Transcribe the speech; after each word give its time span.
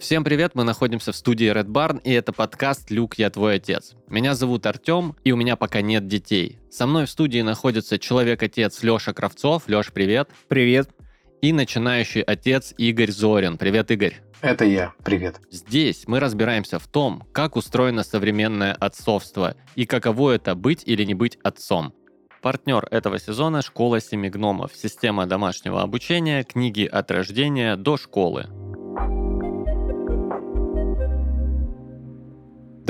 Всем 0.00 0.24
привет, 0.24 0.52
мы 0.54 0.64
находимся 0.64 1.12
в 1.12 1.16
студии 1.16 1.52
Red 1.52 1.66
Barn, 1.66 2.00
и 2.02 2.10
это 2.10 2.32
подкаст 2.32 2.90
«Люк, 2.90 3.18
я 3.18 3.28
твой 3.28 3.56
отец». 3.56 3.96
Меня 4.08 4.34
зовут 4.34 4.64
Артем, 4.64 5.14
и 5.24 5.32
у 5.32 5.36
меня 5.36 5.56
пока 5.56 5.82
нет 5.82 6.06
детей. 6.06 6.58
Со 6.70 6.86
мной 6.86 7.04
в 7.04 7.10
студии 7.10 7.42
находится 7.42 7.98
человек-отец 7.98 8.82
Леша 8.82 9.12
Кравцов. 9.12 9.64
Леш, 9.68 9.92
привет. 9.92 10.30
Привет. 10.48 10.88
И 11.42 11.52
начинающий 11.52 12.22
отец 12.22 12.72
Игорь 12.78 13.10
Зорин. 13.10 13.58
Привет, 13.58 13.90
Игорь. 13.90 14.22
Это 14.40 14.64
я. 14.64 14.94
Привет. 15.04 15.38
Здесь 15.50 16.04
мы 16.06 16.18
разбираемся 16.18 16.78
в 16.78 16.88
том, 16.88 17.22
как 17.32 17.56
устроено 17.56 18.02
современное 18.02 18.72
отцовство 18.72 19.54
и 19.74 19.84
каково 19.84 20.32
это 20.32 20.54
быть 20.54 20.82
или 20.86 21.04
не 21.04 21.12
быть 21.12 21.38
отцом. 21.42 21.92
Партнер 22.40 22.88
этого 22.90 23.18
сезона– 23.18 23.60
школа 23.62 24.00
семи 24.00 24.30
гномов, 24.30 24.72
система 24.74 25.26
домашнего 25.26 25.82
обучения, 25.82 26.42
книги 26.42 26.86
от 26.86 27.10
рождения 27.10 27.76
до 27.76 27.98
школы. 27.98 28.46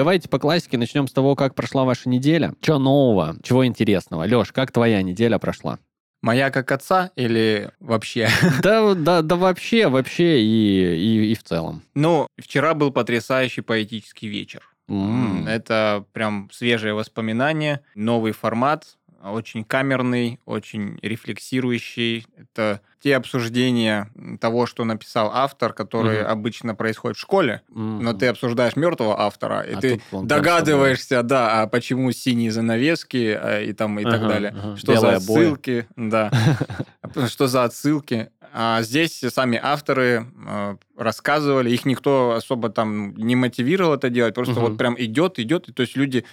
Давайте 0.01 0.31
по 0.31 0.39
классике 0.39 0.79
начнем 0.79 1.07
с 1.07 1.13
того, 1.13 1.37
как 1.37 1.55
прошла 1.55 1.85
ваша 1.85 2.09
неделя. 2.09 2.55
Чего 2.63 2.79
нового, 2.79 3.37
чего 3.43 3.67
интересного? 3.67 4.23
Леш, 4.23 4.51
как 4.51 4.73
твоя 4.73 5.03
неделя 5.03 5.39
прошла? 5.39 5.79
Моя 6.23 6.51
как 6.51 6.73
отца 6.73 7.11
или 7.17 7.71
вообще? 7.81 8.31
Да, 8.63 8.95
да, 8.95 9.21
да 9.21 9.37
вообще, 9.37 9.89
вообще 9.89 10.41
и, 10.41 10.97
и, 10.97 11.33
и 11.33 11.35
в 11.35 11.43
целом. 11.43 11.83
Ну, 11.95 12.29
вчера 12.39 12.73
был 12.73 12.93
потрясающий 12.93 13.61
поэтический 13.61 14.29
вечер. 14.29 14.63
М. 14.89 15.47
Это 15.47 16.07
прям 16.15 16.49
свежее 16.51 16.95
воспоминание, 16.95 17.81
новый 17.95 18.33
формат, 18.33 18.97
очень 19.23 19.65
камерный, 19.65 20.41
очень 20.47 20.99
рефлексирующий. 21.03 22.27
Это 22.37 22.81
те 23.01 23.17
обсуждения 23.17 24.11
того, 24.41 24.67
что 24.67 24.85
написал 24.85 25.31
автор, 25.33 25.73
которые 25.73 26.23
Мгм. 26.23 26.31
обычно 26.31 26.75
происходят 26.75 27.17
в 27.17 27.21
школе, 27.21 27.63
М. 27.75 28.03
но 28.03 28.13
ты 28.13 28.27
обсуждаешь 28.29 28.77
мертвого 28.77 29.21
автора, 29.21 29.63
и 29.63 29.75
А 29.75 29.81
ты 29.81 30.01
догадываешься, 30.23 31.23
да, 31.23 31.63
а 31.63 31.67
почему 31.67 32.13
синие 32.13 32.51
занавески 32.53 33.39
а, 33.41 33.61
и 33.61 33.73
там 33.73 33.99
и 33.99 34.05
так 34.05 34.21
Ага, 34.21 34.29
далее. 34.29 34.55
ага. 34.57 34.77
Что 34.77 34.93
Белые 34.93 35.13
за 35.13 35.17
отсылки, 35.17 35.87
да. 35.97 36.31
Что 37.29 37.47
за 37.49 37.65
отсылки? 37.65 38.31
А 38.53 38.83
здесь 38.83 39.21
сами 39.29 39.59
авторы 39.63 40.27
э, 40.47 40.77
рассказывали, 40.97 41.71
их 41.71 41.85
никто 41.85 42.33
особо 42.33 42.69
там 42.69 43.15
не 43.17 43.37
мотивировал 43.37 43.95
это 43.95 44.11
делать, 44.11 44.35
просто 44.35 44.55
Мгм. 44.55 44.63
вот 44.63 44.77
прям 44.77 44.97
идет, 44.99 45.39
идет, 45.39 45.69
и 45.69 45.73
то 45.73 45.83
есть 45.83 45.97
люди 45.97 46.25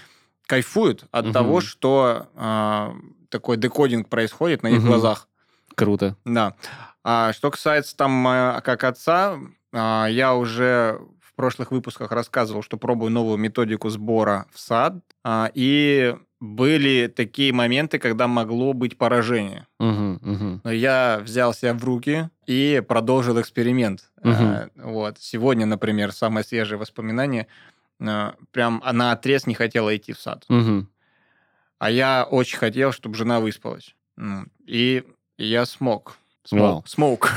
кайфуют 0.47 1.05
от 1.11 1.25
Мгм. 1.25 1.33
того, 1.33 1.61
что 1.61 2.27
э, 2.35 2.91
такой 3.29 3.57
декодинг 3.57 4.09
происходит 4.09 4.63
на 4.63 4.67
их 4.69 4.79
Мгм. 4.79 4.87
глазах. 4.87 5.27
Круто. 5.75 6.15
Да. 6.25 6.55
А 7.03 7.33
что 7.33 7.51
касается 7.51 7.95
там 7.95 8.27
э, 8.27 8.61
как 8.61 8.83
отца, 8.83 9.37
а, 9.73 10.07
я 10.07 10.33
уже 10.35 10.99
в 11.21 11.35
прошлых 11.35 11.71
выпусках 11.71 12.11
рассказывал, 12.11 12.63
что 12.63 12.77
пробую 12.77 13.11
новую 13.11 13.37
методику 13.37 13.89
сбора 13.89 14.47
в 14.51 14.59
сад, 14.59 14.95
а, 15.23 15.51
и 15.53 16.15
были 16.39 17.07
такие 17.07 17.51
моменты, 17.53 17.99
когда 17.99 18.27
могло 18.27 18.73
быть 18.73 18.97
поражение. 18.97 19.67
Мгм, 19.79 20.19
мгм. 20.21 20.61
Но 20.63 20.71
я 20.71 21.19
взял 21.23 21.53
себя 21.53 21.73
в 21.73 21.83
руки 21.83 22.29
и 22.45 22.83
продолжил 22.87 23.39
эксперимент. 23.41 24.09
Мгм. 24.23 24.35
А, 24.35 24.67
Вот. 24.75 25.17
Сегодня, 25.19 25.65
например, 25.65 26.11
самое 26.11 26.45
свежее 26.45 26.77
воспоминание. 26.77 27.47
А, 27.99 28.35
Прям 28.51 28.81
она 28.83 29.11
отрез 29.11 29.47
не 29.47 29.55
хотела 29.55 29.95
идти 29.95 30.13
в 30.13 30.19
сад. 30.19 30.45
Мгм. 30.49 30.89
А 31.79 31.91
я 31.91 32.23
очень 32.29 32.57
хотел, 32.57 32.91
чтобы 32.91 33.15
жена 33.15 33.39
выспалась. 33.39 33.95
Ну, 34.15 34.45
И 34.65 35.03
я 35.37 35.65
смог. 35.65 36.17
Вау. 36.51 36.83
Смог. 36.85 36.87
Смог. 36.87 37.31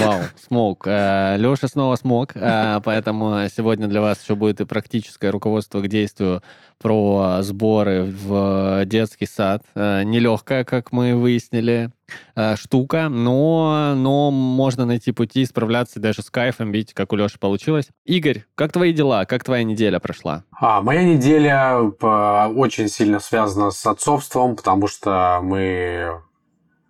Вау, 0.00 0.20
смог. 0.46 0.86
Леша 0.86 1.68
снова 1.68 1.96
смог, 1.96 2.32
э, 2.34 2.80
поэтому 2.84 3.46
сегодня 3.54 3.86
для 3.86 4.00
вас 4.00 4.22
еще 4.22 4.34
будет 4.34 4.60
и 4.60 4.64
практическое 4.64 5.30
руководство 5.30 5.80
к 5.80 5.88
действию 5.88 6.42
про 6.78 7.38
сборы 7.42 8.04
в 8.04 8.84
детский 8.86 9.26
сад. 9.26 9.62
Э, 9.74 10.02
Нелегкая, 10.02 10.64
как 10.64 10.92
мы 10.92 11.14
выяснили, 11.14 11.90
э, 12.34 12.56
штука, 12.56 13.08
но, 13.08 13.94
но 13.96 14.30
можно 14.30 14.84
найти 14.84 15.12
пути 15.12 15.44
справляться 15.46 16.00
даже 16.00 16.22
с 16.22 16.30
кайфом, 16.30 16.72
видите, 16.72 16.94
как 16.94 17.12
у 17.12 17.16
Леши 17.16 17.38
получилось. 17.38 17.88
Игорь, 18.04 18.44
как 18.54 18.72
твои 18.72 18.92
дела? 18.92 19.24
Как 19.24 19.44
твоя 19.44 19.64
неделя 19.64 20.00
прошла? 20.00 20.44
А, 20.52 20.82
моя 20.82 21.02
неделя 21.02 21.78
очень 21.78 22.88
сильно 22.88 23.20
связана 23.20 23.70
с 23.70 23.86
отцовством, 23.86 24.56
потому 24.56 24.86
что 24.86 25.40
мы, 25.42 26.20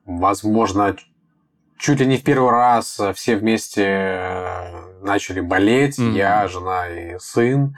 возможно, 0.04 0.96
чуть 1.80 2.00
ли 2.00 2.06
не 2.06 2.16
в 2.16 2.22
первый 2.22 2.50
раз 2.50 3.00
все 3.14 3.36
вместе 3.36 3.84
э, 3.84 5.00
начали 5.02 5.40
болеть. 5.40 5.98
Мгм. 5.98 6.14
Я, 6.14 6.46
жена 6.48 6.88
и 6.88 7.18
сын. 7.18 7.76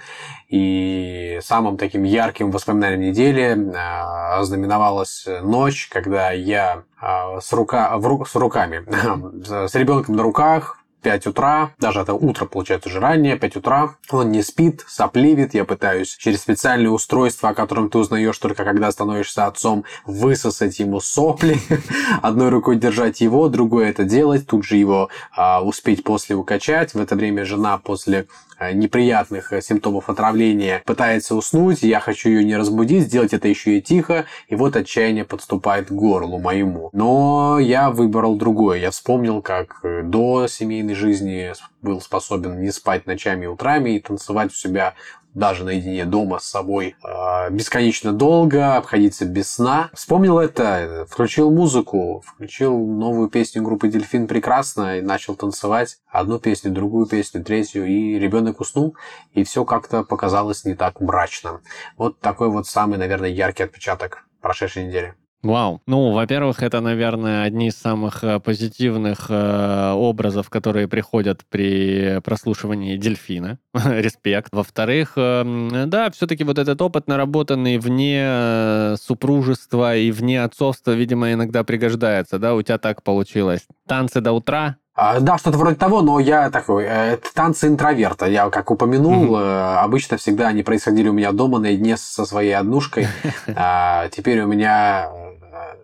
И 0.49 1.39
самым 1.43 1.79
таким 1.79 2.03
ярким 2.03 2.51
воспоминанием 2.51 3.01
недели 3.01 3.57
э, 3.57 4.39
ознаменовалась 4.39 5.27
ночь, 5.43 5.89
когда 5.91 6.31
я 6.33 6.83
э, 7.01 7.41
с, 7.41 7.53
рука, 7.53 7.97
в 7.97 8.07
ру- 8.07 8.27
с 8.27 8.35
руками, 8.35 8.85
с 9.69 9.75
ребенком 9.75 10.17
на 10.17 10.23
руках, 10.23 10.79
5 11.03 11.27
утра, 11.27 11.73
даже 11.79 12.01
это 12.01 12.15
утро 12.15 12.47
получается 12.47 12.89
уже 12.89 13.01
раннее, 13.01 13.37
5 13.37 13.57
утра, 13.57 13.97
он 14.11 14.31
не 14.31 14.43
спит, 14.43 14.85
сопливит, 14.89 15.55
я 15.55 15.65
пытаюсь 15.65 16.17
через 16.17 16.41
специальное 16.41 16.91
устройство, 16.91 17.51
о 17.51 17.55
котором 17.55 17.91
ты 17.91 17.99
узнаешь 17.99 18.39
только 18.39 18.65
когда 18.65 18.91
становишься 18.91 19.47
отцом, 19.47 19.85
высосать 20.07 20.79
ему 20.79 21.01
сопли, 21.01 21.59
одной 22.23 22.49
рукой 22.49 22.77
держать 22.77 23.21
его, 23.21 23.49
другой 23.49 23.91
это 23.91 24.05
делать, 24.05 24.47
тут 24.47 24.65
же 24.65 24.77
его 24.77 25.09
а, 25.37 25.63
успеть 25.63 26.05
после 26.05 26.37
укачать, 26.37 26.95
в 26.95 27.01
это 27.01 27.17
время 27.17 27.45
жена 27.45 27.79
после 27.79 28.27
неприятных 28.73 29.53
э, 29.53 29.61
симптомов 29.61 30.09
отравления 30.09 30.83
пытается 30.87 31.35
уснуть, 31.35 31.83
я 31.83 32.01
хочу 32.01 32.29
ее 32.29 32.45
не 32.45 32.57
разбудить, 32.57 33.05
сделать 33.05 33.33
это 33.33 33.49
еще 33.49 33.79
и 33.79 33.83
тихо, 33.83 34.27
и 34.49 34.55
вот 34.55 34.77
отчаяние 34.77 35.25
подступает 35.25 35.89
к 35.89 35.93
горлу 35.93 36.39
моему. 36.39 36.91
Но 36.93 37.59
я 37.59 37.91
выбрал 37.91 38.37
другое. 38.37 38.79
Я 38.79 38.91
вспомнил, 38.91 39.43
как 39.43 39.81
э, 39.83 40.03
до 40.03 40.47
семейной 40.47 40.95
жизни 40.95 41.53
был 41.83 42.01
способен 42.01 42.61
не 42.61 42.71
спать 42.71 43.07
ночами 43.07 43.45
и 43.45 43.49
утрами 43.49 43.97
и 43.97 44.01
танцевать 44.01 44.53
у 44.53 44.55
себя 44.55 44.95
даже 45.35 45.65
наедине 45.65 46.05
дома 46.05 46.39
с 46.39 46.45
собой 46.45 46.97
э, 47.03 47.51
бесконечно 47.51 48.13
долго, 48.13 48.77
обходиться 48.77 49.25
без 49.25 49.53
сна. 49.53 49.91
Вспомнил 49.95 50.39
это, 50.39 51.07
включил 51.09 51.51
музыку, 51.51 52.23
включил 52.27 52.77
новую 52.79 53.29
песню 53.29 53.63
группы 53.63 53.89
Дельфин 53.89 54.27
прекрасно 54.27 54.99
и 54.99 55.01
начал 55.01 55.35
танцевать 55.35 55.99
одну 56.09 56.39
песню, 56.39 56.71
другую 56.71 57.07
песню, 57.07 57.45
третью, 57.45 57.87
и 57.87 58.19
ребенок 58.19 58.61
уснул, 58.61 58.97
и 59.33 59.45
все 59.45 59.65
как-то 59.65 60.05
показалось 60.05 60.65
не 60.65 60.75
так 60.75 61.01
мрачно. 61.01 61.61
Вот 61.97 62.21
такой 62.21 62.51
вот 62.51 62.67
самый, 62.67 62.99
наверное, 62.99 63.31
яркий 63.31 63.63
отпечаток 63.63 64.27
прошедшей 64.41 64.87
недели. 64.87 65.15
Вау. 65.43 65.83
Ну, 65.87 66.13
во-первых, 66.13 66.63
это, 66.63 66.81
наверное, 66.81 67.43
одни 67.43 67.69
из 67.69 67.77
самых 67.77 68.23
э, 68.23 68.39
позитивных 68.39 69.27
э, 69.29 69.93
образов, 69.93 70.49
которые 70.49 70.87
приходят 70.87 71.41
при 71.51 72.21
прослушивании 72.23 72.97
дельфина. 72.97 73.59
Респект. 73.75 74.53
Во-вторых, 74.53 75.15
э, 75.17 75.85
да, 75.87 76.13
все-таки 76.13 76.45
вот 76.45 76.59
этот 76.59 76.81
опыт, 76.81 77.09
наработанный 77.09 77.79
вне 77.79 78.23
э, 78.25 78.97
супружества 79.01 79.97
и 79.97 80.13
вне 80.13 80.45
отцовства, 80.45 80.93
видимо, 80.93 81.33
иногда 81.33 81.65
пригождается, 81.65 82.39
да? 82.39 82.55
У 82.55 82.63
тебя 82.63 82.79
так 82.79 83.03
получилось. 83.03 83.67
Танцы 83.89 84.21
до 84.21 84.31
утра, 84.33 84.77
А, 84.95 85.19
Да, 85.19 85.39
что-то 85.39 85.59
вроде 85.59 85.75
того, 85.75 86.03
но 86.03 86.21
я 86.21 86.51
такой, 86.51 86.85
э, 86.85 87.15
это 87.15 87.35
танцы 87.35 87.67
интроверта. 87.67 88.27
Я, 88.27 88.49
как 88.49 88.71
упомянул, 88.71 89.37
э, 89.37 89.77
обычно 89.79 90.19
всегда 90.19 90.49
они 90.49 90.63
происходили 90.63 91.09
у 91.09 91.13
меня 91.13 91.33
дома 91.33 91.59
наедине 91.59 91.97
со 91.97 92.25
своей 92.27 92.53
однушкой. 92.53 93.09
А 93.57 94.09
Теперь 94.11 94.41
у 94.43 94.47
меня 94.47 95.09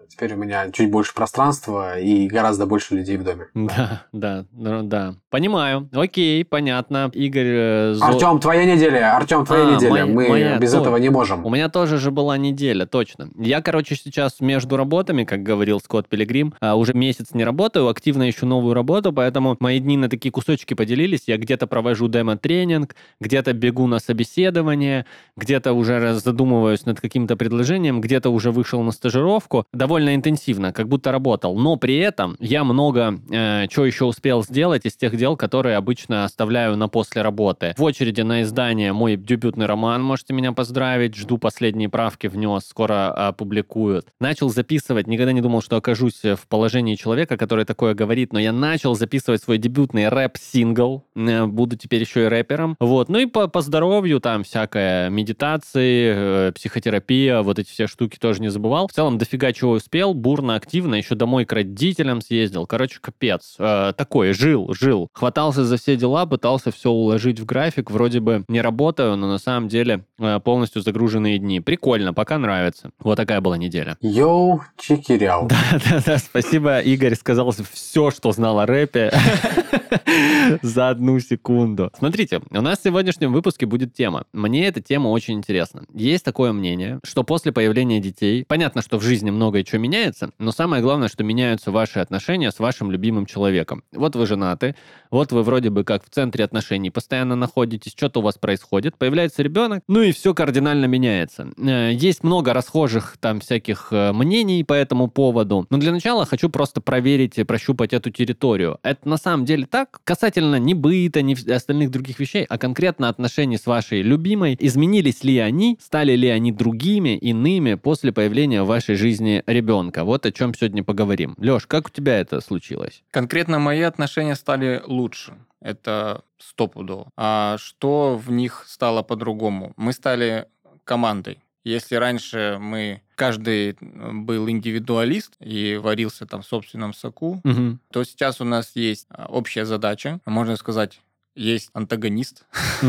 теперь 0.08 0.34
у 0.34 0.36
меня 0.36 0.70
чуть 0.72 0.90
больше 0.90 1.14
пространства 1.14 1.98
и 1.98 2.26
гораздо 2.28 2.66
больше 2.66 2.94
людей 2.94 3.16
в 3.16 3.24
доме. 3.24 3.46
Да, 3.54 4.02
да, 4.12 4.44
ну 4.52 4.82
да. 4.82 5.14
Понимаю. 5.30 5.88
Окей, 5.92 6.44
понятно. 6.44 7.10
Игорь... 7.12 7.46
э, 7.46 7.92
Зо- 7.94 8.04
Артем, 8.06 8.40
твоя 8.40 8.64
неделя. 8.64 9.14
Артем, 9.16 9.44
твоя 9.44 9.68
А, 9.68 9.74
неделя. 9.76 9.90
моя- 9.90 10.06
Мы 10.06 10.28
моя 10.28 10.58
без 10.58 10.70
тоже. 10.70 10.82
этого 10.82 10.96
не 10.96 11.10
можем. 11.10 11.44
У 11.44 11.50
меня 11.50 11.68
тоже 11.68 11.98
же 11.98 12.10
была 12.10 12.38
неделя, 12.38 12.86
точно. 12.86 13.28
Я, 13.36 13.60
короче, 13.60 13.94
сейчас 13.96 14.40
между 14.40 14.76
работами, 14.76 15.24
как 15.24 15.42
говорил 15.42 15.80
Скотт 15.80 16.08
Пилигрим, 16.08 16.54
а, 16.60 16.76
уже 16.76 16.94
месяц 16.94 17.34
не 17.34 17.44
работаю, 17.44 17.88
активно 17.88 18.28
ищу 18.30 18.46
новую 18.46 18.72
работу, 18.74 19.12
поэтому 19.12 19.56
мои 19.60 19.78
дни 19.80 19.96
на 19.96 20.08
такие 20.08 20.32
кусочки 20.32 20.74
поделились. 20.74 21.24
Я 21.26 21.36
где-то 21.36 21.66
провожу 21.66 22.08
демо-тренинг, 22.08 22.94
где-то 23.20 23.52
бегу 23.52 23.86
на 23.86 23.98
собеседование, 23.98 25.04
где-то 25.36 25.72
уже 25.72 26.14
задумываюсь 26.14 26.86
над 26.86 27.00
каким-то 27.00 27.36
предложением, 27.36 28.00
где-то 28.00 28.30
уже 28.30 28.50
вышел 28.52 28.82
на 28.82 28.92
стажировку. 28.92 29.66
довольно 29.72 29.97
интенсивно, 30.14 30.72
как 30.72 30.88
будто 30.88 31.12
работал. 31.12 31.56
Но 31.56 31.76
при 31.76 31.96
этом 31.96 32.36
я 32.40 32.64
много 32.64 33.18
э, 33.30 33.66
чего 33.68 33.84
еще 33.84 34.04
успел 34.04 34.42
сделать 34.42 34.86
из 34.86 34.96
тех 34.96 35.16
дел, 35.16 35.36
которые 35.36 35.76
обычно 35.76 36.24
оставляю 36.24 36.76
на 36.76 36.88
после 36.88 37.22
работы. 37.22 37.74
В 37.76 37.82
очереди 37.82 38.20
на 38.20 38.42
издание 38.42 38.92
мой 38.92 39.16
дебютный 39.16 39.66
роман, 39.66 40.02
можете 40.02 40.34
меня 40.34 40.52
поздравить. 40.52 41.16
Жду 41.16 41.38
последние 41.38 41.88
правки 41.88 42.26
внес, 42.26 42.66
скоро 42.66 43.10
опубликуют. 43.10 44.06
Начал 44.20 44.48
записывать, 44.50 45.06
никогда 45.06 45.32
не 45.32 45.40
думал, 45.40 45.62
что 45.62 45.76
окажусь 45.76 46.22
в 46.22 46.46
положении 46.48 46.94
человека, 46.94 47.36
который 47.36 47.64
такое 47.64 47.94
говорит, 47.94 48.32
но 48.32 48.38
я 48.38 48.52
начал 48.52 48.94
записывать 48.94 49.42
свой 49.42 49.58
дебютный 49.58 50.08
рэп-сингл. 50.08 51.04
Э, 51.16 51.46
буду 51.46 51.76
теперь 51.76 52.02
еще 52.02 52.24
и 52.24 52.28
рэпером. 52.28 52.76
Вот. 52.80 53.08
Ну 53.08 53.18
и 53.18 53.26
по, 53.26 53.48
по 53.48 53.60
здоровью 53.60 54.20
там 54.20 54.44
всякая 54.44 55.10
медитации, 55.10 56.48
э, 56.48 56.52
психотерапия, 56.52 57.42
вот 57.42 57.58
эти 57.58 57.70
все 57.70 57.86
штуки 57.86 58.18
тоже 58.18 58.40
не 58.40 58.48
забывал. 58.48 58.88
В 58.88 58.92
целом 58.92 59.18
дофига 59.18 59.52
чего 59.52 59.78
успел, 59.88 60.12
бурно, 60.12 60.54
активно, 60.54 60.96
еще 60.96 61.14
домой 61.14 61.46
к 61.46 61.52
родителям 61.54 62.20
съездил. 62.20 62.66
Короче, 62.66 62.98
капец. 63.00 63.56
Э, 63.58 63.94
такой, 63.96 64.34
жил, 64.34 64.74
жил. 64.74 65.08
Хватался 65.14 65.64
за 65.64 65.78
все 65.78 65.96
дела, 65.96 66.26
пытался 66.26 66.70
все 66.70 66.90
уложить 66.90 67.40
в 67.40 67.46
график. 67.46 67.90
Вроде 67.90 68.20
бы 68.20 68.44
не 68.48 68.60
работаю, 68.60 69.16
но 69.16 69.26
на 69.26 69.38
самом 69.38 69.68
деле 69.68 70.04
э, 70.18 70.40
полностью 70.40 70.82
загруженные 70.82 71.38
дни. 71.38 71.60
Прикольно, 71.60 72.12
пока 72.12 72.36
нравится. 72.36 72.90
Вот 72.98 73.16
такая 73.16 73.40
была 73.40 73.56
неделя. 73.56 73.96
Йоу, 74.02 74.62
чекирял. 74.76 75.46
Да, 75.46 75.56
да, 75.90 76.02
да, 76.04 76.18
спасибо. 76.18 76.80
Игорь 76.80 77.14
сказал 77.14 77.50
все, 77.72 78.10
что 78.10 78.32
знал 78.32 78.60
о 78.60 78.66
рэпе 78.66 79.10
за 80.62 80.90
одну 80.90 81.18
секунду. 81.18 81.90
Смотрите, 81.96 82.42
у 82.50 82.60
нас 82.60 82.80
в 82.80 82.82
сегодняшнем 82.82 83.32
выпуске 83.32 83.64
будет 83.64 83.94
тема. 83.94 84.24
Мне 84.34 84.66
эта 84.66 84.82
тема 84.82 85.08
очень 85.08 85.34
интересна. 85.34 85.84
Есть 85.94 86.26
такое 86.26 86.52
мнение, 86.52 87.00
что 87.04 87.24
после 87.24 87.52
появления 87.52 88.00
детей, 88.00 88.44
понятно, 88.46 88.82
что 88.82 88.98
в 88.98 89.02
жизни 89.02 89.30
многое 89.30 89.64
чего 89.64 89.77
меняется, 89.78 90.30
но 90.38 90.52
самое 90.52 90.82
главное, 90.82 91.08
что 91.08 91.24
меняются 91.24 91.70
ваши 91.70 91.98
отношения 92.00 92.50
с 92.50 92.58
вашим 92.58 92.90
любимым 92.90 93.26
человеком. 93.26 93.82
Вот 93.92 94.16
вы 94.16 94.26
женаты, 94.26 94.74
вот 95.10 95.32
вы 95.32 95.42
вроде 95.42 95.70
бы 95.70 95.84
как 95.84 96.04
в 96.04 96.10
центре 96.10 96.44
отношений 96.44 96.90
постоянно 96.90 97.36
находитесь, 97.36 97.92
что-то 97.92 98.20
у 98.20 98.22
вас 98.22 98.36
происходит, 98.36 98.96
появляется 98.96 99.42
ребенок, 99.42 99.82
ну 99.88 100.02
и 100.02 100.12
все 100.12 100.34
кардинально 100.34 100.86
меняется. 100.86 101.48
Э, 101.56 101.92
есть 101.92 102.24
много 102.24 102.52
расхожих 102.52 103.16
там 103.20 103.40
всяких 103.40 103.88
э, 103.90 104.12
мнений 104.12 104.64
по 104.64 104.72
этому 104.72 105.08
поводу, 105.08 105.66
но 105.70 105.78
для 105.78 105.92
начала 105.92 106.26
хочу 106.26 106.50
просто 106.50 106.80
проверить 106.80 107.38
и 107.38 107.44
прощупать 107.44 107.92
эту 107.92 108.10
территорию. 108.10 108.78
Это 108.82 109.08
на 109.08 109.16
самом 109.16 109.44
деле 109.44 109.66
так? 109.66 110.00
Касательно 110.04 110.56
не 110.56 110.74
быта, 110.74 111.22
ни 111.22 111.34
остальных 111.50 111.90
других 111.90 112.18
вещей, 112.18 112.44
а 112.48 112.58
конкретно 112.58 113.08
отношений 113.08 113.56
с 113.56 113.66
вашей 113.66 114.02
любимой, 114.02 114.56
изменились 114.58 115.24
ли 115.24 115.38
они, 115.38 115.78
стали 115.80 116.16
ли 116.16 116.28
они 116.28 116.52
другими, 116.52 117.16
иными 117.16 117.74
после 117.74 118.12
появления 118.12 118.62
в 118.62 118.66
вашей 118.66 118.94
жизни 118.94 119.42
ребенка? 119.46 119.67
Вот 119.68 120.26
о 120.26 120.32
чем 120.32 120.54
сегодня 120.54 120.82
поговорим. 120.82 121.34
Леш, 121.38 121.66
как 121.66 121.86
у 121.86 121.90
тебя 121.90 122.18
это 122.18 122.40
случилось? 122.40 123.02
Конкретно 123.10 123.58
мои 123.58 123.82
отношения 123.82 124.34
стали 124.36 124.82
лучше. 124.86 125.34
Это 125.60 126.22
стопудово. 126.38 127.10
А 127.16 127.56
что 127.58 128.16
в 128.16 128.30
них 128.30 128.64
стало 128.66 129.02
по-другому? 129.02 129.72
Мы 129.76 129.92
стали 129.92 130.46
командой. 130.84 131.38
Если 131.64 131.96
раньше 131.96 132.56
мы 132.60 133.02
каждый 133.14 133.76
был 133.80 134.48
индивидуалист 134.48 135.34
и 135.40 135.76
варился 135.82 136.24
там 136.24 136.40
в 136.42 136.46
собственном 136.46 136.94
соку, 136.94 137.40
Мгм. 137.44 137.80
то 137.92 138.04
сейчас 138.04 138.40
у 138.40 138.44
нас 138.44 138.70
есть 138.74 139.06
а, 139.10 139.26
общая 139.26 139.64
задача, 139.66 140.20
можно 140.24 140.56
сказать, 140.56 141.00
есть 141.34 141.68
антагонист, 141.74 142.46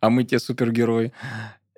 а 0.00 0.10
мы 0.10 0.24
те 0.24 0.38
супергерои. 0.38 1.12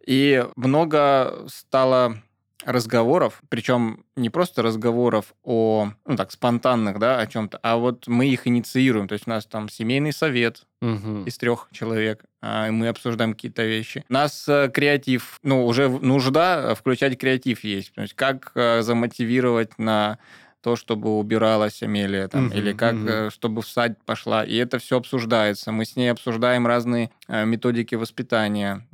И 0.06 0.44
много 0.56 1.44
стало 1.48 2.16
разговоров, 2.64 3.40
причем 3.48 4.04
не 4.16 4.30
просто 4.30 4.62
разговоров 4.62 5.34
о, 5.42 5.90
ну 6.06 6.16
так, 6.16 6.30
спонтанных, 6.32 6.98
да, 6.98 7.18
о 7.18 7.26
чем-то, 7.26 7.58
а 7.62 7.76
вот 7.76 8.06
мы 8.06 8.26
их 8.28 8.46
инициируем. 8.46 9.08
То 9.08 9.14
есть 9.14 9.26
у 9.26 9.30
нас 9.30 9.46
там 9.46 9.68
семейный 9.68 10.12
совет 10.12 10.66
Мгм. 10.80 11.24
из 11.24 11.36
трех 11.36 11.68
человек, 11.72 12.24
а, 12.40 12.68
и 12.68 12.70
мы 12.70 12.88
обсуждаем 12.88 13.34
какие-то 13.34 13.64
вещи. 13.64 14.04
У 14.08 14.12
нас 14.12 14.48
э, 14.48 14.70
креатив, 14.72 15.38
ну, 15.42 15.66
уже 15.66 15.88
нужда 15.88 16.74
включать 16.74 17.18
креатив 17.18 17.64
есть. 17.64 17.92
То 17.94 18.02
есть 18.02 18.14
как 18.14 18.52
э, 18.54 18.82
замотивировать 18.82 19.78
на 19.78 20.18
то, 20.62 20.76
чтобы 20.76 21.18
убиралась 21.18 21.82
Амелия, 21.82 22.28
там, 22.28 22.46
Мгм, 22.46 22.56
или 22.56 22.72
как, 22.72 22.94
э, 22.94 23.30
чтобы 23.30 23.62
в 23.62 23.68
сад 23.68 24.02
пошла. 24.04 24.44
И 24.44 24.56
это 24.56 24.78
все 24.78 24.96
обсуждается. 24.98 25.72
Мы 25.72 25.84
с 25.84 25.96
ней 25.96 26.08
обсуждаем 26.10 26.66
разные 26.66 27.10
э, 27.28 27.44
методики 27.44 27.94
воспитания. 27.94 28.86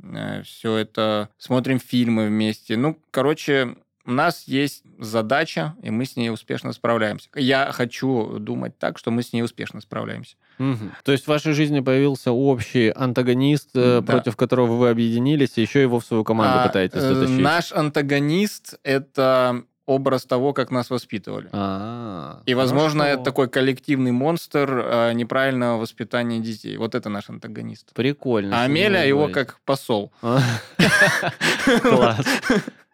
Все 0.43 0.77
это 0.77 1.29
смотрим 1.37 1.79
фильмы 1.79 2.27
вместе. 2.27 2.77
Ну, 2.77 2.97
короче, 3.11 3.75
у 4.05 4.11
нас 4.11 4.45
есть 4.47 4.83
задача, 4.99 5.75
и 5.83 5.89
мы 5.89 6.05
с 6.05 6.15
ней 6.15 6.29
успешно 6.31 6.71
справляемся. 6.71 7.29
Я 7.35 7.71
хочу 7.73 8.39
думать 8.39 8.77
так, 8.79 8.97
что 8.97 9.11
мы 9.11 9.21
с 9.21 9.33
ней 9.33 9.43
успешно 9.43 9.81
справляемся. 9.81 10.37
Мгм. 10.59 10.93
То 11.03 11.11
есть 11.11 11.25
в 11.25 11.27
вашей 11.27 11.51
жизни 11.51 11.81
появился 11.81 12.31
общий 12.31 12.89
антагонист, 12.89 13.71
э, 13.75 13.99
Да. 14.01 14.13
против 14.13 14.37
которого 14.37 14.77
вы 14.77 14.89
объединились, 14.89 15.57
и 15.57 15.61
еще 15.61 15.81
его 15.81 15.99
в 15.99 16.05
свою 16.05 16.23
команду 16.23 16.59
А, 16.61 16.67
пытаетесь 16.67 17.01
э, 17.03 17.13
затащить? 17.13 17.39
Наш 17.39 17.73
антагонист— 17.73 18.79
это 18.83 19.63
образ 19.87 20.25
того, 20.25 20.53
как 20.53 20.69
нас 20.69 20.89
воспитывали. 20.91 21.49
А, 21.53 22.41
И, 22.45 22.53
возможно, 22.53 23.05
хорошо. 23.05 23.15
это 23.15 23.23
такой 23.23 23.49
коллективный 23.49 24.11
монстр 24.11 24.83
э, 24.85 25.13
неправильного 25.13 25.79
воспитания 25.79 26.39
детей. 26.39 26.77
Вот 26.77 26.93
это 26.93 27.09
наш 27.09 27.29
антагонист. 27.29 27.93
Прикольно. 27.93 28.63
А 28.63 28.67
вы 28.67 28.77
его 28.77 29.29
как 29.29 29.59
посол. 29.65 30.11
Класс. 31.81 32.25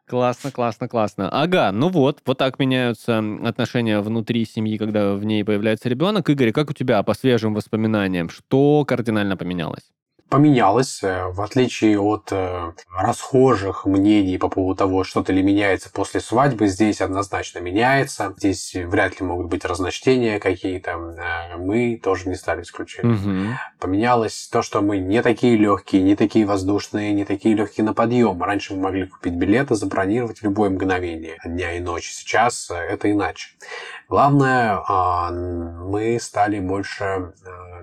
Классно, 0.05 0.51
классно, 0.51 0.87
классно. 0.87 1.29
Ага, 1.29 1.71
ну 1.71 1.89
вот, 1.89 2.19
вот 2.25 2.37
так 2.37 2.59
меняются 2.59 3.23
отношения 3.43 3.99
внутри 4.01 4.45
семьи, 4.45 4.77
когда 4.77 5.15
в 5.15 5.23
ней 5.25 5.43
появляется 5.43 5.89
ребенок. 5.89 6.29
Игорь, 6.29 6.51
как 6.51 6.69
у 6.69 6.73
тебя 6.73 7.01
по 7.03 7.13
свежим 7.15 7.55
воспоминаниям? 7.55 8.29
Что 8.29 8.85
кардинально 8.85 9.37
поменялось? 9.37 9.91
Поменялось, 10.33 11.03
э, 11.03 11.27
в 11.27 11.41
отличие 11.41 11.99
от 11.99 12.29
э, 12.31 12.71
расхожих 12.91 13.85
мнений 13.85 14.39
по 14.39 14.49
поводу 14.49 14.75
того, 14.75 15.03
что-то 15.03 15.31
ли 15.31 15.43
меняется 15.43 15.91
после 15.91 16.21
свадьбы, 16.21 16.65
здесь 16.65 17.01
однозначно 17.01 17.59
меняется. 17.59 18.33
Здесь 18.37 18.73
вряд 18.73 19.19
ли 19.19 19.27
могут 19.27 19.45
быть 19.45 19.63
разночтения 19.63 20.39
какие-то. 20.39 20.91
Э, 20.91 21.57
Мы 21.57 21.99
тоже 22.01 22.29
не 22.29 22.35
стали 22.35 22.63
исключением. 22.63 23.13
Мгм. 23.13 23.57
Поменялось 23.79 24.49
то, 24.51 24.63
что 24.63 24.81
мы 24.81 24.97
не 24.97 25.21
такие 25.21 25.55
легкие, 25.55 26.01
не 26.01 26.15
такие 26.15 26.47
воздушные, 26.47 27.13
не 27.13 27.25
такие 27.25 27.53
легкие 27.53 27.85
на 27.85 27.93
подъем. 27.93 28.41
Раньше 28.41 28.73
мы 28.73 28.81
могли 28.81 29.05
купить 29.05 29.33
билеты, 29.33 29.75
забронировать 29.75 30.39
в 30.39 30.43
любое 30.43 30.71
мгновение 30.71 31.37
дня 31.45 31.73
и 31.73 31.79
ночи. 31.79 32.11
Сейчас 32.11 32.71
э, 32.71 32.75
это 32.75 33.11
иначе. 33.11 33.49
Главное, 34.09 34.83
а, 34.87 35.31
мы 35.31 36.19
стали 36.19 36.59
больше, 36.59 37.33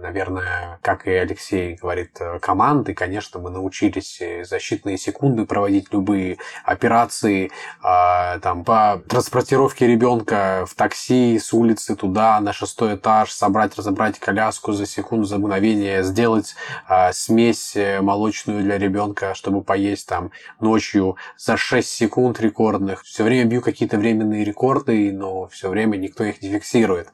наверное, 0.00 0.78
как 0.82 1.06
и 1.06 1.10
Алексей 1.10 1.74
говорит, 1.74 2.20
команды. 2.40 2.94
Конечно, 2.94 3.40
мы 3.40 3.50
научились 3.50 4.20
э, 4.20 4.44
защитные 4.44 4.98
секунды 4.98 5.46
проводить 5.46 5.92
любые 5.92 6.38
операции 6.64 7.50
а, 7.82 8.38
там, 8.40 8.64
по 8.64 9.02
транспортировке 9.08 9.86
ребенка 9.86 10.64
в 10.66 10.74
такси 10.74 11.38
с 11.38 11.52
улицы 11.52 11.96
туда, 11.96 12.40
на 12.40 12.52
шестой 12.52 12.96
этаж, 12.96 13.30
собрать, 13.30 13.76
разобрать 13.76 14.18
коляску 14.18 14.72
за 14.72 14.86
секунду, 14.86 15.26
за 15.26 15.38
мгновение, 15.38 16.02
сделать 16.02 16.54
а, 16.88 17.12
смесь 17.12 17.76
э, 17.76 18.00
молочную 18.00 18.62
для 18.62 18.78
ребенка, 18.78 19.34
чтобы 19.34 19.62
поесть 19.62 20.08
там 20.08 20.30
ночью 20.60 21.16
за 21.36 21.56
6 21.56 21.88
секунд 21.88 22.40
рекордных. 22.40 23.04
Все 23.04 23.24
время 23.24 23.44
бью 23.44 23.60
какие-то 23.60 23.98
временные 23.98 24.44
рекорды, 24.44 25.12
но 25.12 25.46
все 25.48 25.68
время 25.68 25.96
никто 25.96 26.24
их 26.24 26.42
не 26.42 26.50
фиксирует, 26.50 27.08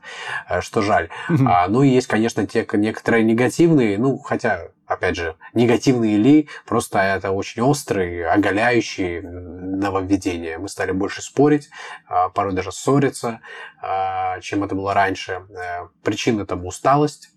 э, 0.49 0.61
что 0.61 0.83
жаль. 0.83 1.09
А, 1.47 1.69
ну 1.69 1.83
и 1.83 1.89
есть, 1.89 2.07
конечно, 2.07 2.47
те 2.47 2.67
некоторые 2.73 3.25
негативные, 3.25 3.99
ну, 3.99 4.19
хотя, 4.19 4.69
опять 4.87 5.17
же, 5.17 5.37
негативные 5.55 6.17
ли, 6.17 6.49
просто 6.65 6.99
это 6.99 7.31
очень 7.31 7.63
острые, 7.63 8.29
оголяющие 8.29 9.23
нововведения. 9.23 10.59
Мы 10.59 10.69
стали 10.69 10.93
больше 10.93 11.23
спорить, 11.23 11.69
а, 12.07 12.29
порой 12.29 12.55
даже 12.55 12.73
ссориться, 12.73 13.41
а, 13.81 14.41
чем 14.41 14.65
это 14.65 14.75
было 14.75 14.95
раньше. 14.95 15.47
Э, 15.51 15.89
Причина 16.03 16.47
тому 16.47 16.69
усталость, 16.69 17.31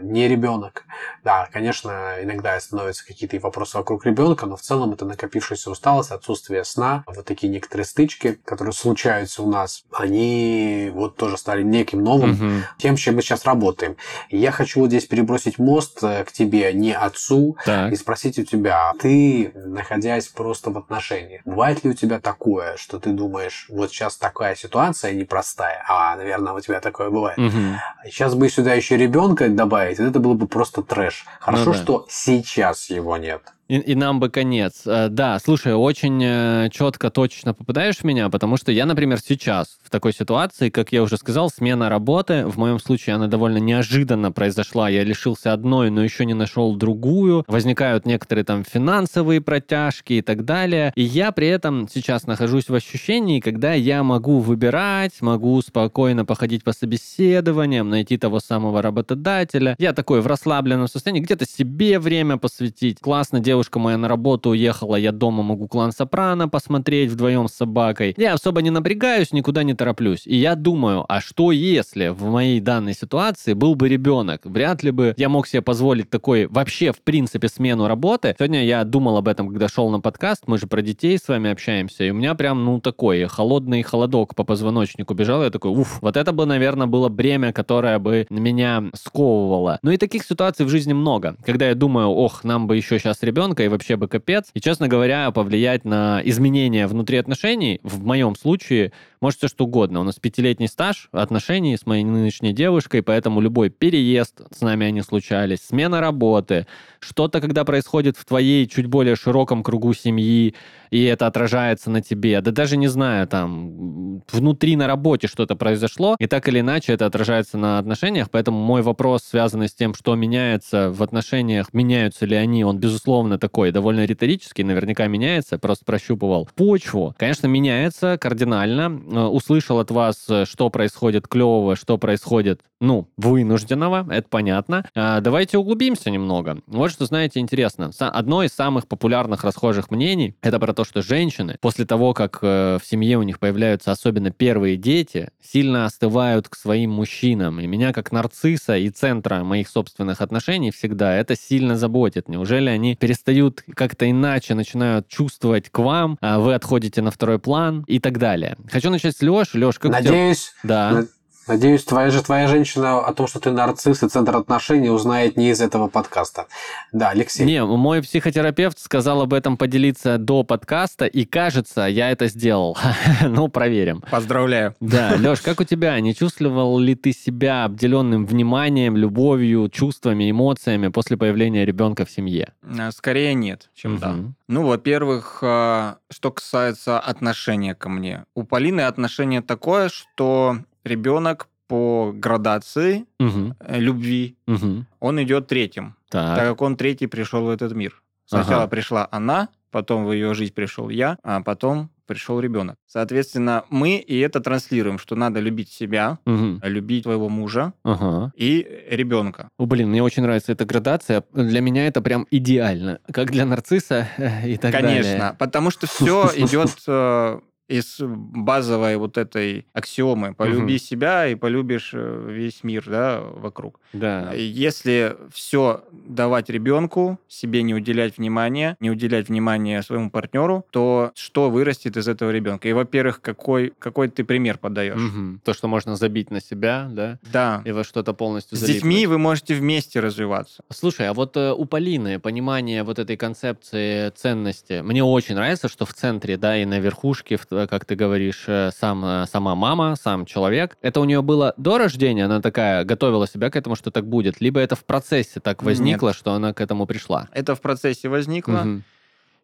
не 0.00 0.28
ребенок. 0.28 0.84
Да, 1.24 1.48
конечно, 1.52 2.14
иногда 2.20 2.58
становятся 2.60 3.06
какие-то 3.06 3.38
вопросы 3.40 3.76
вокруг 3.78 4.04
ребенка, 4.06 4.46
но 4.46 4.56
в 4.56 4.60
целом 4.60 4.92
это 4.92 5.04
накопившаяся 5.04 5.70
усталость, 5.70 6.10
отсутствие 6.10 6.64
сна, 6.64 7.04
вот 7.06 7.24
такие 7.24 7.48
некоторые 7.52 7.84
стычки, 7.86 8.38
которые 8.44 8.72
случаются 8.72 9.42
у 9.42 9.50
нас, 9.50 9.84
они 9.92 10.90
вот 10.94 11.16
тоже 11.16 11.36
стали 11.36 11.62
неким 11.62 12.02
новым 12.02 12.30
Мгм. 12.30 12.64
тем, 12.78 12.96
с 12.96 13.00
чем 13.00 13.16
мы 13.16 13.22
сейчас 13.22 13.44
работаем. 13.44 13.96
И 14.28 14.38
я 14.38 14.50
хочу 14.50 14.80
вот 14.80 14.88
здесь 14.88 15.06
перебросить 15.06 15.58
мост 15.58 16.02
э, 16.02 16.24
к 16.24 16.32
тебе, 16.32 16.72
не 16.72 16.92
отцу, 16.92 17.56
Так. 17.64 17.92
и 17.92 17.96
спросить 17.96 18.38
у 18.38 18.44
тебя, 18.44 18.92
ты, 18.98 19.52
находясь 19.54 20.28
просто 20.28 20.70
в 20.70 20.78
отношениях, 20.78 21.42
бывает 21.44 21.84
ли 21.84 21.90
у 21.90 21.94
тебя 21.94 22.20
такое, 22.20 22.76
что 22.76 22.98
ты 22.98 23.10
думаешь, 23.10 23.66
вот 23.68 23.90
сейчас 23.90 24.16
такая 24.16 24.54
ситуация 24.54 25.12
непростая, 25.12 25.84
а, 25.88 26.16
наверное, 26.16 26.52
у 26.52 26.60
тебя 26.60 26.80
такое 26.80 27.10
бывает. 27.10 27.38
Мгм. 27.38 27.76
Сейчас 28.04 28.34
бы 28.34 28.48
сюда 28.48 28.74
еще 28.74 28.96
ребенка 29.32 29.48
добавить, 29.48 29.98
это 29.98 30.18
было 30.18 30.34
бы 30.34 30.46
просто 30.46 30.82
трэш. 30.82 31.24
Хорошо, 31.40 31.66
Ну 31.66 31.72
да. 31.72 31.78
что 31.78 32.06
сейчас 32.08 32.90
его 32.90 33.16
нет. 33.16 33.42
И, 33.72 33.76
и 33.76 33.94
нам 33.94 34.20
бы 34.20 34.28
конец. 34.28 34.82
Э, 34.84 35.08
Да, 35.08 35.38
слушай, 35.38 35.72
очень 35.72 36.22
э, 36.22 36.68
четко, 36.70 37.08
точно 37.08 37.54
попадаешь 37.54 37.96
в 37.96 38.04
меня, 38.04 38.28
потому 38.28 38.58
что 38.58 38.70
я, 38.70 38.84
например, 38.84 39.18
сейчас 39.18 39.78
в 39.82 39.88
такой 39.88 40.12
ситуации, 40.12 40.68
как 40.68 40.92
я 40.92 41.02
уже 41.02 41.16
сказал, 41.16 41.48
смена 41.48 41.88
работы, 41.88 42.44
в 42.44 42.58
моем 42.58 42.78
случае 42.78 43.14
она 43.14 43.28
довольно 43.28 43.56
неожиданно 43.56 44.30
произошла. 44.30 44.90
Я 44.90 45.04
лишился 45.04 45.54
одной, 45.54 45.88
но 45.88 46.04
еще 46.04 46.26
не 46.26 46.34
нашел 46.34 46.76
другую. 46.76 47.44
Возникают 47.48 48.04
некоторые 48.04 48.44
там 48.44 48.62
финансовые 48.62 49.40
протяжки 49.40 50.18
и 50.18 50.20
так 50.20 50.44
далее. 50.44 50.92
И 50.94 51.02
я 51.02 51.32
при 51.32 51.48
этом 51.48 51.88
сейчас 51.88 52.26
нахожусь 52.26 52.68
в 52.68 52.74
ощущении, 52.74 53.40
когда 53.40 53.72
я 53.72 54.02
могу 54.02 54.40
выбирать, 54.40 55.22
могу 55.22 55.62
спокойно 55.62 56.26
походить 56.26 56.62
по 56.62 56.74
собеседованиям, 56.74 57.88
найти 57.88 58.18
того 58.18 58.38
самого 58.40 58.82
работодателя. 58.82 59.76
Я 59.78 59.94
такой 59.94 60.20
в 60.20 60.26
расслабленном 60.26 60.88
состоянии, 60.88 61.22
где-то 61.22 61.46
себе 61.46 61.98
время 61.98 62.36
посвятить. 62.36 62.98
Классно, 63.00 63.40
девушка 63.62 63.78
моя 63.78 63.96
на 63.96 64.08
работу 64.08 64.50
уехала, 64.50 64.96
я 64.96 65.12
дома 65.12 65.44
могу 65.44 65.68
клан 65.68 65.92
Сопрано 65.92 66.48
посмотреть 66.48 67.12
вдвоем 67.12 67.46
с 67.46 67.52
собакой. 67.52 68.12
Я 68.16 68.32
особо 68.32 68.60
не 68.60 68.70
напрягаюсь, 68.70 69.32
никуда 69.32 69.62
не 69.62 69.74
тороплюсь. 69.74 70.26
И 70.26 70.34
я 70.34 70.56
думаю, 70.56 71.04
а 71.08 71.20
что 71.20 71.52
если 71.52 72.08
в 72.08 72.24
моей 72.24 72.58
данной 72.58 72.92
ситуации 72.94 73.52
был 73.52 73.76
бы 73.76 73.88
ребенок? 73.88 74.40
Вряд 74.42 74.82
ли 74.82 74.90
бы 74.90 75.14
я 75.16 75.28
мог 75.28 75.46
себе 75.46 75.62
позволить 75.62 76.10
такой 76.10 76.48
вообще, 76.48 76.90
в 76.90 77.02
принципе, 77.02 77.46
смену 77.46 77.86
работы. 77.86 78.34
Сегодня 78.36 78.64
я 78.64 78.82
думал 78.82 79.16
об 79.16 79.28
этом, 79.28 79.48
когда 79.48 79.68
шел 79.68 79.90
на 79.90 80.00
подкаст, 80.00 80.42
мы 80.48 80.58
же 80.58 80.66
про 80.66 80.82
детей 80.82 81.16
с 81.16 81.28
вами 81.28 81.48
общаемся, 81.48 82.02
и 82.02 82.10
у 82.10 82.14
меня 82.14 82.34
прям, 82.34 82.64
ну, 82.64 82.80
такой 82.80 83.26
холодный 83.26 83.82
холодок 83.82 84.34
по 84.34 84.42
позвоночнику 84.42 85.14
бежал, 85.14 85.44
я 85.44 85.50
такой, 85.50 85.70
уф, 85.70 85.98
вот 86.00 86.16
это 86.16 86.32
бы, 86.32 86.46
наверное, 86.46 86.88
было 86.88 87.08
бремя, 87.08 87.52
которое 87.52 88.00
бы 88.00 88.26
меня 88.28 88.90
сковывало. 88.94 89.78
Ну 89.82 89.92
и 89.92 89.98
таких 89.98 90.24
ситуаций 90.24 90.66
в 90.66 90.68
жизни 90.68 90.94
много, 90.94 91.36
когда 91.46 91.68
я 91.68 91.76
думаю, 91.76 92.08
ох, 92.08 92.42
нам 92.42 92.66
бы 92.66 92.76
еще 92.76 92.98
сейчас 92.98 93.22
ребенка, 93.22 93.51
и 93.60 93.68
вообще 93.68 93.96
бы 93.96 94.08
капец. 94.08 94.50
И, 94.54 94.60
честно 94.60 94.88
говоря, 94.88 95.30
повлиять 95.30 95.84
на 95.84 96.20
изменения 96.24 96.86
внутри 96.86 97.18
отношений, 97.18 97.80
в 97.82 98.04
моем 98.04 98.34
случае, 98.36 98.92
может 99.20 99.38
все 99.38 99.48
что 99.48 99.64
угодно. 99.64 100.00
У 100.00 100.02
нас 100.02 100.16
пятилетний 100.16 100.68
стаж 100.68 101.08
отношений 101.12 101.76
с 101.76 101.86
моей 101.86 102.04
нынешней 102.04 102.52
девушкой, 102.52 103.02
поэтому 103.02 103.40
любой 103.40 103.70
переезд, 103.70 104.40
с 104.50 104.60
нами 104.60 104.86
они 104.86 105.00
случались, 105.02 105.60
смена 105.60 106.00
работы, 106.00 106.66
что-то, 106.98 107.40
когда 107.40 107.64
происходит 107.64 108.16
в 108.16 108.24
твоей 108.24 108.66
чуть 108.66 108.86
более 108.86 109.16
широком 109.16 109.62
кругу 109.62 109.94
семьи, 109.94 110.54
и 110.90 111.04
это 111.04 111.26
отражается 111.26 111.90
на 111.90 112.02
тебе. 112.02 112.40
Да 112.40 112.50
даже 112.50 112.76
не 112.76 112.88
знаю, 112.88 113.26
там, 113.26 114.22
внутри 114.30 114.76
на 114.76 114.86
работе 114.86 115.28
что-то 115.28 115.56
произошло, 115.56 116.16
и 116.18 116.26
так 116.26 116.48
или 116.48 116.60
иначе 116.60 116.92
это 116.92 117.06
отражается 117.06 117.56
на 117.56 117.78
отношениях, 117.78 118.28
поэтому 118.30 118.58
мой 118.58 118.82
вопрос, 118.82 119.22
связанный 119.22 119.68
с 119.68 119.74
тем, 119.74 119.94
что 119.94 120.14
меняется 120.16 120.90
в 120.90 121.02
отношениях, 121.02 121.72
меняются 121.72 122.26
ли 122.26 122.36
они, 122.36 122.64
он, 122.64 122.78
безусловно, 122.78 123.31
такой, 123.38 123.70
довольно 123.72 124.04
риторический, 124.04 124.64
наверняка 124.64 125.06
меняется, 125.06 125.58
просто 125.58 125.84
прощупывал 125.84 126.48
почву. 126.54 127.14
Конечно, 127.18 127.46
меняется 127.46 128.18
кардинально. 128.18 129.00
Э, 129.10 129.20
Услышал 129.26 129.78
от 129.78 129.90
вас, 129.90 130.24
э, 130.28 130.44
что 130.44 130.70
происходит 130.70 131.28
клевого, 131.28 131.76
что 131.76 131.98
происходит, 131.98 132.60
ну, 132.82 133.08
вынужденного, 133.16 134.06
это 134.10 134.28
понятно. 134.28 134.84
А, 134.96 135.20
Давайте 135.20 135.56
углубимся 135.56 136.10
немного. 136.10 136.58
Вот 136.66 136.90
что, 136.90 137.06
знаете, 137.06 137.38
интересно. 137.38 137.90
Одно 138.00 138.42
из 138.42 138.50
самых 138.50 138.88
популярных 138.88 139.44
расхожих 139.44 139.90
мнений 139.92 140.34
это 140.42 140.58
про 140.58 140.74
то, 140.74 140.84
что 140.84 141.00
женщины 141.00 141.56
после 141.60 141.86
того, 141.86 142.12
как 142.12 142.40
э, 142.42 142.78
в 142.82 142.86
семье 142.86 143.18
у 143.18 143.22
них 143.22 143.38
появляются 143.38 143.92
особенно 143.92 144.32
первые 144.32 144.76
дети, 144.76 145.30
сильно 145.40 145.84
остывают 145.84 146.48
к 146.48 146.56
своим 146.56 146.90
мужчинам. 146.90 147.60
И 147.60 147.68
меня 147.68 147.92
как 147.92 148.10
нарцисса 148.10 148.76
и 148.76 148.90
центра 148.90 149.44
моих 149.44 149.68
собственных 149.68 150.20
отношений 150.20 150.72
всегда 150.72 151.14
это 151.14 151.36
сильно 151.36 151.76
заботит. 151.76 152.28
Неужели 152.28 152.68
они 152.68 152.96
перестают 153.24 153.62
как-то 153.74 154.10
иначе 154.10 154.54
начинают 154.54 155.08
чувствовать 155.08 155.70
к 155.70 155.78
вам, 155.78 156.18
а 156.20 156.38
вы 156.40 156.54
отходите 156.54 157.02
на 157.02 157.10
второй 157.10 157.38
план 157.38 157.84
и 157.86 157.98
так 157.98 158.18
далее. 158.18 158.56
Хочу 158.70 158.90
начать 158.90 159.16
с 159.16 159.22
Леши. 159.22 159.58
Леш, 159.58 159.78
как 159.78 159.90
у 159.92 159.94
тебя- 159.94 160.10
Надеюсь, 160.10 160.52
Да. 160.62 161.04
На- 161.46 161.52
надеюсь, 161.54 161.84
твоя 161.84 162.10
же 162.10 162.22
твоя 162.22 162.48
женщина 162.48 163.00
о 163.00 163.12
том, 163.14 163.26
что 163.26 163.40
ты 163.40 163.50
нарцисс 163.50 164.02
и 164.02 164.08
центр 164.08 164.36
отношений, 164.36 164.90
узнает 164.90 165.36
не 165.36 165.50
из 165.50 165.60
этого 165.60 165.88
подкаста. 165.88 166.46
Да, 166.92 167.10
Алексей. 167.10 167.44
Не, 167.44 167.64
мой 167.64 168.02
психотерапевт 168.02 168.78
сказал 168.78 169.22
об 169.22 169.32
этом 169.32 169.56
поделиться 169.56 170.18
до 170.18 170.42
подкаста, 170.44 171.06
и 171.06 171.24
кажется, 171.24 171.82
я 171.82 172.10
это 172.10 172.28
сделал. 172.28 172.76
ну, 173.22 173.48
проверим. 173.48 174.02
Поздравляю. 174.10 174.74
Да, 174.80 175.14
Леш, 175.18 175.40
как 175.40 175.60
у 175.60 175.64
тебя? 175.64 175.98
Не 176.00 176.14
чувствовал 176.14 176.78
ли 176.78 176.94
ты 176.94 177.12
себя 177.12 177.64
обделенным 177.64 178.26
вниманием, 178.26 178.96
любовью, 178.96 179.68
чувствами, 179.68 180.30
эмоциями 180.30 180.88
после 180.88 181.16
появления 181.16 181.64
ребенка 181.64 182.04
в 182.04 182.10
семье? 182.10 182.52
А, 182.62 182.90
Скорее 182.92 183.34
нет, 183.34 183.70
чем 183.74 183.98
да. 183.98 184.16
Ну, 184.48 184.66
во-первых, 184.66 185.38
а, 185.42 185.96
что 186.10 186.30
касается 186.30 186.98
отношения 186.98 187.74
ко 187.74 187.88
мне. 187.88 188.24
У 188.34 188.44
Полины 188.44 188.82
отношение 188.82 189.42
такое, 189.42 189.88
что 189.88 190.58
ребенок 190.84 191.48
по 191.68 192.12
градации 192.14 193.06
э, 193.18 193.78
любви, 193.78 194.36
Мгм. 194.46 194.86
он 195.00 195.22
идет 195.22 195.46
третьим, 195.46 195.94
так 196.10 196.36
Так. 196.36 196.48
как 196.48 196.62
он 196.62 196.76
третий 196.76 197.06
пришел 197.06 197.44
в 197.44 197.48
этот 197.50 197.72
мир. 197.74 198.02
Сначала 198.26 198.62
Ага. 198.64 198.68
пришла 198.70 199.08
она, 199.10 199.48
потом 199.70 200.04
в 200.04 200.12
ее 200.12 200.34
жизнь 200.34 200.52
пришел 200.52 200.90
я, 200.90 201.16
а 201.22 201.40
потом 201.40 201.88
пришел 202.06 202.40
ребенок. 202.40 202.76
Соответственно, 202.86 203.64
мы 203.70 203.96
и 203.96 204.18
это 204.18 204.40
транслируем, 204.40 204.98
что 204.98 205.16
надо 205.16 205.40
любить 205.40 205.70
себя, 205.70 206.18
Мгм. 206.26 206.60
любить 206.62 207.04
твоего 207.04 207.30
мужа 207.30 207.72
Ага. 207.84 208.32
и 208.36 208.66
ребенка. 208.90 209.48
О, 209.58 209.64
блин, 209.64 209.88
мне 209.88 210.02
очень 210.02 210.22
нравится 210.22 210.52
эта 210.52 210.66
градация. 210.66 211.24
Для 211.32 211.60
меня 211.62 211.86
это 211.86 212.02
прям 212.02 212.26
идеально. 212.30 212.98
Как 213.10 213.30
для 213.30 213.46
нарцисса 213.46 214.08
э, 214.18 214.50
и 214.50 214.56
так 214.58 214.72
далее. 214.72 215.02
Конечно, 215.02 215.36
потому 215.38 215.70
что 215.70 215.86
все 215.86 216.28
идет 216.36 216.70
э, 216.86 217.40
из 217.72 217.96
базовой 218.00 218.96
вот 218.96 219.16
этой 219.18 219.66
аксиомы 219.72 220.34
«полюби 220.34 220.74
Мгм. 220.74 220.78
себя 220.78 221.26
и 221.28 221.34
полюбишь 221.34 221.90
э, 221.94 222.26
весь 222.30 222.62
мир 222.64 222.84
да, 222.86 223.20
вокруг». 223.20 223.80
Да. 223.92 224.32
Если 224.32 225.16
все 225.32 225.82
давать 225.92 226.50
ребенку, 226.50 227.18
себе 227.28 227.62
не 227.62 227.74
уделять 227.74 228.18
внимания, 228.18 228.76
не 228.80 228.90
уделять 228.90 229.28
внимания 229.28 229.82
своему 229.82 230.10
партнеру, 230.10 230.64
то 230.70 231.12
что 231.14 231.50
вырастет 231.50 231.96
из 231.96 232.08
этого 232.08 232.30
ребенка? 232.30 232.68
И, 232.68 232.72
во-первых, 232.72 233.20
какой, 233.20 233.72
какой 233.78 234.08
ты 234.08 234.24
пример 234.24 234.58
подаешь? 234.58 234.96
Мгм. 235.00 235.40
То, 235.44 235.52
что 235.54 235.68
можно 235.68 235.96
забить 235.96 236.30
на 236.30 236.40
себя, 236.40 236.88
да, 236.90 237.18
Да. 237.32 237.62
и 237.64 237.72
во 237.72 237.84
что-то 237.84 238.12
полностью 238.14 238.56
С 238.56 238.60
залипнуть. 238.60 238.82
детьми 238.82 239.06
вы 239.06 239.18
можете 239.18 239.54
вместе 239.54 240.00
развиваться. 240.00 240.62
Слушай, 240.70 241.08
а 241.08 241.12
вот 241.12 241.36
э, 241.36 241.52
у 241.52 241.64
Полины 241.64 242.18
понимание 242.18 242.82
вот 242.82 242.98
этой 242.98 243.16
концепции 243.16 244.10
ценности, 244.10 244.80
мне 244.82 245.02
очень 245.04 245.34
нравится, 245.34 245.68
что 245.68 245.84
в 245.86 245.92
центре, 245.94 246.36
да, 246.36 246.56
и 246.56 246.64
на 246.64 246.78
верхушке, 246.80 247.36
в- 247.36 247.61
э, 247.62 247.66
как 247.66 247.84
ты 247.84 247.94
говоришь, 247.94 248.44
э, 248.46 248.70
сам, 248.76 249.04
э, 249.04 249.26
сама 249.26 249.54
мама, 249.54 249.96
сам 249.96 250.24
человек. 250.26 250.76
Это 250.82 251.00
у 251.00 251.04
нее 251.04 251.22
было 251.22 251.54
до 251.56 251.78
рождения, 251.78 252.24
она 252.26 252.40
такая 252.40 252.84
готовила 252.84 253.26
себя 253.26 253.50
к 253.50 253.56
этому, 253.56 253.76
что 253.76 253.90
так 253.90 254.06
будет, 254.06 254.40
либо 254.40 254.60
это 254.60 254.76
в 254.76 254.84
процессе 254.84 255.40
так 255.40 255.62
возникло, 255.62 256.12
что 256.12 256.32
она 256.32 256.52
к 256.52 256.60
этому 256.60 256.86
пришла. 256.86 257.28
Это 257.32 257.54
в 257.54 257.60
процессе 257.60 258.08
возникло, 258.08 258.52
Мгм. 258.64 258.82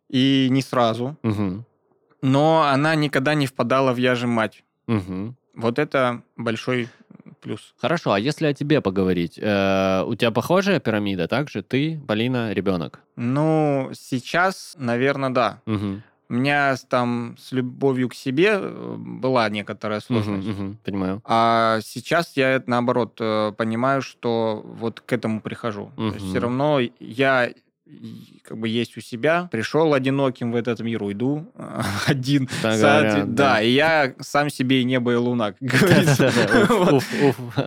и 0.08 0.48
не 0.50 0.62
сразу, 0.62 1.16
Мгм. 1.22 1.64
но 2.22 2.62
она 2.62 2.94
никогда 2.94 3.34
не 3.34 3.46
впадала 3.46 3.92
в 3.92 3.96
«я 3.98 4.14
же 4.14 4.26
мать». 4.26 4.64
Мгм. 4.87 5.37
Вот 5.54 5.78
это 5.78 6.22
большой 6.37 6.88
плюс. 7.40 7.75
Хорошо, 7.80 8.12
а 8.12 8.18
если 8.18 8.46
о 8.46 8.54
тебе 8.54 8.80
поговорить? 8.80 9.38
Э, 9.42 10.02
у 10.06 10.14
тебя 10.14 10.30
похожая 10.30 10.80
пирамида, 10.80 11.26
так 11.28 11.50
же? 11.50 11.62
Ты, 11.62 12.00
Полина, 12.06 12.52
ребенок. 12.52 13.00
Ну, 13.16 13.90
сейчас, 13.92 14.75
наверное, 14.78 15.30
да. 15.30 15.60
Мгм. 15.66 16.02
У 16.30 16.35
меня 16.35 16.76
там 16.88 17.37
с 17.38 17.52
любовью 17.52 18.08
к 18.08 18.14
себе 18.14 18.50
э, 18.61 18.97
была 18.99 19.49
некоторая 19.49 20.00
сложность. 20.00 20.47
мгм, 20.47 20.78
Понимаю. 20.85 21.23
А 21.25 21.80
сейчас 21.82 22.32
я, 22.37 22.62
наоборот, 22.66 23.16
э, 23.20 23.52
понимаю, 23.56 24.02
что 24.02 24.62
вот 24.64 25.00
к 25.00 25.12
этому 25.12 25.40
прихожу. 25.40 25.90
То 25.97 26.14
есть 26.14 26.26
все 26.28 26.38
равно 26.40 26.80
я 27.00 27.50
как 28.42 28.59
бы 28.59 28.68
есть 28.68 28.97
у 28.97 29.00
себя, 29.00 29.49
пришел 29.50 29.95
одиноким 29.95 30.52
в 30.52 30.57
этот 30.57 30.80
мир, 30.80 31.02
уйду 31.02 31.47
один. 32.07 32.47
Так 32.62 32.75
Соотве- 32.75 32.80
говорят, 32.80 33.35
да. 33.35 33.54
да. 33.54 33.62
и 33.62 33.71
я 33.71 34.14
сам 34.21 34.50
себе 34.50 34.83
и 34.83 34.85
небо 34.85 35.12
и 35.12 35.16
луна, 35.16 35.52
как 35.52 35.68
говорится. 35.68 36.33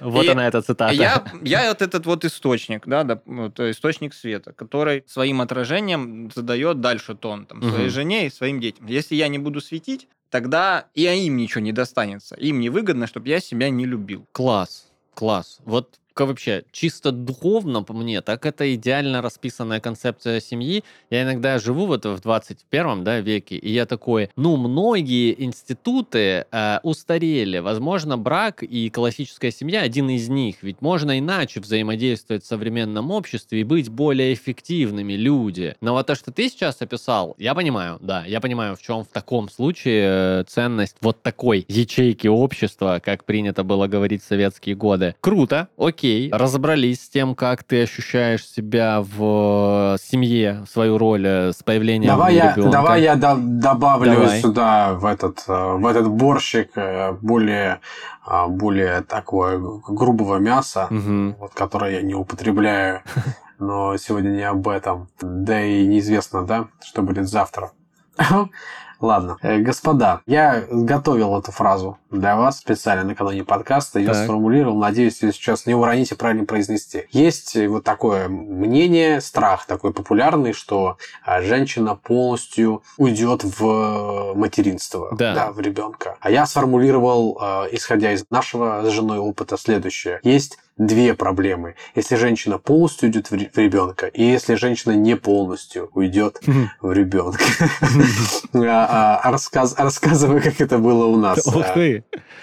Вот. 0.01 0.27
она, 0.27 0.47
эта 0.47 0.61
цитата. 0.61 0.93
Я, 0.93 1.69
вот 1.69 1.81
этот 1.81 2.05
вот 2.05 2.25
источник, 2.25 2.87
да, 2.87 3.03
э, 3.25 3.71
источник 3.71 4.13
света, 4.13 4.53
который 4.53 5.03
своим 5.07 5.41
отражением 5.41 6.31
задает 6.33 6.81
дальше 6.81 7.15
тон 7.15 7.47
своей 7.61 7.89
жене 7.89 8.27
и 8.27 8.29
своим 8.29 8.59
детям. 8.59 8.87
Если 8.87 9.15
я 9.15 9.27
не 9.27 9.39
буду 9.39 9.61
светить, 9.61 10.07
тогда 10.29 10.85
и 10.93 11.03
им 11.03 11.37
ничего 11.37 11.61
не 11.61 11.71
достанется. 11.71 12.35
Им 12.35 12.59
невыгодно, 12.59 13.07
чтобы 13.07 13.27
я 13.29 13.39
себя 13.39 13.69
не 13.69 13.85
любил. 13.85 14.25
Класс, 14.31 14.87
класс. 15.13 15.59
Вот 15.65 15.99
вообще 16.19 16.63
чисто 16.71 17.11
духовно 17.11 17.83
по 17.83 17.93
мне, 17.93 18.21
так 18.21 18.45
это 18.45 18.73
идеально 18.75 19.21
расписанная 19.21 19.79
концепция 19.79 20.39
семьи. 20.39 20.83
Я 21.09 21.23
иногда 21.23 21.59
живу 21.59 21.85
вот 21.85 22.05
в 22.05 22.19
21 22.21 23.03
да, 23.03 23.19
веке, 23.19 23.55
и 23.55 23.71
я 23.71 23.85
такой, 23.85 24.29
ну, 24.35 24.57
многие 24.57 25.43
институты 25.43 26.45
э, 26.51 26.79
устарели. 26.83 27.59
Возможно, 27.59 28.17
брак 28.17 28.63
и 28.63 28.89
классическая 28.89 29.51
семья 29.51 29.81
один 29.81 30.09
из 30.09 30.29
них. 30.29 30.57
Ведь 30.61 30.81
можно 30.81 31.17
иначе 31.17 31.59
взаимодействовать 31.59 32.43
в 32.43 32.47
современном 32.47 33.11
обществе 33.11 33.61
и 33.61 33.63
быть 33.63 33.89
более 33.89 34.33
эффективными 34.33 35.13
люди. 35.13 35.75
Но 35.81 35.93
вот 35.93 36.07
то, 36.07 36.15
что 36.15 36.31
ты 36.31 36.49
сейчас 36.49 36.81
описал, 36.81 37.35
я 37.37 37.55
понимаю, 37.55 37.97
да, 38.01 38.25
я 38.25 38.41
понимаю, 38.41 38.75
в 38.75 38.81
чем 38.81 39.03
в 39.03 39.07
таком 39.07 39.49
случае 39.49 40.41
э, 40.41 40.43
ценность 40.47 40.97
вот 41.01 41.21
такой 41.21 41.65
ячейки 41.67 42.27
общества, 42.27 43.01
как 43.03 43.25
принято 43.25 43.63
было 43.63 43.87
говорить 43.87 44.23
в 44.23 44.27
советские 44.27 44.75
годы. 44.75 45.15
Круто, 45.21 45.67
окей, 45.77 46.00
разобрались 46.31 47.03
с 47.05 47.09
тем, 47.09 47.35
как 47.35 47.63
ты 47.63 47.83
ощущаешь 47.83 48.45
себя 48.47 49.01
в 49.01 49.97
семье, 50.01 50.63
свою 50.69 50.97
роль 50.97 51.25
э, 51.27 51.51
с 51.53 51.63
появлением 51.63 52.11
давай 52.11 52.35
я, 52.35 52.51
ребенка. 52.53 52.71
Давай 52.71 53.01
я 53.03 53.15
до- 53.15 53.35
добавлю 53.37 54.11
Давай. 54.13 54.41
сюда 54.41 54.93
в 54.93 55.05
этот, 55.05 55.43
э, 55.47 55.73
в 55.75 55.85
этот 55.85 56.07
борщик 56.09 56.71
э, 56.75 57.13
более, 57.21 57.79
более 58.47 59.01
такое 59.01 59.59
грубого 59.59 60.37
мяса, 60.37 60.87
Мгм. 60.89 61.35
вот, 61.39 61.53
которое 61.53 61.91
я 61.95 62.01
не 62.01 62.13
употребляю. 62.13 63.01
Но 63.59 63.95
сегодня 63.97 64.29
не 64.29 64.43
об 64.43 64.67
этом. 64.67 65.07
Да 65.21 65.61
и 65.61 65.85
неизвестно, 65.85 66.45
да, 66.45 66.67
что 66.83 67.01
будет 67.03 67.27
завтра. 67.27 67.71
Ладно, 69.01 69.37
Э, 69.41 69.57
господа, 69.59 70.21
я 70.27 70.63
готовил 70.69 71.37
эту 71.37 71.51
фразу 71.51 71.97
для 72.11 72.35
вас 72.35 72.59
специально 72.59 73.03
накануне 73.03 73.43
подкаста, 73.43 73.99
ее 73.99 74.13
Так. 74.13 74.23
сформулировал, 74.25 74.77
надеюсь, 74.77 75.21
вы 75.21 75.31
сейчас 75.31 75.65
не 75.65 75.73
уроните 75.73 76.15
правильно 76.15 76.45
произнести. 76.45 77.05
Есть 77.11 77.55
э, 77.55 77.67
вот 77.67 77.83
такое 77.83 78.27
мнение, 78.27 79.19
страх 79.21 79.65
такой 79.65 79.91
популярный, 79.91 80.53
что 80.53 80.97
а, 81.25 81.41
женщина 81.41 81.95
полностью 81.95 82.83
уйдет 82.97 83.43
в 83.43 84.33
материнство, 84.35 85.09
Да. 85.17 85.51
в 85.51 85.59
ребенка. 85.59 86.17
А 86.19 86.29
я 86.29 86.45
сформулировал, 86.45 87.37
э, 87.41 87.67
исходя 87.71 88.11
из 88.13 88.23
нашего 88.29 88.83
с 88.85 88.89
женой 88.91 89.17
опыта, 89.17 89.57
следующее. 89.57 90.19
Есть 90.23 90.57
две 90.77 91.13
проблемы. 91.13 91.75
Если 91.95 92.15
женщина 92.15 92.57
полностью 92.57 93.09
уйдет 93.09 93.29
в 93.29 93.33
ре- 93.33 93.51
в 93.53 93.57
ребенка, 93.57 94.07
и 94.07 94.23
если 94.23 94.55
женщина 94.55 94.93
не 94.93 95.15
полностью 95.15 95.89
уйдет 95.93 96.41
в 96.81 96.91
ребенка. 96.91 97.43
А, 98.53 99.19
а, 99.23 99.31
рассказ- 99.31 99.75
Рассказывай, 99.77 100.41
как 100.41 100.59
это 100.61 100.77
было 100.77 101.05
у 101.05 101.15
нас. 101.17 101.45
А. 101.47 101.51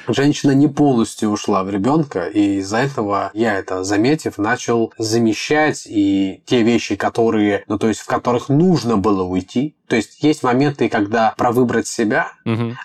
Женщина 0.08 0.52
не 0.52 0.68
полностью 0.68 1.30
ушла 1.30 1.62
в 1.64 1.70
ребенка, 1.70 2.26
и 2.26 2.58
из-за 2.58 2.78
этого 2.78 3.30
я 3.35 3.54
это 3.58 3.85
заметив, 3.85 4.38
начал 4.38 4.92
замещать 4.99 5.87
и 5.87 6.42
те 6.47 6.62
вещи, 6.62 6.97
которые, 6.97 7.64
ну 7.68 7.78
то 7.78 7.88
есть 7.88 8.00
в 8.00 8.06
которых 8.06 8.49
нужно 8.49 8.97
было 8.97 9.23
уйти. 9.23 9.76
То 9.87 9.97
есть 9.97 10.23
есть 10.23 10.42
моменты, 10.42 10.88
когда 10.88 11.35
про 11.37 11.52
выбрать 11.52 11.87
себя, 11.87 12.32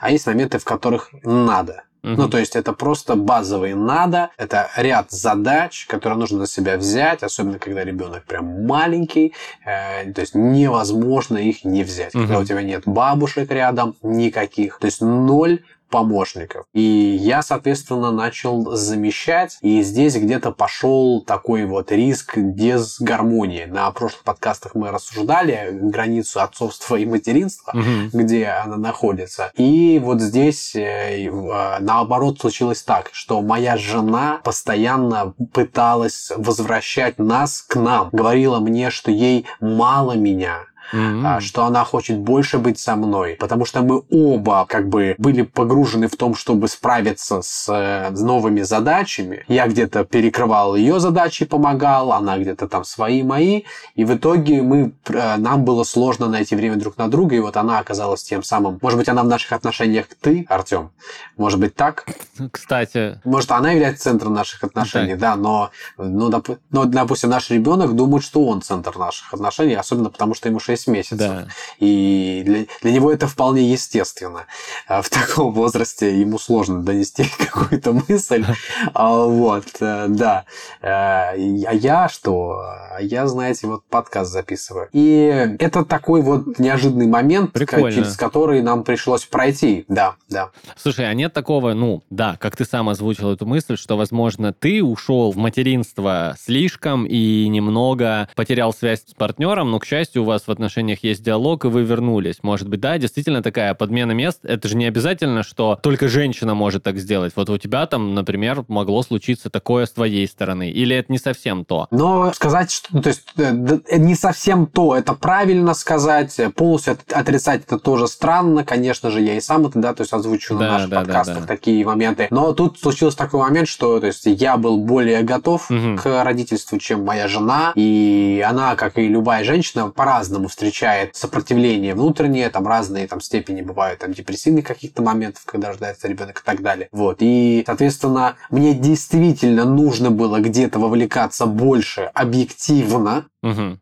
а 0.02 0.12
есть 0.12 0.28
моменты, 0.28 0.60
в 0.60 0.66
которых 0.66 1.10
надо. 1.24 1.84
Ну, 2.04 2.28
то 2.28 2.38
есть 2.38 2.56
это 2.56 2.74
просто 2.74 3.16
базовые 3.16 3.76
надо, 3.76 4.30
это 4.38 4.70
ряд 4.76 5.12
задач, 5.12 5.86
которые 5.88 6.20
нужно 6.20 6.40
на 6.40 6.48
себя 6.48 6.78
взять, 6.78 7.24
особенно 7.24 7.60
когда 7.60 7.84
ребенок 7.86 8.26
прям 8.26 8.66
маленький, 8.66 9.34
э, 9.66 10.12
то 10.12 10.22
есть 10.22 10.36
невозможно 10.36 11.38
их 11.38 11.64
не 11.64 11.84
взять. 11.84 12.12
Когда 12.12 12.40
у 12.40 12.46
тебя 12.46 12.62
нет 12.62 12.84
бабушек 12.86 13.50
рядом, 13.52 13.96
никаких, 14.02 14.80
то 14.80 14.86
есть 14.86 15.02
ноль 15.02 15.62
помощников. 15.94 16.66
И 16.74 16.82
я, 16.82 17.44
соответственно, 17.44 18.12
начал 18.12 18.72
замещать, 18.76 19.60
и 19.62 19.84
здесь 19.84 20.16
где-то 20.16 20.52
пошел 20.52 21.22
такой 21.22 21.66
вот 21.66 21.92
риск 21.92 22.34
дисгармонии. 22.36 23.66
На 23.66 23.92
прошлых 23.92 24.24
подкастах 24.24 24.74
мы 24.74 24.90
рассуждали 24.90 25.70
границу 25.72 26.42
отцовства 26.42 26.96
и 26.96 27.06
материнства, 27.06 27.74
Мгм. 27.76 28.10
где 28.12 28.48
она 28.48 28.78
находится. 28.78 29.52
И 29.56 30.02
вот 30.04 30.20
здесь 30.20 30.76
э, 30.76 31.28
э, 31.28 31.78
наоборот 31.80 32.40
случилось 32.42 32.82
так, 32.82 33.10
что 33.12 33.42
моя 33.42 33.78
жена 33.78 34.42
постоянно 34.44 35.34
пыталась 35.54 36.32
возвращать 36.36 37.20
нас 37.20 37.62
к 37.62 37.76
нам. 37.76 38.10
Говорила 38.12 38.60
мне, 38.60 38.90
что 38.90 39.12
ей 39.12 39.46
мало 39.60 40.14
меня, 40.14 40.62
А, 40.92 41.40
что 41.42 41.66
она 41.66 41.84
хочет 41.84 42.20
больше 42.20 42.60
быть 42.60 42.80
со 42.80 42.96
мной, 42.96 43.36
потому 43.40 43.66
что 43.66 43.82
мы 43.82 44.04
оба 44.12 44.66
как 44.68 44.90
бы 44.90 45.16
были 45.18 45.42
погружены 45.42 46.08
в 46.08 46.16
том, 46.16 46.36
чтобы 46.36 46.68
справиться 46.68 47.42
с 47.42 47.68
э, 47.70 48.10
новыми 48.12 48.62
задачами. 48.62 49.44
Я 49.48 49.68
где-то 49.68 50.04
перекрывал 50.04 50.76
ее 50.76 51.00
задачи, 51.00 51.46
помогал, 51.46 52.12
она 52.14 52.38
где-то 52.38 52.68
там 52.68 52.84
свои 52.84 53.24
мои, 53.24 53.64
и 53.96 54.06
в 54.06 54.14
итоге 54.14 54.62
мы 54.62 54.94
э, 55.08 55.38
нам 55.38 55.66
было 55.66 55.84
сложно 55.84 56.28
найти 56.28 56.56
время 56.56 56.76
друг 56.76 56.98
на 56.98 57.08
друга, 57.10 57.36
и 57.36 57.40
вот 57.40 57.58
она 57.58 57.80
оказалась 57.80 58.24
тем 58.24 58.44
самым. 58.44 58.80
Может 58.82 59.00
быть, 59.00 59.10
она 59.10 59.24
в 59.24 59.28
наших 59.28 59.52
отношениях 59.54 60.06
ты, 60.22 60.46
Артем, 60.50 60.92
может 61.38 61.60
быть 61.60 61.76
так. 61.76 62.06
Кстати, 62.52 63.20
Может, 63.24 63.52
она 63.52 63.72
является 63.72 64.04
центром 64.04 64.34
наших 64.34 64.64
отношений, 64.64 65.16
да, 65.16 65.36
но, 65.36 65.72
ну, 65.98 66.30
доп- 66.30 66.58
но, 66.72 66.86
допустим, 66.86 67.30
наш 67.30 67.50
ребенок 67.50 67.96
думает, 67.96 68.24
что 68.24 68.46
он 68.46 68.62
центр 68.62 68.98
наших 68.98 69.34
отношений, 69.34 69.76
особенно 69.76 70.10
потому, 70.10 70.34
что 70.34 70.50
ему 70.50 70.60
6 70.60 70.73
месяцев. 70.88 71.18
да. 71.18 71.48
И 71.80 72.44
для, 72.46 72.66
для 72.82 72.92
него 72.92 73.12
это 73.12 73.28
вполне 73.28 73.72
естественно. 73.72 74.46
А 74.88 75.02
В 75.02 75.10
таком 75.10 75.54
возрасте 75.54 76.20
ему 76.20 76.38
сложно 76.40 76.82
донести 76.82 77.26
какую-то 77.38 77.94
мысль. 78.08 78.46
А, 78.94 79.26
Вот, 79.26 79.66
э, 79.80 80.06
да. 80.10 80.46
Э, 80.82 81.34
А 81.34 81.74
я 81.74 82.10
что? 82.10 82.60
А 82.96 83.02
Я, 83.02 83.28
знаете, 83.28 83.68
вот 83.68 83.84
подкаст 83.90 84.32
записываю. 84.32 84.90
И 84.92 85.56
это 85.60 85.84
такой 85.86 86.22
вот 86.22 86.60
неожиданный 86.60 87.08
момент, 87.08 87.52
Прикольно. 87.54 87.92
через 87.92 88.16
который 88.16 88.62
нам 88.62 88.84
пришлось 88.84 89.26
пройти. 89.26 89.86
Да, 89.88 90.16
да. 90.30 90.50
Слушай, 90.78 91.10
а 91.10 91.14
нет 91.14 91.34
такого, 91.34 91.74
ну, 91.74 92.04
да, 92.10 92.38
как 92.40 92.56
ты 92.56 92.66
сам 92.66 92.90
озвучил 92.90 93.32
эту 93.32 93.46
мысль, 93.46 93.78
что, 93.78 93.98
возможно, 93.98 94.54
ты 94.54 94.84
ушел 94.84 95.32
в 95.32 95.38
материнство 95.38 96.36
слишком 96.40 97.06
и 97.06 97.48
немного 97.48 98.30
потерял 98.36 98.74
связь 98.74 99.04
с 99.08 99.14
партнером, 99.14 99.72
но, 99.72 99.80
к 99.80 99.86
счастью, 99.86 100.22
у 100.24 100.26
вас 100.26 100.44
в 100.44 100.50
отношениях 100.50 100.63
есть 101.04 101.24
диалог, 101.24 101.66
и 101.66 101.68
вы 101.68 101.84
вернулись. 101.84 102.38
Может 102.44 102.68
быть, 102.70 102.80
да, 102.80 102.98
действительно 102.98 103.42
такая 103.42 103.74
подмена 103.74 104.12
мест. 104.12 104.40
Это 104.44 104.68
же 104.68 104.76
не 104.76 104.86
обязательно, 104.86 105.44
что 105.44 105.80
только 105.82 106.08
женщина 106.08 106.54
может 106.54 106.84
так 106.84 106.98
сделать. 106.98 107.34
Вот 107.36 107.50
у 107.50 107.58
тебя 107.58 107.86
там, 107.88 108.14
например, 108.14 108.66
могло 108.68 109.02
случиться 109.04 109.50
такое 109.50 109.86
с 109.86 109.92
твоей 109.92 110.28
стороны. 110.28 110.70
Или 110.70 110.96
это 110.96 111.12
не 111.12 111.18
совсем 111.20 111.66
то? 111.66 111.88
Но 111.92 112.32
сказать, 112.34 112.72
что 112.72 112.88
ну, 112.92 113.02
то 113.02 113.10
есть, 113.10 113.24
э, 113.38 113.80
э, 113.90 113.98
не 113.98 114.16
совсем 114.16 114.66
то, 114.68 114.96
это 114.96 115.14
правильно 115.14 115.74
сказать, 115.74 116.38
э, 116.40 116.50
полностью 116.50 116.94
от- 116.94 117.12
отрицать 117.14 117.64
это 117.66 117.80
тоже 117.80 118.08
странно, 118.08 118.64
конечно 118.64 119.10
же, 119.12 119.22
я 119.22 119.36
и 119.36 119.42
сам 119.42 119.66
это, 119.68 119.80
да, 119.80 119.94
то 119.94 120.02
есть 120.02 120.14
озвучу 120.14 120.56
Да, 120.58 120.60
на 120.60 120.72
наших 120.74 120.90
да, 120.90 120.96
да, 121.00 121.02
подкастах 121.06 121.40
да. 121.42 121.46
такие 121.48 121.86
моменты. 121.86 122.28
Но 122.30 122.54
тут 122.54 122.80
случился 122.80 123.18
такой 123.18 123.40
момент, 123.42 123.68
что 123.68 124.00
то 124.00 124.08
есть, 124.08 124.26
я 124.26 124.58
был 124.58 124.78
более 124.78 125.22
готов 125.24 125.70
Мгм. 125.70 125.98
к 125.98 126.24
родительству, 126.24 126.78
чем 126.78 127.04
моя 127.04 127.28
жена, 127.28 127.72
и 127.76 128.44
она, 128.48 128.76
как 128.76 128.98
и 128.98 129.08
любая 129.08 129.44
женщина, 129.44 129.90
по-разному 129.90 130.50
встречает 130.54 131.16
сопротивление 131.16 131.96
внутреннее, 131.96 132.48
там 132.52 132.68
разные 132.68 133.08
там 133.08 133.22
степени 133.22 133.62
бывают, 133.62 134.02
там 134.02 134.14
депрессивных 134.14 134.68
каких-то 134.68 135.02
моментов, 135.02 135.42
когда 135.46 135.70
рождается 135.70 136.08
ребенок 136.08 136.42
и 136.42 136.44
так 136.46 136.62
далее. 136.62 136.90
Вот. 136.92 137.18
И, 137.22 137.64
соответственно, 137.66 138.36
мне 138.52 138.76
действительно 138.76 139.66
нужно 139.66 140.12
было 140.12 140.40
где-то 140.40 140.78
вовлекаться 140.78 141.48
больше 141.48 142.12
объективно, 142.14 143.26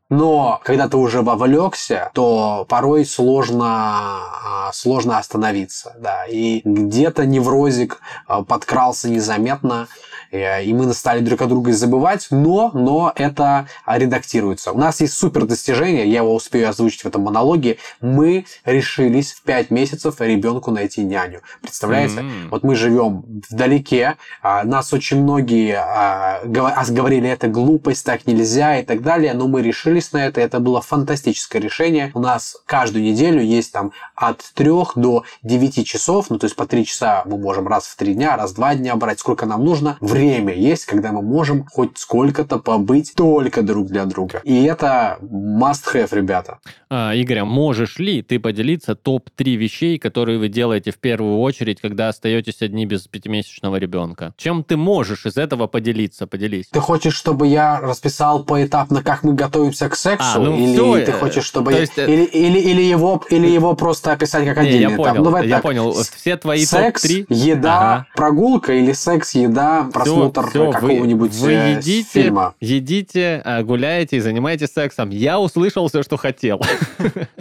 но 0.10 0.60
когда 0.64 0.88
ты 0.88 0.98
уже 0.98 1.22
вовлекся, 1.22 2.10
то 2.14 2.66
порой 2.68 3.06
сложно, 3.06 3.68
а, 3.68 4.72
сложно 4.74 5.20
остановиться. 5.20 5.96
Да. 6.00 6.26
И 6.26 6.62
где-то 6.64 7.26
неврозик 7.26 8.00
а, 8.28 8.44
подкрался 8.44 9.08
незаметно, 9.10 9.88
и 10.32 10.74
мы 10.74 10.94
стали 10.94 11.20
друг 11.20 11.42
о 11.42 11.48
друга 11.48 11.74
забывать, 11.74 12.28
но, 12.32 12.72
но 12.74 13.12
это 13.16 13.68
редактируется. 13.86 14.72
У 14.72 14.78
нас 14.78 15.02
есть 15.02 15.14
супер 15.14 15.46
достижение, 15.46 16.10
я 16.10 16.20
его 16.20 16.34
успею 16.34 16.70
озвучить 16.70 17.04
в 17.04 17.08
этом 17.08 17.24
монологе. 17.24 17.78
Мы 18.02 18.46
решились 18.66 19.34
в 19.34 19.44
5 19.44 19.72
месяцев 19.72 20.16
ребенку 20.20 20.72
найти 20.72 21.04
няню. 21.04 21.42
Представляете? 21.62 22.20
М. 22.20 22.50
Вот 22.50 22.64
мы 22.64 22.76
живем 22.76 23.24
вдалеке, 23.50 24.16
а, 24.42 24.64
нас 24.64 24.94
очень 24.94 25.22
многие 25.22 25.76
а, 25.76 26.42
а, 26.44 26.86
говорили, 26.90 27.30
это 27.30 27.48
глупость, 27.48 28.06
так 28.06 28.28
нельзя 28.28 28.80
и 28.80 28.84
так 28.84 29.02
далее, 29.02 29.34
но 29.34 29.48
мы 29.48 29.62
решились 29.62 30.12
на 30.14 30.26
это, 30.26 30.42
это 30.42 30.60
было 30.60 30.82
фантастическое 30.82 31.60
решение. 31.60 32.12
У 32.14 32.20
нас 32.20 32.58
каждую 32.66 33.04
неделю 33.04 33.42
есть 33.42 33.72
там 33.72 33.92
от 34.16 34.42
3 34.56 34.72
до 34.96 35.24
9 35.44 35.86
часов, 35.86 36.30
ну 36.30 36.38
то 36.38 36.46
есть 36.46 36.56
по 36.56 36.66
3 36.66 36.86
часа 36.86 37.24
мы 37.26 37.38
можем 37.38 37.68
раз 37.68 37.88
в 37.88 37.96
3 37.98 38.14
дня, 38.14 38.38
раз 38.38 38.52
в 38.52 38.56
2 38.56 38.76
дня 38.76 38.96
брать, 38.96 39.20
сколько 39.20 39.46
нам 39.46 39.64
нужно, 39.64 39.98
в 40.00 40.14
время 40.22 40.54
есть, 40.54 40.86
когда 40.86 41.12
мы 41.12 41.22
можем 41.22 41.66
хоть 41.66 41.98
сколько-то 41.98 42.60
побыть 42.60 43.14
только 43.16 43.64
друг 43.64 43.88
для 43.88 44.06
друга. 44.06 44.42
И 44.44 44.64
это 44.66 45.18
must-have, 45.22 46.10
ребята. 46.12 46.60
А, 46.90 47.14
Игорь, 47.16 47.40
а 47.40 47.46
можешь 47.46 47.98
ли 48.00 48.22
ты 48.22 48.40
поделиться 48.40 48.96
топ-3 48.96 49.56
вещей, 49.56 49.98
которые 49.98 50.38
вы 50.38 50.48
делаете 50.50 50.92
в 50.92 50.98
первую 51.00 51.40
очередь, 51.40 51.82
когда 51.82 52.10
остаетесь 52.10 52.62
одни 52.62 52.86
без 52.86 53.08
пятимесячного 53.08 53.78
ребенка? 53.78 54.34
Чем 54.38 54.64
ты 54.64 54.78
можешь 54.78 55.26
из 55.26 55.38
этого 55.38 55.68
поделиться? 55.68 56.28
Поделись. 56.28 56.66
Ты 56.72 56.80
хочешь, 56.80 57.16
чтобы 57.16 57.48
я 57.48 57.80
расписал 57.80 58.44
поэтапно, 58.44 59.02
как 59.04 59.24
мы 59.24 59.34
готовимся 59.34 59.90
к 59.90 59.96
сексу? 59.96 60.26
А, 60.36 60.40
ну 60.40 60.56
или 60.58 60.74
всё, 60.74 61.06
ты 61.06 61.12
э, 61.12 61.20
хочешь, 61.20 61.46
чтобы 61.46 61.72
то 61.72 61.78
я... 61.78 61.82
есть, 61.82 61.98
э, 61.98 62.06
Или, 62.06 62.26
или, 62.26 62.60
или, 62.60 62.82
его, 62.82 63.24
или 63.30 63.48
его 63.48 63.74
просто 63.76 64.12
описать 64.12 64.46
как 64.46 64.58
Не, 64.58 64.70
отдельный 64.70 64.82
я 64.82 64.88
этап? 64.90 64.98
понял, 64.98 65.18
Ну, 65.18 65.24
давай 65.24 65.48
я 65.48 65.56
так. 65.56 65.64
понял. 65.64 65.94
Все 66.16 66.38
твои 66.38 66.66
Секс, 66.66 67.02
топ-3... 67.02 67.26
еда, 67.30 67.72
Ага. 67.72 68.08
прогулка 68.16 68.74
или 68.74 68.92
секс, 68.92 69.34
еда, 69.36 69.90
просмотр 69.94 70.11
всё, 70.50 70.66
вы- 70.68 70.72
какого-нибудь 70.74 71.34
вы 71.34 71.52
э, 71.54 71.72
едите, 71.78 72.24
фильма. 72.24 72.56
едите, 72.60 73.42
а, 73.46 73.64
гуляете 73.64 74.18
и 74.18 74.20
занимаетесь 74.20 74.70
сексом. 74.74 75.10
Я 75.10 75.40
услышал 75.40 75.88
все, 75.88 76.04
что 76.04 76.18
хотел. 76.18 76.62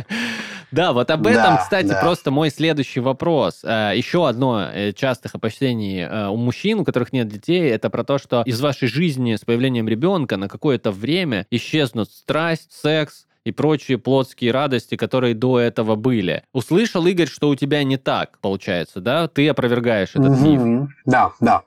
Да, 0.72 0.92
вот 0.92 1.10
об 1.10 1.26
этом, 1.26 1.42
Да, 1.42 1.56
кстати, 1.56 1.88
да. 1.88 2.00
просто 2.00 2.30
мой 2.30 2.48
следующий 2.50 3.00
вопрос. 3.00 3.62
А, 3.64 3.92
Еще 3.92 4.28
одно 4.28 4.68
э, 4.72 4.92
частых 4.92 5.34
опасений 5.34 6.02
э, 6.02 6.28
у 6.28 6.36
мужчин, 6.36 6.78
у 6.78 6.84
которых 6.84 7.12
нет 7.12 7.26
детей, 7.26 7.68
это 7.70 7.90
про 7.90 8.04
то, 8.04 8.18
что 8.18 8.42
из 8.46 8.60
вашей 8.60 8.86
жизни 8.86 9.34
с 9.34 9.40
появлением 9.44 9.88
ребенка 9.88 10.36
на 10.36 10.48
какое-то 10.48 10.92
время 10.92 11.44
исчезнут 11.50 12.08
страсть, 12.10 12.70
секс, 12.72 13.26
и 13.42 13.52
прочие 13.52 13.96
плотские 13.98 14.52
радости, 14.52 14.96
которые 14.96 15.34
до 15.34 15.58
этого 15.58 15.96
были. 15.96 16.44
Услышал, 16.52 17.04
Игорь, 17.06 17.26
что 17.26 17.48
у 17.48 17.54
тебя 17.56 17.82
не 17.84 17.96
так, 17.96 18.38
получается, 18.40 19.00
да? 19.00 19.28
Ты 19.28 19.48
опровергаешь 19.48 20.10
этот 20.10 20.38
миф. 20.40 20.60
Мгм. 20.60 20.94
Да, 21.06 21.32
да. 21.40 21.62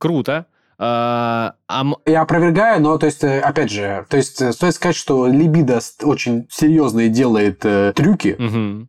Круто. 0.00 0.46
А, 0.82 1.56
а 1.68 1.84
Я 2.06 2.22
опровергаю, 2.22 2.80
но, 2.80 2.96
то 2.96 3.04
есть, 3.04 3.22
э, 3.22 3.40
опять 3.40 3.70
же, 3.70 4.06
то 4.08 4.16
есть, 4.16 4.40
э, 4.40 4.50
стоит 4.50 4.74
сказать, 4.74 4.96
что 4.96 5.26
либидо 5.26 5.78
очень 6.02 6.46
серьезные 6.50 7.10
делает 7.10 7.60
э, 7.64 7.92
трюки, 7.94 8.38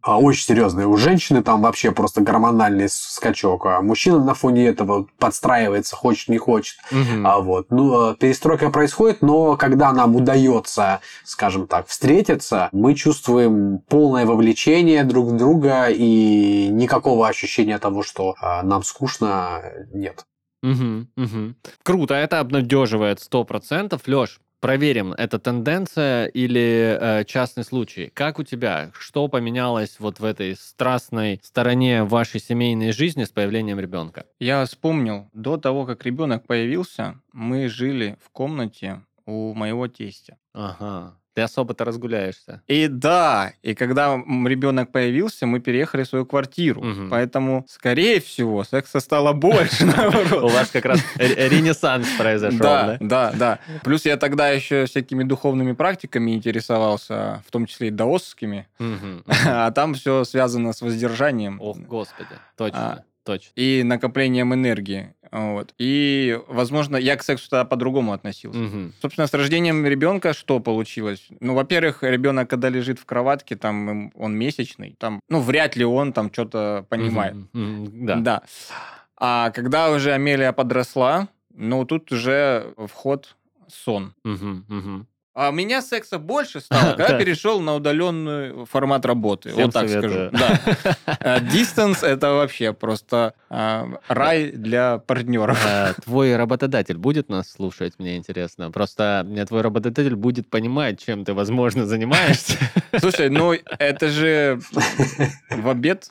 а, 0.01 0.17
очень 0.17 0.45
серьезные. 0.45 0.87
У 0.87 0.95
женщины 0.95 1.43
там 1.43 1.61
вообще 1.61 1.91
просто 1.91 2.21
гормональный 2.21 2.87
скачок, 2.87 3.65
а 3.65 3.81
мужчина 3.81 4.23
на 4.23 4.33
фоне 4.35 4.67
этого 4.67 5.07
подстраивается, 5.19 5.97
хочет, 5.97 6.29
не 6.29 6.37
хочет. 6.37 6.77
Мгм. 6.91 7.27
А 7.27 7.39
вот, 7.39 7.71
ну, 7.71 8.11
э, 8.11 8.15
перестройка 8.15 8.69
происходит, 8.69 9.21
но 9.21 9.57
когда 9.57 9.91
нам 9.91 10.15
удается, 10.15 11.01
скажем 11.25 11.67
так, 11.67 11.87
встретиться, 11.87 12.69
мы 12.71 12.95
чувствуем 12.95 13.79
полное 13.89 14.25
вовлечение 14.25 15.03
друг 15.03 15.27
в 15.27 15.35
друга 15.35 15.87
и 15.89 16.69
никакого 16.69 17.27
ощущения 17.27 17.77
того, 17.79 18.01
что 18.01 18.35
а, 18.39 18.63
нам 18.63 18.81
скучно, 18.83 19.61
нет. 19.93 20.25
Мгм, 20.61 21.09
мгм. 21.15 21.55
Круто, 21.83 22.13
это 22.13 22.39
обнадеживает 22.39 23.19
100%. 23.19 24.01
Леш, 24.07 24.39
проверим, 24.59 25.13
это 25.13 25.39
тенденция 25.39 26.27
или 26.27 26.97
э, 26.99 27.25
частный 27.25 27.63
случай? 27.63 28.11
Как 28.13 28.39
у 28.39 28.43
тебя? 28.43 28.91
Что 28.97 29.27
поменялось 29.27 29.97
вот 29.99 30.19
в 30.19 30.23
этой 30.23 30.55
страстной 30.55 31.39
стороне 31.43 32.03
вашей 32.03 32.39
семейной 32.39 32.91
жизни 32.91 33.23
с 33.23 33.29
появлением 33.31 33.79
ребенка? 33.79 34.25
Я 34.39 34.63
вспомнил, 34.65 35.29
до 35.33 35.57
того, 35.57 35.85
как 35.85 36.05
ребенок 36.05 36.45
появился, 36.45 37.15
мы 37.33 37.67
жили 37.67 38.17
в 38.23 38.29
комнате 38.29 39.01
у 39.25 39.53
моего 39.53 39.87
тестя. 39.87 40.37
Ага. 40.53 41.17
Ты 41.33 41.41
особо-то 41.43 41.85
разгуляешься. 41.85 42.61
И 42.67 42.87
да, 42.89 43.53
и 43.61 43.73
когда 43.73 44.15
ребенок 44.15 44.91
появился, 44.91 45.45
мы 45.47 45.61
переехали 45.61 46.03
в 46.03 46.07
свою 46.07 46.25
квартиру. 46.25 46.81
Мгм. 46.83 47.09
Поэтому, 47.09 47.65
скорее 47.69 48.19
всего, 48.19 48.65
секса 48.65 48.99
стало 48.99 49.31
больше, 49.31 49.85
наоборот. 49.97 50.43
У 50.43 50.47
вас 50.49 50.69
как 50.71 50.83
раз 50.85 50.99
ре- 51.15 51.47
ренессанс 51.49 52.07
произошел, 52.17 52.59
Да, 52.59 52.97
да? 52.99 53.31
да. 53.31 53.59
Плюс 53.83 54.03
я 54.05 54.17
тогда 54.17 54.49
еще 54.49 54.85
всякими 54.87 55.23
духовными 55.23 55.71
практиками 55.71 56.31
интересовался, 56.31 57.41
в 57.47 57.51
том 57.51 57.65
числе 57.65 57.87
и 57.87 57.91
даосскими. 57.91 58.67
А 59.45 59.71
там 59.71 59.93
все 59.93 60.23
связано 60.25 60.73
с 60.73 60.81
воздержанием. 60.81 61.59
Ох, 61.61 61.77
господи, 61.77 62.35
точно, 62.57 63.03
точно. 63.23 63.51
и 63.55 63.83
накоплением 63.83 64.53
энергии. 64.53 65.13
Вот. 65.31 65.73
И, 65.77 66.37
возможно, 66.47 66.97
я 66.97 67.15
к 67.15 67.23
сексу 67.23 67.49
тогда 67.49 67.65
по-другому 67.65 68.11
относился. 68.13 68.59
Мгм. 68.59 68.93
Собственно, 69.01 69.27
с 69.27 69.33
рождением 69.33 69.85
ребенка 69.85 70.33
что 70.33 70.59
получилось? 70.59 71.27
Ну, 71.39 71.53
во-первых, 71.53 72.03
ребенок, 72.03 72.49
когда 72.49 72.69
лежит 72.69 72.99
в 72.99 73.05
кроватке, 73.05 73.55
там 73.55 74.11
он 74.15 74.35
месячный, 74.37 74.95
там, 74.99 75.21
ну, 75.29 75.39
вряд 75.39 75.75
ли 75.75 75.85
он 75.85 76.11
там 76.13 76.31
что-то 76.33 76.85
понимает. 76.89 77.35
Мгм. 77.53 78.05
Да. 78.05 78.15
Да. 78.15 78.43
А 79.17 79.51
когда 79.51 79.91
уже 79.91 80.11
Амелия 80.13 80.51
подросла, 80.51 81.27
ну, 81.53 81.85
тут 81.85 82.11
уже 82.11 82.73
вход 82.87 83.35
сон. 83.67 84.13
Мгм. 84.23 84.65
Мгм. 84.67 85.07
А 85.33 85.49
у 85.49 85.51
меня 85.53 85.81
секса 85.81 86.19
больше 86.19 86.59
стало, 86.59 86.91
когда 86.97 87.07
Да. 87.09 87.17
перешел 87.19 87.61
на 87.61 87.75
удаленный 87.75 88.65
формат 88.65 89.05
работы. 89.05 89.49
Всем 89.49 89.63
вот 89.65 89.73
так 89.73 89.87
советую. 89.87 90.29
скажу. 90.35 90.45
Да. 90.45 90.95
А 91.23 91.39
Distance 91.39 92.05
это 92.05 92.31
вообще 92.33 92.73
просто 92.73 93.33
а, 93.49 93.87
рай 94.07 94.51
для 94.51 94.97
партнеров. 94.97 95.57
А, 95.65 95.93
Твой 96.03 96.35
работодатель 96.35 96.97
будет 96.97 97.29
нас 97.29 97.49
слушать, 97.51 97.93
мне 97.97 98.17
интересно. 98.17 98.71
Просто 98.71 99.25
твой 99.47 99.61
работодатель 99.61 100.15
будет 100.15 100.49
понимать, 100.49 101.03
чем 101.03 101.23
ты, 101.23 101.33
возможно, 101.33 101.85
занимаешься. 101.85 102.57
Слушай, 102.99 103.29
ну 103.29 103.53
это 103.53 104.09
же 104.09 104.59
в 105.49 105.69
обед. 105.69 106.09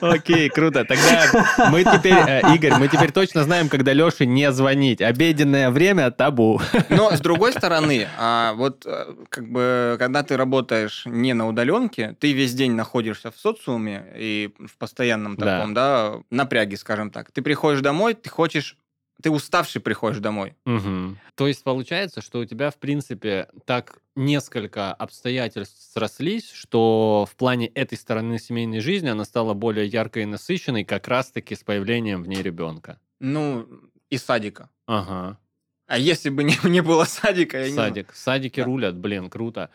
Окей, 0.00 0.48
круто. 0.48 0.84
Тогда 0.84 1.68
мы 1.70 1.84
теперь, 1.84 2.14
э, 2.14 2.54
Игорь, 2.54 2.74
мы 2.78 2.88
теперь 2.88 3.12
точно 3.12 3.44
знаем, 3.44 3.68
когда 3.68 3.92
Леше 3.92 4.26
не 4.26 4.50
звонить. 4.52 5.00
Обеденное 5.00 5.70
время 5.70 6.10
табу. 6.10 6.60
Но 6.88 7.10
с 7.12 7.20
другой 7.20 7.52
стороны, 7.52 8.08
а 8.18 8.52
вот 8.54 8.84
э, 8.86 9.14
как 9.28 9.48
бы 9.50 9.96
когда 9.98 10.22
ты 10.22 10.36
работаешь 10.36 11.02
не 11.06 11.34
на 11.34 11.48
удаленке, 11.48 12.16
ты 12.20 12.32
весь 12.32 12.52
день 12.54 12.72
находишься 12.72 13.30
в 13.30 13.36
социуме 13.36 14.04
и 14.16 14.50
в 14.58 14.76
постоянном 14.78 15.36
Да. 15.36 15.46
таком, 15.58 15.74
да, 15.74 16.12
напряге, 16.30 16.76
скажем 16.76 17.10
так. 17.10 17.30
Ты 17.32 17.42
приходишь 17.42 17.80
домой, 17.80 18.14
ты 18.14 18.28
хочешь, 18.30 18.76
ты 19.22 19.30
уставший 19.30 19.80
приходишь 19.80 20.18
домой. 20.18 20.54
Мгм. 20.64 21.18
То 21.34 21.46
есть 21.48 21.62
получается, 21.64 22.20
что 22.20 22.40
у 22.40 22.44
тебя, 22.44 22.70
в 22.70 22.76
принципе, 22.78 23.48
так 23.64 23.98
несколько 24.16 24.92
обстоятельств 24.92 25.92
срослись, 25.92 26.50
что 26.50 27.26
в 27.30 27.36
плане 27.36 27.66
этой 27.68 27.96
стороны 27.96 28.38
семейной 28.38 28.80
жизни 28.80 29.08
она 29.08 29.24
стала 29.24 29.54
более 29.54 29.86
яркой 29.86 30.24
и 30.24 30.26
насыщенной 30.26 30.84
как 30.84 31.08
раз-таки 31.08 31.54
с 31.54 31.62
появлением 31.62 32.22
в 32.22 32.28
ней 32.28 32.42
ребенка. 32.42 32.98
Ну, 33.20 33.68
и 34.10 34.18
садика. 34.18 34.68
Ага. 34.86 35.38
А 35.86 35.98
если 35.98 36.30
бы 36.30 36.44
не, 36.44 36.56
не 36.64 36.80
было 36.80 37.04
садика, 37.04 37.58
я 37.60 37.68
не. 37.70 37.74
Садик. 37.74 38.12
Садики 38.14 38.60
Да. 38.60 38.66
рулят, 38.66 38.96
блин, 38.96 39.28
круто. 39.30 39.70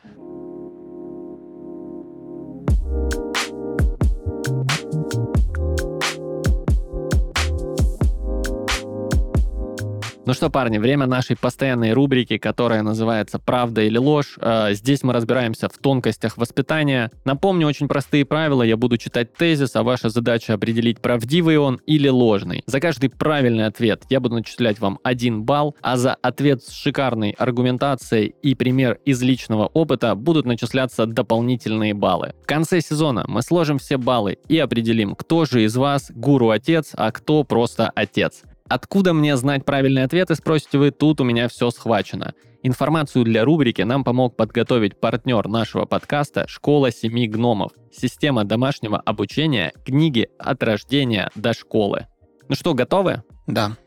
Ну 10.28 10.34
что, 10.34 10.50
парни, 10.50 10.78
время 10.78 11.06
нашей 11.06 11.38
постоянной 11.38 11.94
рубрики, 11.94 12.38
которая 12.38 12.82
называется 12.82 13.40
«Правда 13.40 13.84
или 13.84 13.98
ложь». 13.98 14.38
Э, 14.42 14.74
Здесь 14.74 15.02
мы 15.02 15.14
разбираемся 15.14 15.70
в 15.70 15.78
тонкостях 15.78 16.36
воспитания. 16.36 17.12
Напомню 17.24 17.66
очень 17.66 17.88
простые 17.88 18.26
правила. 18.26 18.62
Я 18.62 18.76
буду 18.76 18.98
читать 18.98 19.34
тезис, 19.34 19.78
а 19.78 19.84
ваша 19.84 20.10
задача 20.10 20.54
определить, 20.54 21.00
правдивый 21.00 21.58
он 21.58 21.80
или 21.86 22.10
ложный. 22.10 22.62
За 22.66 22.82
каждый 22.82 23.10
правильный 23.10 23.68
ответ 23.68 24.04
я 24.10 24.20
буду 24.20 24.36
начислять 24.36 24.82
вам 24.82 25.00
один 25.02 25.44
балл, 25.44 25.78
а 25.82 25.96
за 25.96 26.16
ответ 26.16 26.62
с 26.62 26.74
шикарной 26.74 27.30
аргументацией 27.30 28.36
и 28.42 28.54
пример 28.54 29.00
из 29.06 29.22
личного 29.22 29.68
опыта 29.68 30.14
будут 30.14 30.46
начисляться 30.46 31.06
дополнительные 31.06 31.94
баллы. 31.94 32.34
В 32.44 32.48
конце 32.48 32.82
сезона 32.82 33.24
мы 33.30 33.42
сложим 33.44 33.78
все 33.78 33.96
баллы 33.96 34.40
и 34.50 34.60
определим, 34.60 35.16
кто 35.16 35.46
же 35.46 35.64
из 35.64 35.78
вас 35.78 36.12
гуру-отец, 36.14 36.92
а 36.96 37.14
кто 37.14 37.46
просто 37.46 37.90
отец. 37.96 38.44
Откуда 38.70 39.14
мне 39.14 39.38
знать 39.38 39.66
правильные 39.66 40.06
ответы, 40.06 40.36
спросите 40.36 40.78
вы, 40.78 40.92
тут 40.92 41.22
у 41.22 41.24
меня 41.24 41.48
все 41.48 41.70
схвачено. 41.72 42.34
Информацию 42.64 43.24
для 43.24 43.46
рубрики 43.46 43.82
нам 43.82 44.04
помог 44.04 44.36
подготовить 44.36 45.00
партнер 45.00 45.48
нашего 45.48 45.86
подкаста 45.86 46.46
«Школа 46.48 46.92
семи 46.92 47.28
гномов». 47.28 47.72
Система 47.92 48.44
домашнего 48.44 49.00
обучения, 49.00 49.72
книги 49.86 50.30
от 50.38 50.62
рождения 50.64 51.30
до 51.36 51.54
школы. 51.54 52.08
Ну 52.50 52.56
что, 52.56 52.74
готовы? 52.74 53.24
Да. 53.46 53.78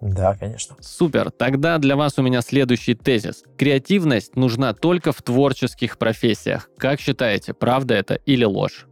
Да, 0.00 0.36
конечно. 0.36 0.76
Супер. 0.80 1.30
Тогда 1.32 1.78
для 1.78 1.96
вас 1.96 2.18
у 2.18 2.22
меня 2.22 2.40
следующий 2.40 2.94
тезис. 2.94 3.42
Креативность 3.56 4.36
нужна 4.36 4.72
только 4.72 5.10
в 5.10 5.20
творческих 5.22 5.98
профессиях. 5.98 6.70
Как 6.78 7.00
считаете, 7.00 7.54
правда 7.54 7.94
это 7.94 8.14
или 8.14 8.44
ложь? 8.44 8.86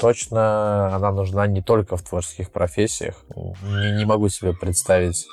Точно 0.00 0.94
она 0.94 1.12
нужна 1.12 1.46
не 1.46 1.62
только 1.62 1.96
в 1.96 2.02
творческих 2.02 2.50
профессиях. 2.50 3.24
Не, 3.34 3.96
не 3.96 4.04
могу 4.04 4.28
себе 4.28 4.52
представить 4.52 5.26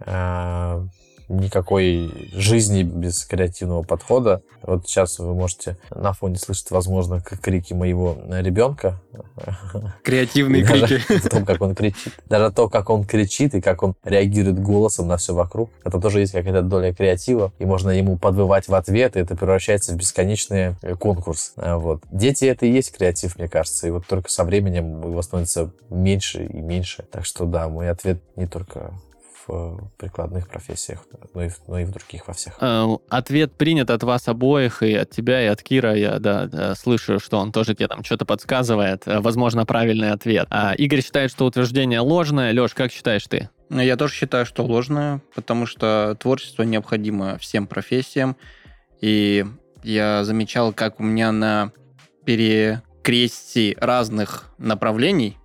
э, 0.00 0.86
никакой 1.30 2.10
жизни 2.32 2.82
без 2.82 3.24
креативного 3.24 3.82
подхода. 3.82 4.42
Вот 4.62 4.86
сейчас 4.86 5.18
вы 5.18 5.34
можете 5.34 5.76
на 5.90 6.12
фоне 6.12 6.36
слышать, 6.36 6.70
возможно, 6.70 7.20
крики 7.20 7.72
моего 7.72 8.18
ребенка. 8.28 9.00
Креативные 10.02 10.64
даже 10.66 10.98
крики. 10.98 11.20
В 11.26 11.28
том, 11.28 11.44
как 11.44 11.62
он 11.62 11.74
кричит. 11.74 12.14
Даже 12.28 12.52
то, 12.52 12.68
как 12.68 12.90
он 12.90 13.04
кричит 13.04 13.54
и 13.54 13.60
как 13.60 13.82
он 13.82 13.94
реагирует 14.04 14.60
голосом 14.60 15.06
на 15.08 15.16
все 15.16 15.34
вокруг. 15.34 15.70
Это 15.84 16.00
тоже 16.00 16.20
есть 16.20 16.32
какая-то 16.32 16.62
доля 16.62 16.92
креатива. 16.92 17.52
И 17.58 17.64
можно 17.64 17.90
ему 17.90 18.18
подвывать 18.18 18.68
в 18.68 18.74
ответ, 18.74 19.16
и 19.16 19.20
это 19.20 19.36
превращается 19.36 19.92
в 19.92 19.96
бесконечный 19.96 20.74
э, 20.82 20.94
конкурс. 20.96 21.52
А, 21.56 21.78
Вот. 21.78 22.02
Дети— 22.10 22.44
это 22.46 22.66
и 22.66 22.72
есть 22.72 22.92
креатив, 22.92 23.38
мне 23.38 23.48
кажется. 23.48 23.86
И 23.86 23.90
вот 23.90 24.06
только 24.06 24.30
со 24.30 24.44
временем 24.44 25.00
его 25.00 25.22
становится 25.22 25.70
меньше 25.88 26.44
и 26.44 26.60
меньше. 26.60 27.04
Так 27.10 27.24
что 27.24 27.46
да, 27.46 27.68
мой 27.68 27.88
ответ 27.88 28.20
не 28.36 28.46
только 28.46 28.92
в 29.50 29.90
прикладных 29.98 30.48
профессиях, 30.48 31.04
но 31.34 31.42
и, 31.44 31.48
в- 31.48 31.60
но 31.68 31.78
и 31.78 31.84
в 31.84 31.90
других 31.90 32.28
во 32.28 32.34
всех. 32.34 32.56
Э, 32.60 32.86
Ответ 33.08 33.52
принят 33.54 33.90
от 33.90 34.02
вас 34.02 34.28
обоих, 34.28 34.82
и 34.82 34.94
от 34.94 35.10
тебя, 35.10 35.42
и 35.42 35.46
от 35.46 35.62
Кира. 35.62 35.94
Я, 35.94 36.18
да, 36.18 36.46
да, 36.46 36.74
слышу, 36.74 37.18
что 37.18 37.38
он 37.38 37.52
тоже 37.52 37.74
тебе 37.74 37.88
там 37.88 38.04
что-то 38.04 38.24
подсказывает. 38.24 39.06
Э, 39.06 39.20
Возможно, 39.20 39.66
правильный 39.66 40.12
ответ. 40.12 40.46
А 40.50 40.74
Игорь 40.74 41.02
считает, 41.02 41.30
что 41.30 41.46
утверждение 41.46 42.00
ложное. 42.00 42.52
Леш, 42.52 42.74
как 42.74 42.92
считаешь 42.92 43.24
ты? 43.26 43.48
Я 43.70 43.96
тоже 43.96 44.14
считаю, 44.14 44.46
что 44.46 44.64
ложное, 44.64 45.20
потому 45.34 45.66
что 45.66 46.16
творчество 46.18 46.62
необходимо 46.64 47.38
всем 47.38 47.66
профессиям. 47.66 48.36
И 49.00 49.46
я 49.82 50.24
замечал, 50.24 50.72
как 50.72 51.00
у 51.00 51.02
меня 51.02 51.32
на 51.32 51.72
перекрестии 52.24 53.76
разных 53.80 54.50
направлений, 54.58 55.36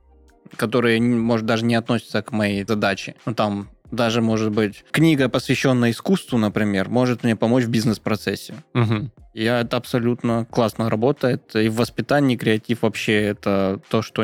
которые, 0.58 1.02
может, 1.02 1.46
даже 1.46 1.66
не 1.66 1.76
относятся 1.76 2.22
к 2.22 2.32
моей 2.32 2.64
задаче. 2.66 3.16
Ну, 3.26 3.34
там 3.34 3.70
даже, 3.96 4.22
может 4.22 4.52
быть, 4.52 4.84
книга, 4.92 5.30
посвященная 5.30 5.92
искусству, 5.92 6.38
например, 6.38 6.90
может 6.90 7.24
мне 7.24 7.36
помочь 7.36 7.64
в 7.64 7.70
бизнес-процессе. 7.70 8.54
Мгм. 8.74 9.12
И 9.34 9.44
это 9.44 9.78
абсолютно 9.78 10.46
классно 10.50 10.90
работает. 10.90 11.56
И 11.56 11.68
в 11.68 11.76
воспитании 11.76 12.38
креатив 12.38 12.84
вообще 12.84 13.22
это 13.22 13.82
то, 13.90 14.02
что 14.02 14.24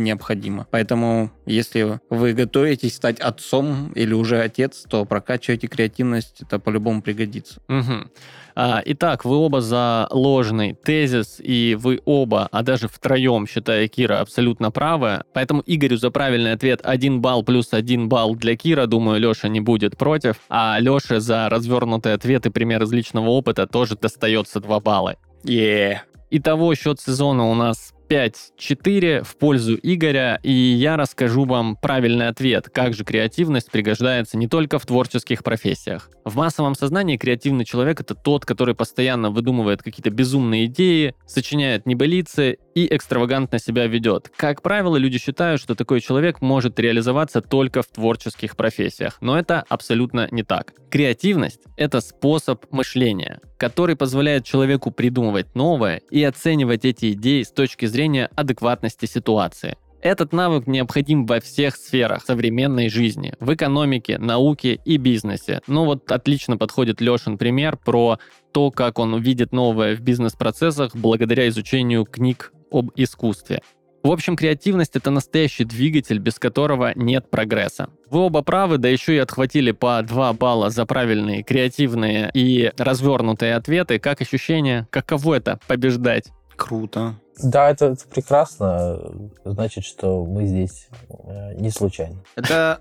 необходимо. 0.00 0.66
Поэтому, 0.70 1.30
если 1.46 2.00
вы 2.10 2.32
готовитесь 2.32 2.96
стать 2.96 3.20
отцом 3.20 3.92
или 3.94 4.12
уже 4.14 4.40
отец, 4.40 4.84
то 4.88 5.04
прокачивайте 5.04 5.66
креативность, 5.66 6.42
это 6.42 6.58
по-любому 6.58 7.02
пригодится. 7.02 7.60
Мгм. 7.68 8.10
А, 8.54 8.82
итак, 8.84 9.24
вы 9.24 9.36
оба 9.36 9.60
за 9.60 10.06
ложный 10.10 10.74
тезис, 10.74 11.40
и 11.42 11.76
вы 11.78 12.00
оба, 12.04 12.48
а 12.50 12.62
даже 12.62 12.88
втроем, 12.88 13.46
считая 13.46 13.88
Кира, 13.88 14.20
абсолютно 14.20 14.70
правы. 14.70 15.22
Поэтому 15.32 15.62
Игорю 15.66 15.96
за 15.96 16.10
правильный 16.10 16.52
ответ 16.52 16.80
1 16.82 17.20
балл 17.20 17.42
плюс 17.42 17.72
1 17.72 18.08
балл 18.08 18.34
для 18.34 18.56
Кира. 18.56 18.86
Думаю, 18.86 19.20
Леша 19.20 19.48
не 19.48 19.60
будет 19.60 19.96
против. 19.96 20.36
А 20.48 20.78
Леше 20.80 21.20
за 21.20 21.48
развернутый 21.48 22.12
ответ 22.12 22.46
и 22.46 22.50
пример 22.50 22.82
из 22.82 22.92
личного 22.92 23.28
опыта 23.28 23.66
тоже 23.66 23.96
достается 23.96 24.60
2 24.60 24.80
балла. 24.80 25.16
е 25.44 26.02
Итого 26.30 26.74
счет 26.74 27.00
сезона 27.00 27.50
у 27.50 27.54
нас 27.54 27.92
5-4 28.10 29.22
в 29.22 29.36
пользу 29.36 29.78
Игоря, 29.80 30.40
и 30.42 30.52
я 30.52 30.96
расскажу 30.96 31.44
вам 31.44 31.76
правильный 31.76 32.26
ответ, 32.26 32.68
как 32.68 32.92
же 32.92 33.04
креативность 33.04 33.70
пригождается 33.70 34.36
не 34.36 34.48
только 34.48 34.80
в 34.80 34.86
творческих 34.86 35.44
профессиях. 35.44 36.10
В 36.30 36.36
массовом 36.36 36.76
сознании 36.76 37.16
креативный 37.16 37.64
человек— 37.64 38.00
это 38.02 38.14
тот, 38.14 38.46
который 38.46 38.76
постоянно 38.76 39.30
выдумывает 39.30 39.82
какие-то 39.82 40.10
безумные 40.10 40.66
идеи, 40.66 41.16
сочиняет 41.26 41.86
небылицы 41.86 42.58
и 42.72 42.86
экстравагантно 42.94 43.58
себя 43.58 43.88
ведет. 43.88 44.30
Как 44.36 44.62
правило, 44.62 44.96
люди 44.96 45.18
считают, 45.18 45.60
что 45.60 45.74
такой 45.74 46.00
человек 46.00 46.40
может 46.40 46.78
реализоваться 46.78 47.40
только 47.40 47.82
в 47.82 47.88
творческих 47.88 48.56
профессиях, 48.56 49.16
но 49.20 49.36
это 49.36 49.64
абсолютно 49.68 50.28
не 50.30 50.44
так. 50.44 50.72
Креативность— 50.88 51.62
это 51.76 52.00
способ 52.00 52.64
мышления, 52.70 53.40
который 53.56 53.96
позволяет 53.96 54.44
человеку 54.44 54.92
придумывать 54.92 55.56
новое 55.56 56.00
и 56.12 56.22
оценивать 56.22 56.84
эти 56.84 57.10
идеи 57.10 57.42
с 57.42 57.50
точки 57.50 57.86
зрения 57.86 58.30
адекватности 58.36 59.06
ситуации. 59.06 59.76
Этот 60.02 60.32
навык 60.32 60.66
необходим 60.66 61.26
во 61.26 61.40
всех 61.40 61.76
сферах 61.76 62.24
современной 62.24 62.88
жизни, 62.88 63.34
в 63.38 63.52
экономике, 63.52 64.18
науке 64.18 64.80
и 64.84 64.96
бизнесе. 64.96 65.60
Ну 65.66 65.84
вот 65.84 66.10
отлично 66.10 66.56
подходит 66.56 67.02
Лешин 67.02 67.36
пример 67.36 67.76
про 67.76 68.18
то, 68.52 68.70
как 68.70 68.98
он 68.98 69.20
видит 69.20 69.52
новое 69.52 69.94
в 69.94 70.00
бизнес-процессах 70.00 70.96
благодаря 70.96 71.48
изучению 71.48 72.06
книг 72.06 72.52
об 72.70 72.90
искусстве. 72.96 73.60
В 74.02 74.10
общем, 74.10 74.34
креативность— 74.34 74.92
это 74.96 75.10
настоящий 75.10 75.64
двигатель, 75.64 76.18
без 76.18 76.38
которого 76.38 76.92
нет 76.94 77.28
прогресса. 77.28 77.90
Вы 78.08 78.20
оба 78.20 78.40
правы, 78.40 78.78
да 78.78 78.88
еще 78.88 79.14
и 79.14 79.18
отхватили 79.18 79.72
по 79.72 80.00
2 80.02 80.32
балла 80.32 80.70
за 80.70 80.86
правильные, 80.86 81.42
креативные 81.42 82.30
и 82.32 82.72
развернутые 82.78 83.54
ответы. 83.54 83.98
Как 83.98 84.22
ощущение? 84.22 84.86
Каково 84.90 85.34
это— 85.34 85.60
побеждать? 85.68 86.30
Круто. 86.56 87.16
Да, 87.42 87.70
это, 87.70 87.86
это 87.86 88.06
прекрасно. 88.06 88.98
Значит, 89.44 89.84
что 89.84 90.24
мы 90.24 90.46
здесь 90.46 90.88
э, 91.08 91.54
не 91.54 91.70
случайно. 91.70 92.22
Это, 92.36 92.80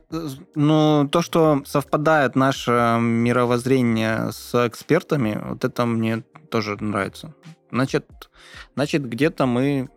ну, 0.55 1.07
то, 1.09 1.21
что 1.21 1.61
совпадает 1.65 2.35
наше 2.35 2.97
мировоззрение 2.99 4.31
с 4.31 4.67
экспертами, 4.67 5.39
вот 5.49 5.63
это 5.63 5.85
мне 5.85 6.23
тоже 6.51 6.77
нравится. 6.79 7.33
Значит, 7.71 8.05
значит 8.75 9.07
где-то 9.07 9.45
мы 9.45 9.89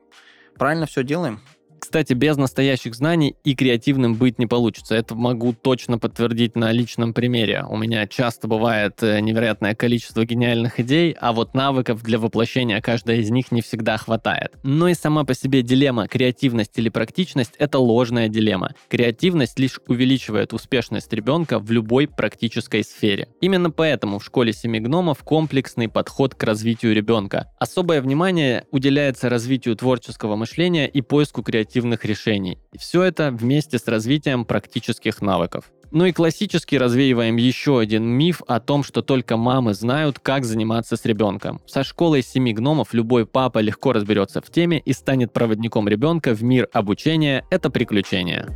правильно 0.56 0.86
все 0.86 1.02
делаем. 1.02 1.40
Кстати, 1.82 2.12
без 2.12 2.36
настоящих 2.36 2.94
знаний 2.94 3.34
и 3.42 3.56
креативным 3.56 4.14
быть 4.14 4.38
не 4.38 4.46
получится. 4.46 4.94
Это 4.94 5.16
могу 5.16 5.52
точно 5.52 5.98
подтвердить 5.98 6.54
на 6.54 6.70
личном 6.70 7.12
примере. 7.12 7.64
У 7.68 7.76
меня 7.76 8.06
часто 8.06 8.46
бывает 8.46 9.02
э, 9.02 9.18
невероятное 9.18 9.74
количество 9.74 10.24
гениальных 10.24 10.78
идей, 10.78 11.16
а 11.20 11.32
вот 11.32 11.54
навыков 11.54 12.04
для 12.04 12.20
воплощения 12.20 12.80
каждой 12.80 13.18
из 13.18 13.30
них 13.30 13.50
не 13.50 13.62
всегда 13.62 13.96
хватает. 13.96 14.52
Но 14.62 14.86
и 14.86 14.94
сама 14.94 15.24
по 15.24 15.34
себе 15.34 15.62
дилемма 15.62 16.06
креативность 16.06 16.78
или 16.78 16.88
практичность– 16.88 17.54
это 17.58 17.80
ложная 17.80 18.28
дилемма. 18.28 18.76
Креативность 18.88 19.58
лишь 19.58 19.80
увеличивает 19.88 20.52
успешность 20.52 21.12
ребенка 21.12 21.58
в 21.58 21.72
любой 21.72 22.06
практической 22.06 22.84
сфере. 22.84 23.26
Именно 23.40 23.72
поэтому 23.72 24.20
в 24.20 24.24
школе 24.24 24.52
семи 24.52 24.78
гномов 24.78 25.24
комплексный 25.24 25.88
подход 25.88 26.36
к 26.36 26.44
развитию 26.44 26.94
ребенка. 26.94 27.50
Особое 27.58 28.00
внимание 28.00 28.66
уделяется 28.70 29.28
развитию 29.28 29.74
творческого 29.74 30.36
мышления 30.36 30.86
и 30.86 31.00
поиску 31.00 31.42
креативных 31.72 32.04
решений. 32.04 32.58
И 32.72 32.78
все 32.78 33.02
это 33.02 33.30
вместе 33.30 33.78
с 33.78 33.88
развитием 33.88 34.44
практических 34.44 35.22
навыков. 35.22 35.64
Ну 35.90 36.06
и 36.06 36.12
классически 36.12 36.76
развеиваем 36.76 37.36
еще 37.36 37.78
один 37.78 38.04
миф 38.04 38.40
о 38.46 38.60
том, 38.60 38.82
что 38.82 39.02
только 39.02 39.36
мамы 39.36 39.74
знают, 39.74 40.18
как 40.18 40.44
заниматься 40.44 40.96
с 40.96 41.04
ребенком. 41.04 41.60
Со 41.66 41.84
школой 41.84 42.22
семи 42.22 42.54
гномов 42.54 42.94
любой 42.94 43.26
папа 43.26 43.58
легко 43.58 43.92
разберется 43.92 44.40
в 44.40 44.50
теме 44.50 44.78
и 44.78 44.92
станет 44.92 45.32
проводником 45.32 45.88
ребенка 45.88 46.34
в 46.34 46.42
мир 46.42 46.68
обучения. 46.72 47.44
Это 47.50 47.68
приключение. 47.70 48.48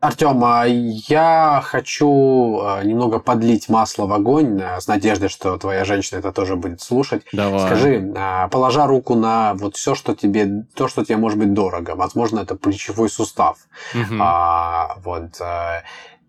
Артем, 0.00 0.42
а 0.44 0.64
я 0.66 1.60
хочу 1.62 2.60
а, 2.62 2.82
немного 2.82 3.18
подлить 3.18 3.68
масло 3.68 4.06
в 4.06 4.12
огонь 4.14 4.58
а, 4.62 4.80
с 4.80 4.86
надеждой, 4.86 5.28
что 5.28 5.58
твоя 5.58 5.84
женщина 5.84 6.20
это 6.20 6.32
тоже 6.32 6.56
будет 6.56 6.80
слушать. 6.80 7.22
Давай. 7.34 7.66
Скажи, 7.66 8.10
а, 8.16 8.48
положа 8.48 8.86
руку 8.86 9.14
на 9.14 9.52
вот 9.54 9.76
все, 9.76 9.94
что 9.94 10.14
тебе, 10.14 10.64
то, 10.74 10.88
что 10.88 11.04
тебе 11.04 11.18
может 11.18 11.38
быть 11.38 11.52
дорого, 11.52 11.96
возможно, 11.96 12.40
это 12.40 12.54
плечевой 12.54 13.10
сустав. 13.10 13.58
Мгм. 13.92 14.20
А, 14.22 14.96
вот. 15.04 15.38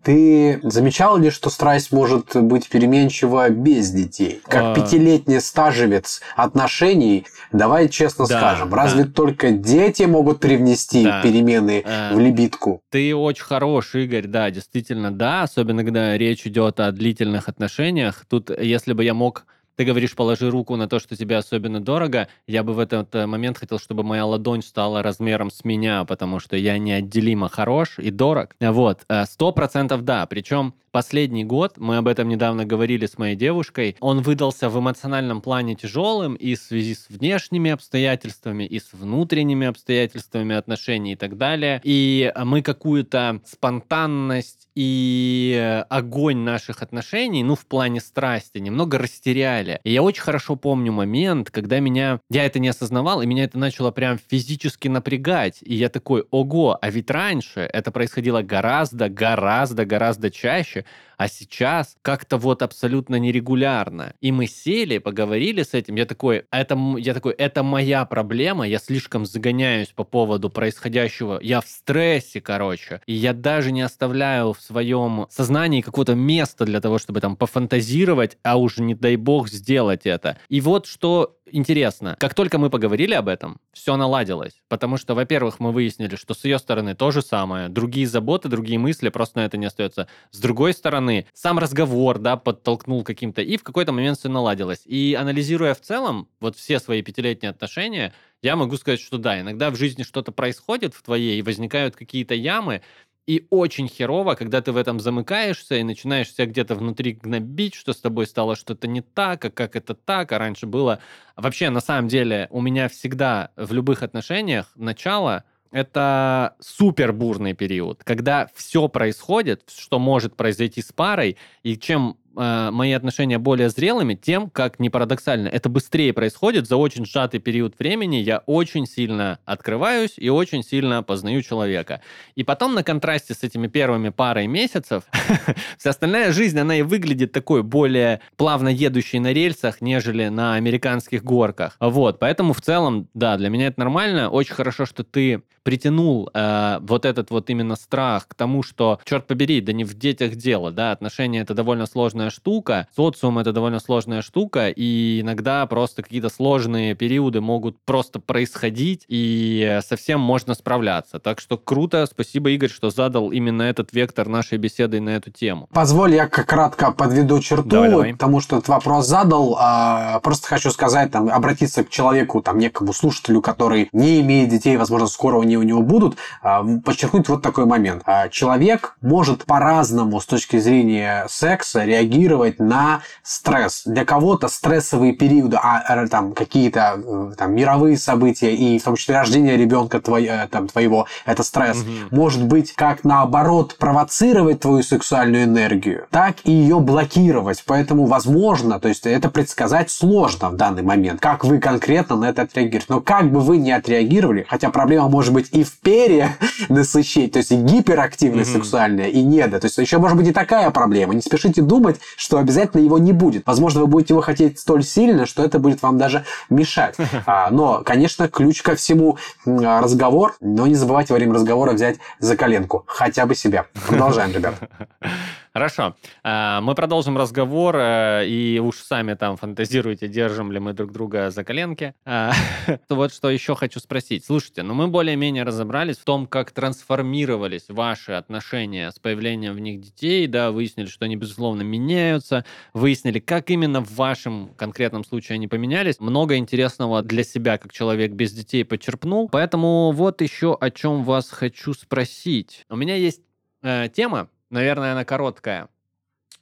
А, 0.02 0.04
Ты 0.04 0.60
замечал 0.62 1.16
ли, 1.18 1.30
что 1.30 1.48
страсть 1.50 1.92
может 1.92 2.34
быть 2.36 2.68
переменчива 2.68 3.48
без 3.50 3.90
детей? 3.90 4.40
Как 4.44 4.62
А. 4.62 4.74
пятилетний 4.74 5.40
стажевец 5.40 6.20
отношений, 6.36 7.26
давай 7.52 7.88
честно 7.88 8.26
Да, 8.26 8.38
скажем, 8.38 8.74
разве 8.74 9.04
да. 9.04 9.12
только 9.12 9.50
дети 9.50 10.02
могут 10.04 10.40
привнести 10.40 11.04
Да. 11.04 11.22
перемены 11.22 11.82
Э, 11.84 12.14
в 12.14 12.18
либидку? 12.18 12.82
Ты 12.90 13.14
очень 13.14 13.44
хорош, 13.44 13.94
Игорь, 13.94 14.26
да, 14.26 14.50
действительно, 14.50 15.10
да, 15.10 15.42
особенно 15.42 15.84
когда 15.84 16.16
речь 16.18 16.46
идет 16.46 16.80
о 16.80 16.90
длительных 16.92 17.48
отношениях. 17.48 18.24
Тут, 18.28 18.50
если 18.58 18.92
бы 18.92 19.04
я 19.04 19.14
мог, 19.14 19.44
ты 19.82 19.86
говоришь, 19.86 20.14
положи 20.14 20.48
руку 20.48 20.76
на 20.76 20.86
то, 20.86 21.00
что 21.00 21.16
тебе 21.16 21.36
особенно 21.36 21.80
дорого, 21.80 22.28
я 22.46 22.62
бы 22.62 22.72
в 22.72 22.78
этот 22.78 23.12
э, 23.16 23.26
момент 23.26 23.58
хотел, 23.58 23.80
чтобы 23.80 24.04
моя 24.04 24.24
ладонь 24.24 24.62
стала 24.62 25.02
размером 25.02 25.50
с 25.50 25.64
меня, 25.64 26.04
потому 26.04 26.38
что 26.38 26.56
я 26.56 26.78
неотделимо 26.78 27.48
хорош 27.48 27.98
и 27.98 28.12
дорог. 28.12 28.54
Вот, 28.60 29.00
э, 29.08 29.24
сто 29.26 29.50
процентов 29.50 30.04
да, 30.04 30.24
причем 30.26 30.74
последний 30.92 31.42
год, 31.42 31.78
мы 31.78 31.96
об 31.96 32.06
этом 32.06 32.28
недавно 32.28 32.64
говорили 32.64 33.06
с 33.06 33.18
моей 33.18 33.34
девушкой, 33.34 33.96
он 33.98 34.20
выдался 34.20 34.68
в 34.68 34.78
эмоциональном 34.78 35.40
плане 35.40 35.74
тяжелым 35.74 36.34
и 36.34 36.54
в 36.54 36.60
связи 36.60 36.94
с 36.94 37.08
внешними 37.08 37.72
обстоятельствами, 37.72 38.64
и 38.64 38.78
с 38.78 38.92
внутренними 38.92 39.66
обстоятельствами 39.66 40.54
отношений 40.54 41.14
и 41.14 41.16
так 41.16 41.36
далее. 41.36 41.80
И 41.82 42.32
мы 42.44 42.62
какую-то 42.62 43.40
спонтанность 43.46 44.68
и 44.74 45.82
огонь 45.88 46.38
наших 46.38 46.82
отношений, 46.82 47.42
ну, 47.42 47.56
в 47.56 47.66
плане 47.66 48.00
страсти, 48.00 48.58
немного 48.58 48.98
растеряли. 48.98 49.71
Далее. 49.72 49.80
И 49.84 49.92
я 49.92 50.02
очень 50.02 50.22
хорошо 50.22 50.56
помню 50.56 50.92
момент, 50.92 51.50
когда 51.50 51.80
меня... 51.80 52.20
Я 52.30 52.44
это 52.44 52.58
не 52.58 52.68
осознавал, 52.68 53.22
и 53.22 53.26
меня 53.26 53.44
это 53.44 53.58
начало 53.58 53.90
прям 53.90 54.18
физически 54.18 54.88
напрягать. 54.88 55.58
И 55.62 55.74
я 55.74 55.88
такой, 55.88 56.24
ого, 56.30 56.78
а 56.80 56.90
ведь 56.90 57.10
раньше 57.10 57.60
это 57.60 57.90
происходило 57.90 58.42
гораздо, 58.42 59.08
гораздо, 59.08 59.84
гораздо 59.84 60.30
чаще, 60.30 60.84
а 61.22 61.28
сейчас 61.28 61.94
как-то 62.02 62.36
вот 62.36 62.62
абсолютно 62.62 63.14
нерегулярно. 63.14 64.14
И 64.20 64.32
мы 64.32 64.48
сели, 64.48 64.98
поговорили 64.98 65.62
с 65.62 65.72
этим. 65.72 65.94
Я 65.94 66.04
такой, 66.04 66.46
это, 66.50 66.76
я 66.98 67.14
такой, 67.14 67.32
это 67.34 67.62
моя 67.62 68.04
проблема, 68.04 68.66
я 68.66 68.80
слишком 68.80 69.24
загоняюсь 69.24 69.90
по 69.94 70.02
поводу 70.02 70.50
происходящего. 70.50 71.38
Я 71.40 71.60
в 71.60 71.68
стрессе, 71.68 72.40
короче. 72.40 73.02
И 73.06 73.12
я 73.12 73.34
даже 73.34 73.70
не 73.70 73.82
оставляю 73.82 74.52
в 74.52 74.60
своем 74.60 75.26
сознании 75.30 75.80
какого-то 75.80 76.16
места 76.16 76.64
для 76.64 76.80
того, 76.80 76.98
чтобы 76.98 77.20
там 77.20 77.36
пофантазировать, 77.36 78.36
а 78.42 78.56
уже 78.56 78.82
не 78.82 78.96
дай 78.96 79.14
бог 79.14 79.48
сделать 79.48 80.06
это. 80.06 80.38
И 80.48 80.60
вот 80.60 80.86
что 80.86 81.36
интересно, 81.52 82.16
как 82.18 82.34
только 82.34 82.58
мы 82.58 82.70
поговорили 82.70 83.14
об 83.14 83.28
этом, 83.28 83.60
все 83.72 83.96
наладилось. 83.96 84.60
Потому 84.68 84.96
что, 84.96 85.14
во-первых, 85.14 85.60
мы 85.60 85.72
выяснили, 85.72 86.16
что 86.16 86.34
с 86.34 86.44
ее 86.44 86.58
стороны 86.58 86.94
то 86.94 87.10
же 87.10 87.22
самое. 87.22 87.68
Другие 87.68 88.06
заботы, 88.06 88.48
другие 88.48 88.78
мысли, 88.78 89.08
просто 89.08 89.38
на 89.38 89.44
это 89.44 89.56
не 89.56 89.66
остается. 89.66 90.08
С 90.30 90.40
другой 90.40 90.72
стороны, 90.72 91.26
сам 91.32 91.58
разговор, 91.58 92.18
да, 92.18 92.36
подтолкнул 92.36 93.04
каким-то, 93.04 93.42
и 93.42 93.56
в 93.56 93.62
какой-то 93.62 93.92
момент 93.92 94.18
все 94.18 94.28
наладилось. 94.28 94.82
И 94.84 95.16
анализируя 95.18 95.74
в 95.74 95.80
целом 95.80 96.28
вот 96.40 96.56
все 96.56 96.78
свои 96.78 97.02
пятилетние 97.02 97.50
отношения, 97.50 98.12
я 98.42 98.56
могу 98.56 98.76
сказать, 98.76 99.00
что 99.00 99.18
да, 99.18 99.40
иногда 99.40 99.70
в 99.70 99.76
жизни 99.76 100.02
что-то 100.02 100.32
происходит 100.32 100.94
в 100.94 101.02
твоей, 101.02 101.38
и 101.38 101.42
возникают 101.42 101.94
какие-то 101.94 102.34
ямы, 102.34 102.82
и 103.26 103.46
очень 103.50 103.88
херово, 103.88 104.34
когда 104.34 104.60
ты 104.60 104.72
в 104.72 104.76
этом 104.76 104.98
замыкаешься 104.98 105.76
и 105.76 105.82
начинаешь 105.82 106.32
себя 106.32 106.46
где-то 106.46 106.74
внутри 106.74 107.12
гнобить, 107.12 107.74
что 107.74 107.92
с 107.92 108.00
тобой 108.00 108.26
стало 108.26 108.56
что-то 108.56 108.88
не 108.88 109.00
так, 109.00 109.44
а 109.44 109.50
как 109.50 109.76
это 109.76 109.94
так, 109.94 110.32
а 110.32 110.38
раньше 110.38 110.66
было... 110.66 110.98
Вообще, 111.36 111.70
на 111.70 111.80
самом 111.80 112.08
деле, 112.08 112.48
у 112.50 112.60
меня 112.60 112.88
всегда 112.88 113.50
в 113.56 113.72
любых 113.72 114.02
отношениях 114.02 114.72
начало 114.74 115.44
это 115.72 116.54
супер 116.60 117.12
бурный 117.12 117.54
период, 117.54 118.04
когда 118.04 118.50
все 118.54 118.88
происходит, 118.88 119.62
что 119.74 119.98
может 119.98 120.36
произойти 120.36 120.82
с 120.82 120.92
парой, 120.92 121.38
и 121.62 121.78
чем 121.78 122.18
э, 122.36 122.70
мои 122.70 122.92
отношения 122.92 123.38
более 123.38 123.68
зрелыми, 123.68 124.14
тем, 124.14 124.50
как 124.50 124.78
не 124.78 124.90
парадоксально, 124.90 125.48
это 125.48 125.68
быстрее 125.68 126.12
происходит 126.12 126.66
за 126.66 126.76
очень 126.76 127.04
сжатый 127.04 127.40
период 127.40 127.78
времени. 127.78 128.16
Я 128.16 128.42
очень 128.46 128.86
сильно 128.86 129.38
открываюсь 129.44 130.14
и 130.16 130.28
очень 130.28 130.62
сильно 130.62 131.02
познаю 131.02 131.42
человека. 131.42 132.00
И 132.34 132.44
потом 132.44 132.74
на 132.74 132.82
контрасте 132.82 133.34
с 133.34 133.42
этими 133.42 133.66
первыми 133.66 134.10
парой 134.10 134.46
месяцев 134.46 135.04
вся 135.78 135.90
остальная 135.90 136.32
жизнь, 136.32 136.58
она 136.58 136.76
и 136.76 136.82
выглядит 136.82 137.32
такой 137.32 137.62
более 137.62 138.20
плавно 138.36 138.68
едущей 138.68 139.18
на 139.18 139.32
рельсах, 139.32 139.80
нежели 139.80 140.28
на 140.28 140.54
американских 140.54 141.24
горках. 141.24 141.76
Вот, 141.80 142.18
поэтому 142.18 142.52
в 142.52 142.60
целом, 142.60 143.08
да, 143.14 143.36
для 143.36 143.48
меня 143.48 143.68
это 143.68 143.80
нормально. 143.80 144.30
Очень 144.30 144.54
хорошо, 144.54 144.86
что 144.86 145.04
ты 145.04 145.42
притянул 145.62 146.30
э, 146.32 146.78
вот 146.80 147.04
этот 147.04 147.30
вот 147.30 147.50
именно 147.50 147.76
страх 147.76 148.28
к 148.28 148.34
тому, 148.34 148.62
что, 148.62 149.00
черт 149.04 149.26
побери, 149.26 149.60
да 149.60 149.72
не 149.72 149.84
в 149.84 149.94
детях 149.94 150.34
дело, 150.34 150.70
да, 150.70 150.92
отношения 150.92 151.40
это 151.40 151.54
довольно 151.54 151.86
сложная 152.22 152.30
штука, 152.30 152.86
социум 152.94 153.38
это 153.38 153.52
довольно 153.52 153.80
сложная 153.80 154.22
штука, 154.22 154.68
и 154.68 155.20
иногда 155.20 155.66
просто 155.66 156.02
какие-то 156.02 156.28
сложные 156.28 156.94
периоды 156.94 157.40
могут 157.40 157.76
просто 157.84 158.20
происходить, 158.20 159.04
и 159.08 159.80
совсем 159.86 160.20
можно 160.20 160.54
справляться. 160.54 161.18
Так 161.18 161.40
что 161.40 161.56
круто, 161.56 162.06
спасибо, 162.06 162.50
Игорь, 162.50 162.70
что 162.70 162.90
задал 162.90 163.32
именно 163.32 163.62
этот 163.62 163.92
вектор 163.92 164.28
нашей 164.28 164.58
беседы 164.58 165.00
на 165.00 165.10
эту 165.10 165.30
тему. 165.30 165.68
Позволь, 165.72 166.14
я 166.14 166.26
кратко 166.26 166.92
подведу 166.92 167.40
черту, 167.40 167.68
давай, 167.68 167.90
давай. 167.90 168.12
потому 168.12 168.40
что 168.40 168.56
этот 168.58 168.68
вопрос 168.68 169.06
задал. 169.06 169.56
А, 169.58 170.20
просто 170.20 170.48
хочу 170.48 170.70
сказать, 170.70 171.10
там, 171.10 171.28
обратиться 171.28 171.84
к 171.84 171.90
человеку, 171.90 172.42
там, 172.42 172.58
некому 172.58 172.92
слушателю, 172.92 173.40
который 173.40 173.88
не 173.92 174.20
имеет 174.20 174.48
детей, 174.48 174.76
возможно, 174.76 175.06
скоро 175.06 175.36
у 175.38 175.42
у 175.42 175.64
него 175.64 175.82
будут, 175.82 176.16
а, 176.40 176.64
подчеркнуть 176.84 177.28
вот 177.28 177.42
такой 177.42 177.66
момент. 177.66 178.02
А, 178.06 178.28
человек 178.28 178.96
может 179.00 179.44
по-разному 179.44 180.20
с 180.20 180.26
точки 180.26 180.58
зрения 180.58 181.26
секса 181.28 181.84
реагировать 181.84 182.11
на 182.58 183.02
стресс. 183.22 183.82
Для 183.86 184.04
кого-то 184.04 184.48
стрессовые 184.48 185.12
периоды, 185.12 185.58
а 185.62 186.06
там 186.08 186.32
какие-то 186.32 187.00
э, 187.04 187.32
там 187.36 187.54
мировые 187.54 187.96
события 187.96 188.54
и 188.54 188.78
в 188.78 188.84
том 188.84 188.96
числе 188.96 189.16
рождение 189.16 189.56
ребенка 189.56 190.00
твой, 190.00 190.24
э, 190.24 190.48
там, 190.50 190.68
твоего, 190.68 191.06
это 191.24 191.42
стресс, 191.42 191.78
угу. 191.78 191.90
может 192.10 192.44
быть 192.44 192.72
как 192.72 193.04
наоборот 193.04 193.76
провоцировать 193.78 194.60
твою 194.60 194.82
сексуальную 194.82 195.44
энергию, 195.44 196.06
так 196.10 196.36
и 196.44 196.52
ее 196.52 196.80
блокировать. 196.80 197.62
Поэтому 197.66 198.06
возможно, 198.06 198.80
то 198.80 198.88
есть 198.88 199.06
это 199.06 199.30
предсказать 199.30 199.90
сложно 199.90 200.50
в 200.50 200.56
данный 200.56 200.82
момент, 200.82 201.20
как 201.20 201.44
вы 201.44 201.58
конкретно 201.58 202.16
на 202.16 202.26
это 202.26 202.42
отреагируете. 202.42 202.86
Но 202.88 203.00
как 203.00 203.30
бы 203.30 203.40
вы 203.40 203.58
ни 203.58 203.70
отреагировали, 203.70 204.46
хотя 204.48 204.70
проблема 204.70 205.08
может 205.08 205.32
быть 205.32 205.48
и 205.52 205.64
в 205.64 205.72
пере 205.78 206.36
насыщение, 206.68 207.30
то 207.30 207.38
есть 207.38 207.52
и 207.52 207.56
гиперактивность 207.56 208.50
mm-hmm. 208.50 208.54
сексуальная, 208.54 209.06
и 209.06 209.22
недо. 209.22 209.60
То 209.60 209.66
есть 209.66 209.78
еще 209.78 209.98
может 209.98 210.16
быть 210.16 210.28
и 210.28 210.32
такая 210.32 210.70
проблема. 210.70 211.14
Не 211.14 211.20
спешите 211.20 211.62
думать, 211.62 212.00
что 212.16 212.38
обязательно 212.38 212.80
его 212.80 212.98
не 212.98 213.12
будет. 213.12 213.46
Возможно, 213.46 213.80
вы 213.80 213.86
будете 213.86 214.14
его 214.14 214.20
хотеть 214.20 214.58
столь 214.58 214.84
сильно, 214.84 215.26
что 215.26 215.44
это 215.44 215.58
будет 215.58 215.82
вам 215.82 215.98
даже 215.98 216.24
мешать. 216.50 216.96
А, 217.24 217.50
но, 217.50 217.82
конечно, 217.84 218.28
ключ 218.28 218.62
ко 218.62 218.74
всему 218.74 219.16
разговор, 219.44 220.34
но 220.40 220.66
не 220.66 220.74
забывайте 220.74 221.12
во 221.12 221.18
время 221.18 221.34
разговора 221.34 221.72
взять 221.72 221.98
за 222.18 222.36
коленку. 222.36 222.84
Хотя 222.86 223.26
бы 223.26 223.34
себя. 223.34 223.66
Продолжаем, 223.86 224.32
ребят. 224.32 224.54
Хорошо. 225.52 225.96
А, 226.22 226.62
мы 226.62 226.74
продолжим 226.74 227.18
разговор, 227.18 227.76
э, 227.76 228.26
и 228.26 228.58
уж 228.58 228.78
сами 228.78 229.12
там 229.12 229.36
фантазируйте, 229.36 230.08
держим 230.08 230.50
ли 230.50 230.58
мы 230.58 230.72
друг 230.72 230.92
друга 230.92 231.30
за 231.30 231.44
коленки. 231.44 231.94
А, 232.06 232.32
вот 232.88 233.12
что 233.12 233.28
еще 233.28 233.54
хочу 233.54 233.78
спросить. 233.78 234.24
Слушайте, 234.24 234.62
ну 234.62 234.72
мы 234.72 234.88
более-менее 234.88 235.44
разобрались 235.44 235.98
в 235.98 236.04
том, 236.04 236.26
как 236.26 236.52
трансформировались 236.52 237.66
ваши 237.68 238.12
отношения 238.12 238.90
с 238.90 238.98
появлением 238.98 239.52
в 239.52 239.58
них 239.58 239.80
детей, 239.80 240.26
да, 240.26 240.52
выяснили, 240.52 240.86
что 240.86 241.04
они, 241.04 241.16
безусловно, 241.16 241.60
меняются, 241.60 242.46
выяснили, 242.72 243.18
как 243.18 243.50
именно 243.50 243.82
в 243.82 243.94
вашем 243.94 244.54
конкретном 244.56 245.04
случае 245.04 245.34
они 245.34 245.48
поменялись. 245.48 246.00
Много 246.00 246.38
интересного 246.38 247.02
для 247.02 247.24
себя, 247.24 247.58
как 247.58 247.72
человек 247.72 248.12
без 248.12 248.32
детей, 248.32 248.64
почерпнул. 248.64 249.28
Поэтому 249.28 249.92
вот 249.92 250.22
еще 250.22 250.56
о 250.58 250.70
чем 250.70 251.04
вас 251.04 251.28
хочу 251.28 251.74
спросить. 251.74 252.64
У 252.70 252.76
меня 252.76 252.96
есть 252.96 253.20
э, 253.62 253.88
тема, 253.94 254.30
Наверное, 254.52 254.92
она 254.92 255.04
короткая. 255.06 255.68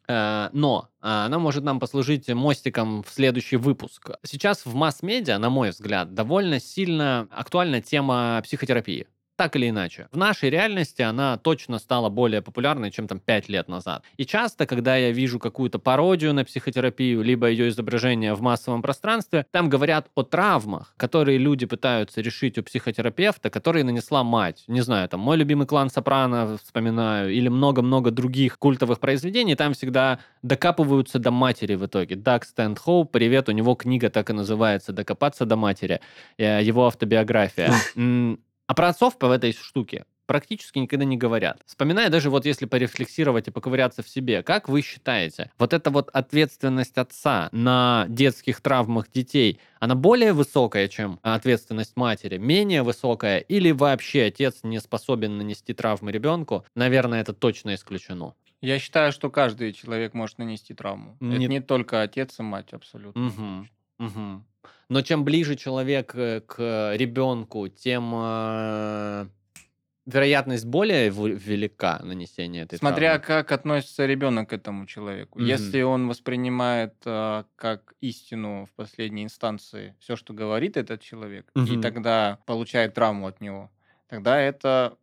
Э, 0.08 0.50
но 0.52 0.90
она 1.00 1.38
может 1.38 1.62
нам 1.62 1.78
послужить 1.78 2.28
мостиком 2.28 3.04
в 3.04 3.10
следующий 3.10 3.56
выпуск. 3.56 4.10
Сейчас 4.24 4.66
в 4.66 4.74
масс-медиа, 4.74 5.38
на 5.38 5.48
мой 5.48 5.70
взгляд, 5.70 6.12
довольно 6.12 6.58
сильно 6.58 7.28
актуальна 7.30 7.80
тема 7.80 8.40
психотерапии 8.42 9.06
так 9.40 9.56
или 9.56 9.70
иначе. 9.70 10.06
В 10.12 10.18
нашей 10.18 10.50
реальности 10.50 11.00
она 11.00 11.38
точно 11.38 11.78
стала 11.78 12.10
более 12.10 12.42
популярной, 12.42 12.90
чем 12.90 13.08
там 13.08 13.20
5 13.20 13.48
лет 13.48 13.68
назад. 13.68 14.04
И 14.18 14.26
часто, 14.26 14.66
когда 14.66 14.96
я 14.96 15.12
вижу 15.12 15.38
какую-то 15.38 15.78
пародию 15.78 16.34
на 16.34 16.44
психотерапию, 16.44 17.22
либо 17.22 17.46
ее 17.46 17.70
изображение 17.70 18.34
в 18.34 18.42
массовом 18.42 18.82
пространстве, 18.82 19.46
там 19.50 19.70
говорят 19.70 20.10
о 20.14 20.24
травмах, 20.24 20.92
которые 20.98 21.38
люди 21.38 21.64
пытаются 21.64 22.20
решить 22.20 22.58
у 22.58 22.62
психотерапевта, 22.62 23.48
которые 23.48 23.82
нанесла 23.82 24.24
мать. 24.24 24.64
Не 24.68 24.82
знаю, 24.82 25.08
там 25.08 25.20
мой 25.20 25.38
любимый 25.38 25.66
клан 25.66 25.88
Сопрано 25.88 26.58
вспоминаю, 26.62 27.32
или 27.32 27.48
много-много 27.48 28.10
других 28.10 28.58
культовых 28.58 29.00
произведений, 29.00 29.54
там 29.54 29.72
всегда 29.72 30.18
докапываются 30.42 31.18
до 31.18 31.30
матери 31.30 31.76
в 31.76 31.86
итоге. 31.86 32.14
Даг 32.14 32.44
Стендхоуп, 32.44 33.10
привет, 33.10 33.48
у 33.48 33.52
него 33.52 33.74
книга 33.74 34.10
так 34.10 34.28
и 34.28 34.34
называется 34.34 34.92
«Докопаться 34.92 35.46
до 35.46 35.56
матери», 35.56 36.02
э, 36.36 36.62
его 36.62 36.86
автобиография. 36.86 37.72
А 38.70 38.74
про 38.74 38.90
отцов 38.90 39.18
по 39.18 39.32
этой 39.32 39.52
штуке 39.52 40.04
практически 40.26 40.78
никогда 40.78 41.04
не 41.04 41.16
говорят. 41.16 41.60
Вспоминая 41.66 42.08
даже 42.08 42.30
вот 42.30 42.46
если 42.46 42.66
порефлексировать 42.66 43.48
и 43.48 43.50
поковыряться 43.50 44.04
в 44.04 44.08
себе, 44.08 44.44
как 44.44 44.68
вы 44.68 44.82
считаете, 44.82 45.50
вот 45.58 45.72
эта 45.72 45.90
вот 45.90 46.08
ответственность 46.12 46.96
отца 46.96 47.48
на 47.50 48.06
детских 48.08 48.60
травмах 48.60 49.10
детей, 49.10 49.58
она 49.80 49.96
более 49.96 50.32
высокая, 50.32 50.86
чем 50.86 51.18
ответственность 51.22 51.96
матери, 51.96 52.38
менее 52.38 52.84
высокая, 52.84 53.38
или 53.38 53.72
вообще 53.72 54.26
отец 54.26 54.60
не 54.62 54.78
способен 54.78 55.36
нанести 55.36 55.74
травмы 55.74 56.12
ребенку? 56.12 56.64
Наверное, 56.76 57.22
это 57.22 57.32
точно 57.32 57.74
исключено. 57.74 58.36
Я 58.60 58.78
считаю, 58.78 59.10
что 59.10 59.30
каждый 59.30 59.72
человек 59.72 60.14
может 60.14 60.38
нанести 60.38 60.74
травму. 60.74 61.16
Не... 61.18 61.38
Это 61.38 61.46
не 61.46 61.60
только 61.60 62.02
отец 62.02 62.38
и 62.38 62.42
мать, 62.44 62.72
абсолютно. 62.72 63.26
Угу. 63.26 64.06
Угу. 64.06 64.44
Но 64.90 65.02
чем 65.02 65.24
ближе 65.24 65.54
человек 65.54 66.14
э, 66.16 66.40
к 66.40 66.94
ребенку, 66.96 67.68
тем 67.68 68.12
э, 68.12 69.26
вероятность 70.04 70.66
более 70.66 71.10
велика 71.10 72.00
нанесения 72.02 72.64
этой 72.64 72.76
Смотря 72.76 73.18
травмы. 73.18 73.26
как 73.26 73.52
относится 73.52 74.04
ребенок 74.04 74.50
к 74.50 74.52
этому 74.52 74.86
человеку. 74.86 75.38
Угу. 75.38 75.46
Если 75.46 75.82
он 75.82 76.08
воспринимает 76.08 76.96
э, 77.04 77.44
как 77.54 77.94
истину 78.00 78.66
в 78.66 78.74
последней 78.74 79.22
инстанции 79.22 79.94
все, 80.00 80.16
что 80.16 80.34
говорит 80.34 80.76
этот 80.76 81.00
человек, 81.00 81.48
угу. 81.54 81.66
и 81.66 81.80
тогда 81.80 82.40
получает 82.46 82.94
травму 82.94 83.28
от 83.28 83.40
него, 83.40 83.70
тогда 84.08 84.40
это 84.40 84.98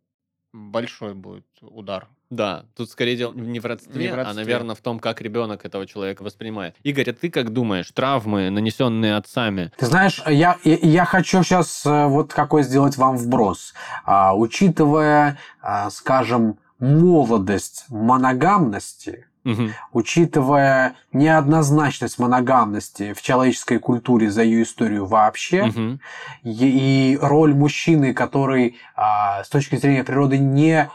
большой 0.52 1.14
будет 1.14 1.46
удар 1.62 2.08
Да, 2.30 2.64
тут 2.76 2.90
скорее 2.90 3.16
дело 3.16 3.32
не 3.32 3.58
в 3.58 3.64
родстве, 3.64 4.02
Не 4.02 4.08
в 4.10 4.12
а, 4.12 4.16
родстве. 4.16 4.36
наверное, 4.36 4.74
в 4.74 4.80
том, 4.80 4.98
как 4.98 5.22
ребенок 5.22 5.64
этого 5.64 5.86
человека 5.86 6.22
воспринимает. 6.22 6.76
Игорь, 6.82 7.08
а 7.10 7.12
ты 7.14 7.30
как 7.30 7.50
думаешь, 7.54 7.90
травмы, 7.90 8.50
нанесенные 8.50 9.16
отцами, 9.16 9.72
Ты 9.78 9.86
знаешь, 9.86 10.22
я, 10.26 10.58
я, 10.64 10.78
я 10.82 11.04
хочу 11.06 11.42
сейчас 11.42 11.82
вот 11.86 12.34
какой 12.34 12.64
сделать 12.64 12.98
вам 12.98 13.16
вброс. 13.16 13.72
А, 14.04 14.36
учитывая, 14.36 15.38
а, 15.62 15.88
скажем, 15.88 16.58
молодость 16.78 17.86
моногамности, 17.88 19.24
Мгм. 19.44 19.72
учитывая 19.92 20.96
неоднозначность 21.12 22.18
моногамности 22.18 23.14
в 23.14 23.22
человеческой 23.22 23.78
культуре 23.78 24.30
за 24.30 24.42
ее 24.42 24.62
историю 24.64 25.06
вообще, 25.06 25.64
Мгм. 25.64 26.00
и, 26.42 27.12
и 27.14 27.18
роль 27.22 27.54
мужчины, 27.54 28.12
который 28.12 28.76
а, 28.94 29.42
с 29.44 29.48
точки 29.48 29.76
зрения 29.76 30.04
природы 30.04 30.36
не 30.38 30.82
а, 30.82 30.90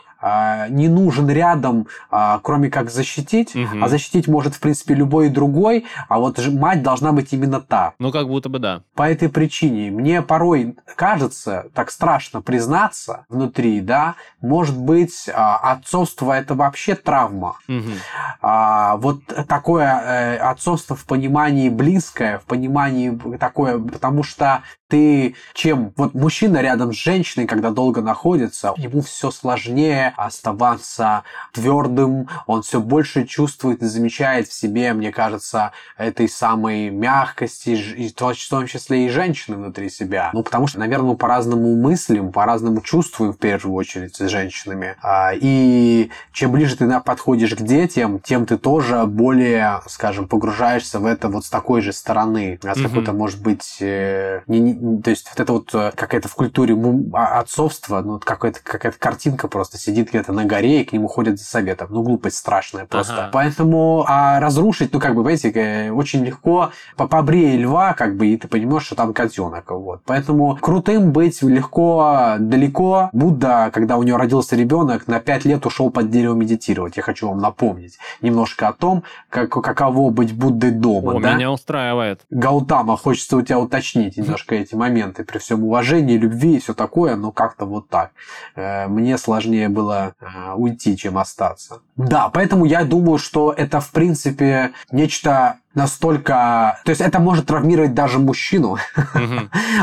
не 0.70 0.88
нужен 0.88 1.30
рядом, 1.30 1.88
а, 2.10 2.40
кроме 2.44 2.70
как 2.70 2.90
защитить, 2.90 3.56
Мгм. 3.56 3.84
а 3.84 3.88
защитить 3.90 4.28
может, 4.28 4.56
в 4.56 4.60
принципе, 4.60 4.94
любой 4.94 5.30
другой, 5.30 5.86
а 6.08 6.20
вот 6.20 6.40
мать 6.48 6.82
должна 6.82 7.12
быть 7.12 7.34
именно 7.34 7.60
та. 7.60 7.94
Ну, 8.00 8.12
как 8.12 8.28
будто 8.28 8.50
бы 8.50 8.60
да. 8.60 8.82
По 8.96 9.10
этой 9.10 9.30
причине 9.30 9.92
мне 9.92 10.22
порой 10.22 10.76
кажется, 10.96 11.66
так 11.74 11.92
страшно 11.92 12.42
признаться 12.42 13.26
внутри, 13.30 13.82
да, 13.82 14.16
может 14.42 14.78
быть, 14.78 15.30
а, 15.34 15.58
отцовство 15.74 16.32
это 16.34 16.56
вообще 16.56 16.96
травма. 16.96 17.58
Мгм. 17.68 17.94
А, 18.42 18.98
вот 18.98 19.22
такое 19.48 19.84
э, 19.88 20.38
отцовство 20.38 20.96
в 20.96 21.06
понимании 21.06 21.70
близкое, 21.70 22.40
в 22.40 22.44
понимании 22.46 23.18
такое, 23.38 23.80
потому 23.80 24.24
что 24.24 24.62
ты 24.88 25.36
чем 25.54 25.92
вот 25.98 26.14
мужчина 26.14 26.62
рядом 26.62 26.94
с 26.94 26.96
женщиной, 26.98 27.48
когда 27.48 27.72
долго 27.72 28.02
находится, 28.02 28.74
ему 28.78 29.02
все 29.02 29.32
сложнее 29.32 30.13
оставаться 30.18 31.24
твердым, 31.54 32.28
он 32.48 32.62
все 32.62 32.80
больше 32.80 33.26
чувствует 33.26 33.82
и 33.82 33.86
замечает 33.86 34.48
в 34.48 34.54
себе, 34.54 34.94
мне 34.94 35.12
кажется, 35.12 35.72
этой 35.98 36.28
самой 36.30 36.90
мягкости, 36.90 37.70
и 37.72 38.10
в 38.10 38.14
том 38.14 38.68
числе 38.68 39.06
и 39.06 39.10
женщины 39.10 39.58
внутри 39.58 39.90
себя. 39.90 40.32
Ну, 40.34 40.44
потому 40.44 40.68
что, 40.68 40.80
наверное, 40.80 41.12
мы 41.12 41.18
по-разному 41.18 41.76
мыслим, 41.76 42.32
по-разному 42.32 42.82
чувствуем 42.82 43.34
в 43.34 43.38
первую 43.38 43.76
очередь 43.76 44.16
с 44.16 44.28
женщинами. 44.28 44.96
А, 45.02 45.32
И 45.36 46.10
чем 46.32 46.52
ближе 46.52 46.76
ты 46.78 46.86
подходишь 47.00 47.56
к 47.56 47.62
детям, 47.62 48.20
тем 48.20 48.46
ты 48.46 48.58
тоже 48.58 49.06
более, 49.06 49.82
скажем, 49.88 50.28
погружаешься 50.28 51.00
в 51.00 51.06
это 51.06 51.28
вот 51.30 51.46
с 51.46 51.50
такой 51.50 51.82
же 51.82 51.94
стороны. 51.94 52.60
А 52.64 52.74
с 52.74 52.78
Мгм. 52.78 52.88
какой-то, 52.88 53.14
может 53.14 53.42
быть, 53.42 53.78
э, 53.80 54.42
не- 54.48 54.60
не- 54.60 55.02
то 55.02 55.10
есть 55.10 55.30
вот 55.30 55.40
это 55.40 55.54
вот 55.54 55.74
э, 55.74 55.92
какая-то 55.96 56.28
в 56.28 56.36
культуре 56.36 56.76
а- 57.14 57.40
отцовство, 57.40 58.02
ну, 58.02 58.20
какая-то 58.20 58.60
какая-то 58.64 58.98
картинка 59.00 59.48
просто 59.48 59.78
сидит 59.78 60.03
где-то 60.10 60.32
на 60.32 60.46
горе 60.46 60.82
и 60.82 60.86
к 60.86 60.94
нему 60.94 61.08
ходят 61.08 61.40
за 61.40 61.46
советом. 61.46 61.88
Ну, 61.92 62.04
глупость 62.04 62.38
страшная 62.38 62.86
просто. 62.86 63.14
Ага. 63.14 63.30
Поэтому 63.34 64.06
а 64.08 64.40
разрушить, 64.40 64.94
ну, 64.94 65.00
как 65.00 65.16
бы, 65.16 65.22
знаете, 65.22 65.52
э, 65.52 65.92
очень 65.92 66.24
легко 66.24 66.72
по 66.96 67.08
побрей 67.08 67.58
льва, 67.58 67.94
как 67.94 68.16
бы, 68.16 68.28
и 68.28 68.38
ты 68.38 68.48
понимаешь, 68.48 68.86
что 68.86 68.96
там 68.96 69.14
котенок. 69.14 69.72
Вот. 69.72 70.02
Поэтому 70.06 70.58
крутым 70.58 71.12
быть 71.12 71.42
легко 71.42 72.36
далеко. 72.40 73.10
Будда, 73.14 73.70
когда 73.74 73.98
у 73.98 74.04
него 74.04 74.18
родился 74.18 74.56
ребенок, 74.56 75.08
на 75.08 75.20
пять 75.20 75.46
лет 75.46 75.66
ушел 75.66 75.90
под 75.90 76.10
дерево 76.10 76.36
медитировать. 76.36 76.98
Я 76.98 77.04
хочу 77.04 77.30
вам 77.30 77.40
напомнить 77.40 77.98
немножко 78.22 78.68
о 78.68 78.74
том, 78.74 79.04
как, 79.30 79.50
каково 79.50 80.10
быть 80.10 80.34
Буддой 80.34 80.72
дома. 80.72 81.14
О, 81.14 81.20
да? 81.20 81.34
меня 81.34 81.52
устраивает. 81.52 82.22
Гаутама, 82.30 82.98
хочется 82.98 83.38
у 83.38 83.42
тебя 83.42 83.60
уточнить 83.60 84.18
немножко 84.18 84.56
эти 84.56 84.76
моменты 84.76 85.24
при 85.24 85.38
всем 85.38 85.64
уважении, 85.64 86.18
любви 86.18 86.56
и 86.56 86.60
все 86.60 86.74
такое, 86.74 87.16
но 87.16 87.32
как-то 87.32 87.66
вот 87.66 87.90
так. 87.90 88.12
Э, 88.56 88.88
Мне 88.88 89.18
сложнее 89.18 89.70
было 89.70 89.93
э, 90.20 90.54
уйти, 90.56 90.98
чем 90.98 91.18
остаться. 91.18 91.82
Да, 91.98 92.30
поэтому 92.30 92.66
я 92.66 92.84
думаю, 92.84 93.18
что 93.18 93.52
это, 93.52 93.80
в 93.80 93.92
принципе, 93.92 94.72
нечто 94.92 95.58
настолько... 95.76 96.80
То 96.86 96.90
есть 96.90 97.02
это 97.02 97.20
может 97.20 97.48
травмировать 97.48 97.94
даже 97.94 98.20
мужчину. 98.20 98.78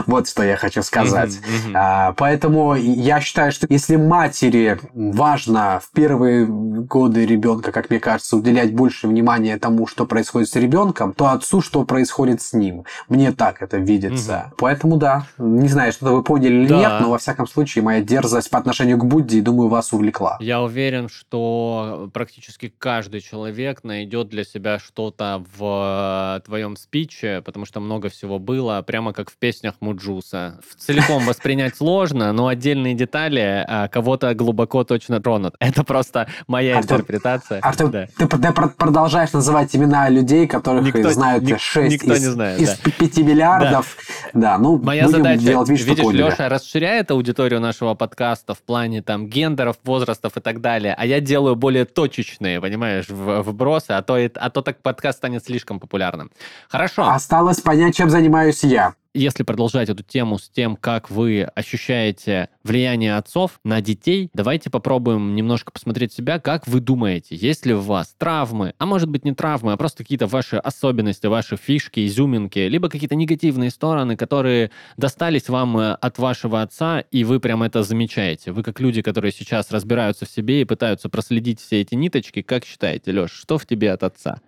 Вот 0.06 0.28
что 0.28 0.42
я 0.42 0.56
хочу 0.56 0.82
сказать. 0.82 1.38
А, 1.74 2.12
Поэтому 2.12 2.74
я 2.74 3.20
считаю, 3.20 3.52
что 3.52 3.66
если 3.68 3.96
матери 3.96 4.78
важно 4.94 5.80
в 5.82 5.90
первые 5.92 6.46
годы 6.46 7.26
ребенка, 7.26 7.72
как 7.72 7.90
мне 7.90 8.00
кажется, 8.00 8.36
уделять 8.36 8.74
больше 8.74 9.08
внимания 9.08 9.56
тому, 9.58 9.86
что 9.86 10.06
происходит 10.06 10.48
с 10.48 10.56
ребенком, 10.56 11.12
то 11.12 11.26
отцу, 11.28 11.60
что 11.60 11.84
происходит 11.84 12.40
с 12.42 12.52
ним. 12.52 12.84
Мне 13.08 13.32
так 13.32 13.62
это 13.62 13.78
видится. 13.78 14.52
Поэтому 14.58 14.96
да, 14.96 15.26
не 15.38 15.68
знаю, 15.68 15.92
что-то 15.92 16.12
вы 16.12 16.22
поняли 16.22 16.54
или 16.54 16.66
Да. 16.66 16.78
нет, 16.78 16.92
но 17.00 17.10
во 17.10 17.18
всяком 17.18 17.46
случае 17.46 17.82
моя 17.84 18.00
дерзость 18.00 18.50
по 18.50 18.58
отношению 18.58 18.98
к 18.98 19.04
Будде, 19.04 19.40
думаю, 19.40 19.68
вас 19.68 19.92
увлекла. 19.92 20.36
Я 20.40 20.60
уверен, 20.62 21.08
что 21.08 22.10
практически 22.12 22.72
каждый 22.78 23.20
человек 23.20 23.84
найдет 23.84 24.28
для 24.28 24.44
себя 24.44 24.78
что-то 24.78 25.44
в 25.56 25.79
э, 25.82 26.40
твоем 26.44 26.76
спиче, 26.76 27.42
потому 27.44 27.64
что 27.66 27.80
много 27.80 28.08
всего 28.08 28.38
было, 28.38 28.82
прямо 28.82 29.12
как 29.12 29.30
в 29.30 29.36
песнях 29.36 29.74
Муджуса. 29.80 30.60
В- 30.68 30.80
Целиком 30.80 31.24
воспринять 31.24 31.76
сложно, 31.76 32.32
но 32.32 32.46
отдельные 32.48 32.94
детали 32.94 33.64
а, 33.68 33.88
кого-то 33.88 34.34
глубоко 34.34 34.84
точно 34.84 35.20
тронут. 35.20 35.54
Это 35.60 35.84
просто 35.84 36.26
моя 36.46 36.78
Артем, 36.78 36.96
интерпретация. 36.96 37.60
А 37.62 37.72
ты, 37.72 37.86
Да. 37.88 38.06
ты, 38.16 38.26
ты 38.26 38.52
пр- 38.52 38.74
продолжаешь 38.76 39.32
называть 39.32 39.74
имена 39.76 40.08
людей, 40.08 40.46
которых 40.46 40.84
Никто- 40.86 41.10
знают 41.10 41.44
ник- 41.44 41.60
6 41.60 41.92
никто 41.92 42.14
из, 42.14 42.20
не 42.22 42.26
знает, 42.28 42.60
из 42.60 42.78
да. 42.78 42.90
5 42.98 43.18
миллиардов. 43.18 43.96
Да, 44.34 44.58
ну, 44.58 44.78
Моя 44.78 45.08
задача, 45.08 45.42
делать 45.42 45.68
вид, 45.68 45.80
видишь, 45.84 46.04
поняли. 46.04 46.22
Леша 46.24 46.48
расширяет 46.48 47.10
аудиторию 47.10 47.60
нашего 47.60 47.94
подкаста 47.94 48.54
в 48.54 48.62
плане 48.62 49.02
там 49.02 49.26
гендеров, 49.28 49.76
возрастов 49.84 50.36
и 50.36 50.40
так 50.40 50.60
далее, 50.60 50.94
а 50.96 51.06
я 51.06 51.20
делаю 51.20 51.56
более 51.56 51.84
точечные, 51.84 52.60
понимаешь, 52.60 53.08
в- 53.08 53.42
вбросы, 53.42 53.92
а 53.92 54.02
то, 54.02 54.14
а 54.16 54.50
то 54.50 54.62
так 54.62 54.82
подкаст 54.82 55.18
станет 55.18 55.44
слишком 55.44 55.69
популярным. 55.78 56.30
Хорошо. 56.68 57.08
Осталось 57.08 57.60
понять, 57.60 57.94
чем 57.94 58.10
занимаюсь 58.10 58.64
я. 58.64 58.94
Если 59.12 59.42
продолжать 59.42 59.88
эту 59.88 60.04
тему 60.04 60.38
с 60.38 60.48
тем, 60.48 60.76
как 60.76 61.10
вы 61.10 61.42
ощущаете 61.42 62.48
влияние 62.62 63.16
отцов 63.16 63.58
на 63.64 63.80
детей, 63.80 64.30
давайте 64.34 64.70
попробуем 64.70 65.34
немножко 65.34 65.72
посмотреть 65.72 66.12
себя, 66.12 66.38
как 66.38 66.68
вы 66.68 66.78
думаете, 66.78 67.34
есть 67.34 67.66
ли 67.66 67.74
у 67.74 67.80
вас 67.80 68.14
травмы, 68.16 68.72
а 68.78 68.86
может 68.86 69.08
быть 69.08 69.24
не 69.24 69.34
травмы, 69.34 69.72
а 69.72 69.76
просто 69.76 70.04
какие-то 70.04 70.28
ваши 70.28 70.58
особенности, 70.58 71.26
ваши 71.26 71.56
фишки, 71.56 72.06
изюминки, 72.06 72.60
либо 72.60 72.88
какие-то 72.88 73.16
негативные 73.16 73.70
стороны, 73.70 74.16
которые 74.16 74.70
достались 74.96 75.48
вам 75.48 75.76
э, 75.76 75.94
от 75.94 76.18
вашего 76.18 76.62
отца, 76.62 77.00
и 77.00 77.24
вы 77.24 77.40
прям 77.40 77.64
это 77.64 77.82
замечаете. 77.82 78.52
Вы 78.52 78.62
как 78.62 78.78
люди, 78.78 79.02
которые 79.02 79.32
сейчас 79.32 79.72
разбираются 79.72 80.24
в 80.24 80.30
себе 80.30 80.60
и 80.60 80.64
пытаются 80.64 81.08
проследить 81.08 81.58
все 81.60 81.80
эти 81.80 81.96
ниточки, 81.96 82.42
как 82.42 82.64
считаете, 82.64 83.10
Леш, 83.10 83.32
что 83.32 83.58
в 83.58 83.66
тебе 83.66 83.90
от 83.90 84.04
отца? 84.04 84.40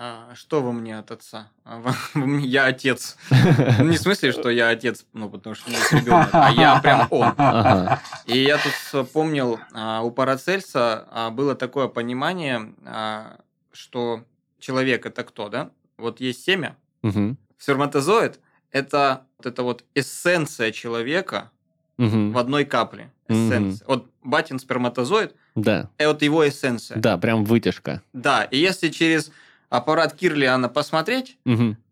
А, 0.00 0.32
что 0.34 0.62
во 0.62 0.70
мне 0.70 0.96
от 0.96 1.10
отца? 1.10 1.48
А, 1.64 1.82
Я 2.40 2.66
отец. 2.66 3.16
Ну, 3.30 3.84
Не 3.90 3.96
в 3.96 4.00
смысле, 4.00 4.30
что 4.30 4.48
я 4.48 4.68
отец, 4.68 5.04
ну, 5.12 5.28
потому 5.28 5.56
что 5.56 5.66
у 5.66 5.70
меня 5.70 5.80
есть 5.80 5.92
ребенок, 5.92 6.28
а 6.32 6.52
я 6.52 6.78
прям 6.80 7.08
он. 7.10 7.34
Ага. 7.36 8.00
И 8.26 8.38
я 8.38 8.58
тут 8.58 8.72
вспомнил, 8.72 9.58
а, 9.74 10.02
у 10.02 10.12
Парацельса 10.12 11.30
было 11.32 11.56
такое 11.56 11.88
понимание, 11.88 12.74
что 13.72 14.22
человек 14.60 15.04
это 15.04 15.24
кто, 15.24 15.48
да? 15.48 15.70
Вот 15.96 16.20
есть 16.20 16.44
семя, 16.44 16.76
сперматозоид– 17.58 18.38
это 18.70 19.22
вот 19.38 19.46
эта 19.46 19.62
вот 19.64 19.84
эссенция 19.96 20.70
человека 20.70 21.50
в 21.96 22.38
одной 22.38 22.64
капле. 22.64 23.10
Эссенция. 23.26 23.84
Вот 23.88 24.08
батин 24.22 24.60
сперматозоид 24.60 25.34
Да,– 25.56 25.90
это 25.98 26.10
вот 26.12 26.22
его 26.22 26.48
эссенция. 26.48 26.98
да, 26.98 27.18
прям 27.18 27.44
вытяжка. 27.44 28.00
Да, 28.12 28.44
и 28.44 28.58
если 28.58 28.90
через 28.90 29.32
аппарат 29.70 30.14
Кирлиана 30.14 30.68
посмотреть 30.68 31.38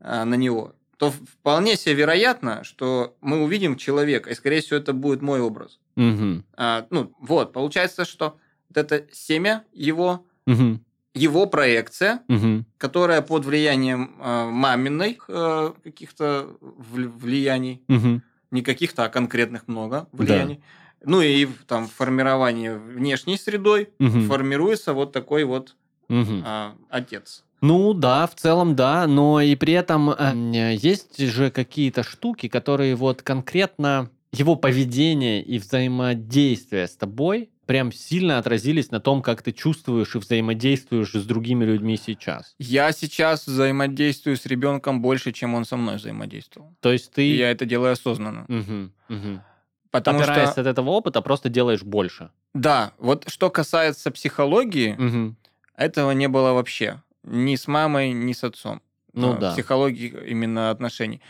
а, 0.00 0.24
на 0.24 0.34
него, 0.34 0.74
то 0.96 1.10
вполне 1.10 1.76
себе 1.76 1.94
вероятно, 1.94 2.64
что 2.64 3.16
мы 3.20 3.42
увидим 3.42 3.76
человека, 3.76 4.30
и, 4.30 4.34
скорее 4.34 4.60
всего, 4.60 4.78
это 4.78 4.92
будет 4.92 5.22
мой 5.22 5.40
образ. 5.40 5.78
Мгм. 5.96 6.44
А, 6.56 6.86
ну, 6.90 7.12
вот, 7.20 7.52
получается, 7.52 8.04
что 8.04 8.38
вот 8.68 8.76
это 8.78 9.06
семя 9.12 9.64
его, 9.72 10.26
Мгм. 10.46 10.84
его 11.14 11.46
проекция, 11.46 12.22
Мгм. 12.28 12.64
которая 12.78 13.20
под 13.22 13.44
влиянием 13.44 14.16
а, 14.20 14.46
маминой 14.50 15.18
э, 15.28 15.72
каких-то 15.82 16.56
вл- 16.60 17.08
влияний, 17.08 17.82
Мгм. 17.88 18.22
не 18.50 18.62
каких-то, 18.62 19.04
а 19.04 19.08
конкретных 19.08 19.68
много 19.68 20.08
влияний, 20.12 20.60
ну 21.04 21.20
и 21.20 21.46
там 21.66 21.88
формирование 21.88 22.78
внешней 22.78 23.36
средой, 23.36 23.90
Мгм. 23.98 24.28
формируется 24.28 24.92
вот 24.94 25.12
такой 25.12 25.44
вот 25.44 25.74
Мгм. 26.08 26.42
а, 26.44 26.74
отец. 26.88 27.44
Ну 27.61 27.94
да, 27.94 28.26
в 28.26 28.34
целом 28.34 28.76
да, 28.76 29.07
но 29.07 29.40
и 29.40 29.54
при 29.57 29.72
этом 29.72 30.11
э, 30.11 30.74
есть 30.78 31.18
же 31.18 31.50
какие-то 31.50 32.02
штуки, 32.02 32.48
которые 32.48 32.94
вот 32.96 33.22
конкретно 33.22 34.11
его 34.32 34.57
поведение 34.57 35.42
и 35.42 35.59
взаимодействие 35.59 36.86
с 36.86 36.96
тобой 36.96 37.48
прям 37.64 37.90
сильно 37.92 38.38
отразились 38.38 38.90
на 38.90 39.00
том, 39.00 39.22
как 39.22 39.42
ты 39.42 39.52
чувствуешь 39.52 40.14
и 40.14 40.18
взаимодействуешь 40.18 41.12
с 41.12 41.24
другими 41.26 41.64
людьми 41.64 41.96
сейчас. 41.96 42.54
Я 42.59 42.92
сейчас 42.92 43.46
взаимодействую 43.46 44.36
с 44.36 44.46
ребенком 44.46 45.02
больше, 45.02 45.32
чем 45.32 45.54
он 45.54 45.64
со 45.64 45.76
мной 45.76 45.96
взаимодействовал. 45.96 46.74
То 46.80 46.92
есть 46.92 47.11
ты... 47.12 47.26
И 47.26 47.36
я 47.36 47.50
это 47.50 47.64
делаю 47.66 47.92
осознанно. 47.92 48.44
Мгм, 48.48 48.92
мгм. 49.09 49.42
Потому 49.90 50.20
Опираясь 50.20 50.50
что, 50.50 50.61
от 50.61 50.66
этого 50.66 50.90
опыта, 50.90 51.22
просто 51.22 51.48
делаешь 51.48 51.82
больше. 51.82 52.30
да, 52.54 52.92
вот 52.98 53.24
что 53.28 53.50
касается 53.50 54.11
психологии, 54.11 54.94
Мгм. 54.98 55.36
этого 55.76 56.11
не 56.12 56.28
было 56.28 56.52
вообще. 56.52 57.02
Ни 57.26 57.56
с 57.56 57.66
мамой, 57.68 58.12
ни 58.12 58.32
с 58.32 58.44
отцом. 58.44 58.80
Ну 59.12 59.32
А, 59.32 59.36
да. 59.36 59.52
Психологии 59.52 60.14
именно 60.26 60.70
отношений. 60.70 61.20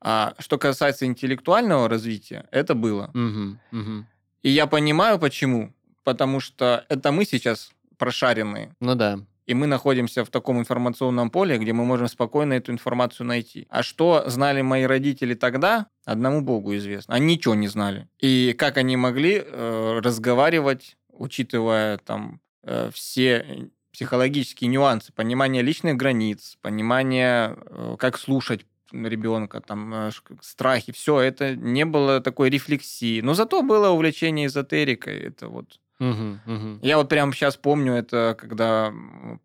А 0.00 0.34
что 0.38 0.58
касается 0.58 1.06
интеллектуального 1.06 1.88
развития, 1.88 2.46
это 2.50 2.74
было. 2.74 3.10
Мгм. 3.14 3.58
Мгм. 3.70 4.06
И 4.42 4.50
я 4.50 4.66
понимаю, 4.66 5.18
почему. 5.18 5.72
Потому 6.02 6.40
что 6.40 6.84
это 6.90 7.12
мы 7.12 7.24
сейчас 7.24 7.70
прошаренные. 7.96 8.74
Ну 8.80 8.94
да. 8.94 9.18
И 9.46 9.54
мы 9.54 9.66
находимся 9.66 10.24
в 10.24 10.30
таком 10.30 10.58
информационном 10.58 11.30
поле, 11.30 11.58
где 11.58 11.72
мы 11.72 11.84
можем 11.84 12.08
спокойно 12.08 12.54
эту 12.54 12.72
информацию 12.72 13.26
найти. 13.26 13.66
А 13.68 13.82
что 13.82 14.24
знали 14.26 14.62
мои 14.62 14.84
родители 14.84 15.34
тогда, 15.34 15.86
одному 16.06 16.40
Богу 16.40 16.74
известно. 16.76 17.14
Они 17.14 17.34
ничего 17.34 17.54
не 17.54 17.68
знали. 17.68 18.08
И 18.20 18.54
как 18.58 18.78
они 18.78 18.96
могли 18.96 19.42
э, 19.44 20.00
разговаривать, 20.02 20.96
учитывая 21.10 21.98
там 21.98 22.40
э, 22.62 22.90
все 22.92 23.68
психологические 23.94 24.68
нюансы, 24.68 25.12
понимание 25.12 25.62
личных 25.62 25.96
границ, 25.96 26.58
понимание, 26.60 27.56
э, 27.66 27.96
как 27.96 28.18
слушать 28.18 28.66
ребенка, 28.92 29.60
там, 29.60 29.94
э, 29.94 30.10
страхи, 30.40 30.92
все 30.92 31.20
это 31.20 31.54
не 31.54 31.84
было 31.84 32.20
такой 32.20 32.50
рефлексии. 32.50 33.20
Но 33.20 33.34
зато 33.34 33.62
было 33.62 33.90
увлечение 33.90 34.46
эзотерикой. 34.46 35.18
Это 35.20 35.48
вот 35.48 35.78
Мгм. 36.00 36.40
Мгм. 36.44 36.80
я 36.82 36.96
вот 36.96 37.08
прямо 37.08 37.32
сейчас 37.32 37.56
помню 37.56 37.92
это, 37.92 38.36
когда 38.38 38.92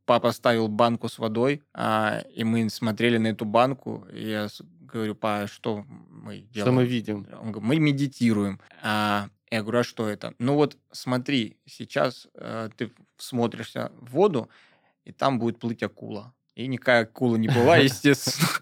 папа 0.05 0.31
ставил 0.31 0.67
банку 0.67 1.07
с 1.07 1.19
водой, 1.19 1.61
а, 1.73 2.23
и 2.35 2.43
мы 2.43 2.69
смотрели 2.71 3.19
на 3.19 3.27
эту 3.27 3.45
банку, 3.45 4.07
и 4.11 4.29
я 4.29 4.47
говорю, 4.81 5.13
па, 5.13 5.45
что 5.45 5.85
мы 6.09 6.39
делаем? 6.39 6.65
Что 6.65 6.71
мы 6.71 6.85
видим? 6.85 7.27
Он 7.39 7.51
говорит, 7.51 7.69
мы 7.69 7.79
медитируем. 7.79 8.59
А, 8.81 9.29
я 9.51 9.61
говорю, 9.61 9.79
а 9.79 9.83
что 9.83 10.07
это? 10.09 10.33
Ну 10.39 10.55
вот 10.55 10.75
смотри, 10.91 11.57
сейчас 11.67 12.27
э, 12.33 12.69
ты 12.75 12.91
смотришься 13.21 13.91
в 13.99 14.11
воду, 14.11 14.49
и 15.05 15.11
там 15.11 15.39
будет 15.39 15.59
плыть 15.59 15.83
акула. 15.83 16.33
И 16.55 16.67
никакая 16.67 17.03
акула 17.03 17.37
не 17.37 17.47
была, 17.47 17.77
естественно. 17.89 18.47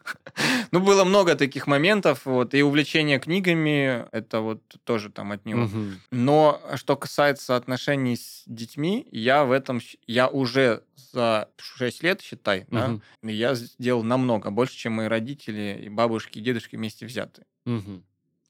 Ну, 0.71 0.81
было 0.81 1.03
много 1.03 1.35
таких 1.35 1.65
моментов, 1.65 2.25
вот, 2.25 2.53
и 2.53 2.61
увлечение 2.61 3.19
книгами, 3.19 4.05
это 4.11 4.41
вот 4.41 4.61
тоже 4.83 5.09
там 5.09 5.31
от 5.31 5.45
него. 5.45 5.61
Мгм. 5.61 5.99
Но 6.11 6.61
что 6.75 6.95
касается 6.95 7.55
отношений 7.55 8.17
с 8.17 8.43
детьми, 8.45 9.07
я 9.11 9.45
в 9.45 9.51
этом, 9.51 9.81
я 10.05 10.27
уже 10.27 10.83
за 11.11 11.49
6 11.57 12.03
лет, 12.03 12.21
считай, 12.21 12.65
да, 12.69 12.89
Мгм. 12.89 13.01
я 13.23 13.55
сделал 13.55 14.03
намного 14.03 14.51
больше, 14.51 14.75
чем 14.75 14.93
мои 14.93 15.07
родители 15.07 15.81
и 15.85 15.89
бабушки, 15.89 16.37
и 16.37 16.41
дедушки 16.41 16.75
вместе 16.75 17.05
взяты. 17.07 17.45
Мгм. 17.65 18.03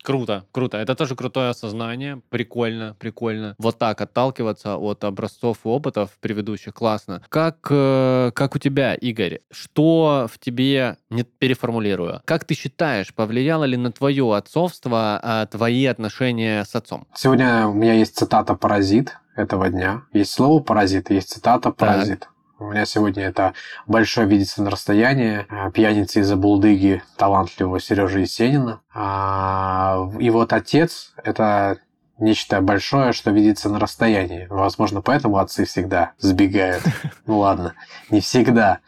Круто, 0.07 0.45
круто. 0.53 0.77
Это 0.77 0.95
тоже 0.95 1.17
крутое 1.17 1.49
осознание. 1.49 2.21
Прикольно, 2.29 2.95
прикольно. 2.97 3.55
Вот 3.57 3.77
так 3.77 3.99
отталкиваться 3.99 4.77
от 4.77 5.03
образцов 5.03 5.57
и 5.65 5.67
опытов 5.67 6.11
предыдущих. 6.21 6.73
Классно. 6.73 7.21
Как, 7.27 7.67
э, 7.69 8.31
как 8.33 8.55
у 8.55 8.57
тебя, 8.57 8.95
Игорь? 8.95 9.41
Что 9.51 10.29
в 10.31 10.39
тебе, 10.39 10.95
не 11.09 11.23
переформулирую, 11.23 12.21
как 12.23 12.45
ты 12.45 12.53
считаешь, 12.53 13.13
повлияло 13.13 13.65
ли 13.65 13.75
на 13.75 13.91
твое 13.91 14.33
отцовство 14.33 15.19
а, 15.21 15.45
твои 15.45 15.85
отношения 15.85 16.63
с 16.63 16.73
отцом? 16.73 17.05
Сегодня 17.13 17.67
у 17.67 17.73
меня 17.73 17.95
есть 17.95 18.15
цитата 18.15 18.53
«Паразит» 18.55 19.17
этого 19.35 19.69
дня. 19.69 20.03
Есть 20.13 20.31
слово 20.31 20.63
«паразит», 20.63 21.09
есть 21.09 21.31
цитата 21.31 21.69
«паразит». 21.71 22.29
У 22.59 22.71
меня 22.71 22.85
сегодня 22.85 23.25
это 23.25 23.53
большое 23.85 24.27
видится 24.27 24.63
на 24.63 24.71
расстоянии. 24.71 25.45
а, 25.49 25.69
Пьяница 25.69 26.21
из-за 26.21 26.35
булдыги 26.35 27.03
талантливого 27.15 27.79
Сережи 27.79 28.21
Есенина. 28.21 28.81
А, 28.93 30.09
И 30.19 30.31
вот 30.31 30.53
отец– 30.53 31.13
это 31.23 31.77
нечто 32.17 32.61
большое, 32.61 33.13
что 33.13 33.29
видится 33.29 33.69
на 33.69 33.79
расстоянии. 33.79 34.47
Возможно, 34.49 35.01
поэтому 35.01 35.37
отцы 35.37 35.65
всегда 35.65 36.13
сбегают. 36.17 36.83
Ну 37.27 37.39
ладно, 37.39 37.73
не 38.09 38.21
всегда. 38.21 38.79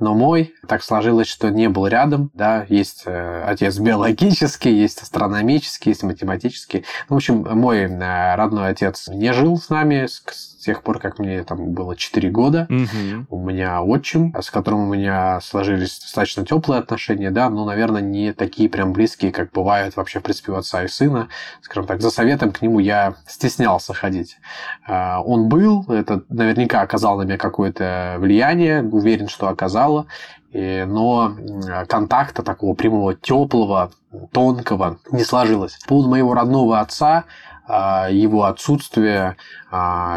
Но 0.00 0.14
мой 0.14 0.52
так 0.66 0.82
сложилось, 0.82 1.28
что 1.28 1.48
не 1.48 1.68
был 1.68 1.86
рядом. 1.86 2.30
Да, 2.34 2.66
есть 2.68 3.04
э, 3.06 3.44
отец 3.46 3.78
биологический, 3.78 4.72
есть 4.72 5.00
астрономический, 5.00 5.92
есть 5.92 6.02
математический. 6.02 6.84
Ну, 7.08 7.14
в 7.14 7.18
общем, 7.18 7.46
мой 7.56 7.82
э, 7.82 8.34
родной 8.34 8.70
отец 8.70 9.06
не 9.06 9.32
жил 9.32 9.56
с 9.58 9.70
нами 9.70 10.06
с 10.06 10.22
с 10.32 10.53
тех 10.64 10.82
пор, 10.82 10.98
как 10.98 11.18
мне 11.18 11.42
там 11.44 11.72
было 11.72 11.96
4 11.96 12.30
года. 12.30 12.66
Мгм. 12.68 13.26
У 13.30 13.38
меня 13.38 13.82
отчим, 13.82 14.34
с 14.40 14.50
которым 14.50 14.88
у 14.88 14.94
меня 14.94 15.40
сложились 15.40 15.98
достаточно 16.00 16.44
теплые 16.44 16.78
отношения, 16.80 17.30
да, 17.30 17.50
но, 17.50 17.64
наверное, 17.64 18.02
не 18.02 18.32
такие 18.32 18.68
прям 18.68 18.92
близкие, 18.92 19.32
как 19.32 19.52
бывают 19.52 19.96
вообще, 19.96 20.20
в 20.20 20.22
принципе, 20.22 20.52
у 20.52 20.56
отца 20.56 20.82
и 20.82 20.88
сына. 20.88 21.28
Скажем 21.60 21.86
так, 21.86 22.00
за 22.00 22.10
советом 22.10 22.52
к 22.52 22.62
нему 22.62 22.78
я 22.78 23.14
стеснялся 23.26 23.94
ходить. 23.94 24.38
А, 24.86 25.20
Он 25.22 25.48
был, 25.48 25.84
это 25.88 26.22
наверняка 26.28 26.80
оказал 26.80 27.18
на 27.18 27.22
меня 27.22 27.38
какое-то 27.38 28.16
влияние, 28.18 28.82
уверен, 28.82 29.28
что 29.28 29.48
оказало, 29.48 30.06
но 30.52 31.34
м, 31.36 31.86
контакта 31.86 32.42
такого 32.42 32.74
прямого, 32.74 33.14
теплого, 33.14 33.90
тонкого 34.32 34.98
не 35.10 35.24
сложилось. 35.24 35.76
По 35.82 35.88
поводу 35.88 36.10
моего 36.10 36.34
родного 36.34 36.80
отца, 36.80 37.24
а, 37.66 38.08
его 38.10 38.44
отсутствие 38.44 39.36
а, 39.63 39.63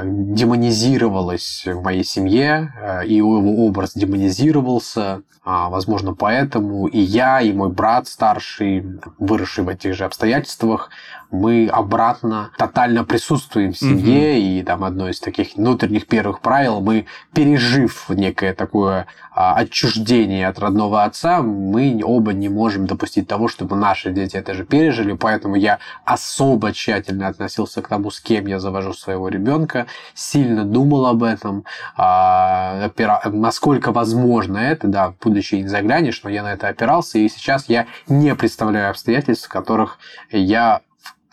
демонизировалось 0.05 1.63
в 1.65 1.81
моей 1.81 2.03
семье, 2.03 2.73
а, 2.81 3.01
и 3.01 3.15
его 3.15 3.37
образ 3.65 3.93
демонизировался. 3.93 5.21
А, 5.43 5.69
Возможно, 5.69 6.13
поэтому 6.13 6.87
и 6.87 6.99
я, 6.99 7.41
и 7.41 7.53
мой 7.53 7.69
брат 7.69 8.07
старший, 8.07 8.85
выросший 9.17 9.63
в 9.63 9.69
этих 9.69 9.95
же 9.95 10.03
обстоятельствах, 10.05 10.89
мы 11.31 11.67
обратно 11.67 12.51
тотально 12.57 13.03
присутствуем 13.03 13.73
в 13.73 13.77
семье, 13.77 14.39
и 14.39 14.63
там 14.63 14.83
одно 14.83 15.09
из 15.09 15.19
таких 15.19 15.55
внутренних 15.55 16.07
первых 16.07 16.39
правил, 16.41 16.79
мы, 16.79 17.05
пережив 17.33 18.09
некое 18.09 18.53
такое 18.53 19.07
а, 19.31 19.55
отчуждение 19.55 20.47
от 20.47 20.59
родного 20.59 21.03
отца, 21.03 21.41
мы 21.41 22.01
оба 22.03 22.33
не 22.33 22.49
можем 22.49 22.87
допустить 22.87 23.27
того, 23.27 23.47
чтобы 23.47 23.75
наши 23.75 24.11
дети 24.11 24.37
это 24.37 24.53
же 24.53 24.65
пережили, 24.65 25.13
поэтому 25.13 25.55
я 25.55 25.79
особо 26.05 26.71
тщательно 26.71 27.27
относился 27.27 27.81
к 27.81 27.87
тому, 27.87 28.09
с 28.09 28.19
кем 28.21 28.47
я 28.47 28.59
завожу 28.59 28.93
своего 28.93 29.27
ребенка, 29.27 29.46
сильно 30.13 30.63
думал 30.65 31.05
об 31.05 31.23
этом, 31.23 31.65
а, 31.95 32.91
насколько 33.25 33.91
возможно 33.91 34.57
это, 34.57 34.87
да, 34.87 35.11
в 35.11 35.17
будущее 35.19 35.61
не 35.61 35.67
заглянешь, 35.67 36.21
но 36.23 36.29
я 36.29 36.43
на 36.43 36.53
это 36.53 36.67
опирался, 36.67 37.19
и 37.19 37.29
сейчас 37.29 37.69
я 37.69 37.87
не 38.07 38.35
представляю 38.35 38.89
обстоятельств, 38.89 39.47
в 39.47 39.49
которых 39.49 39.99
я 40.31 40.81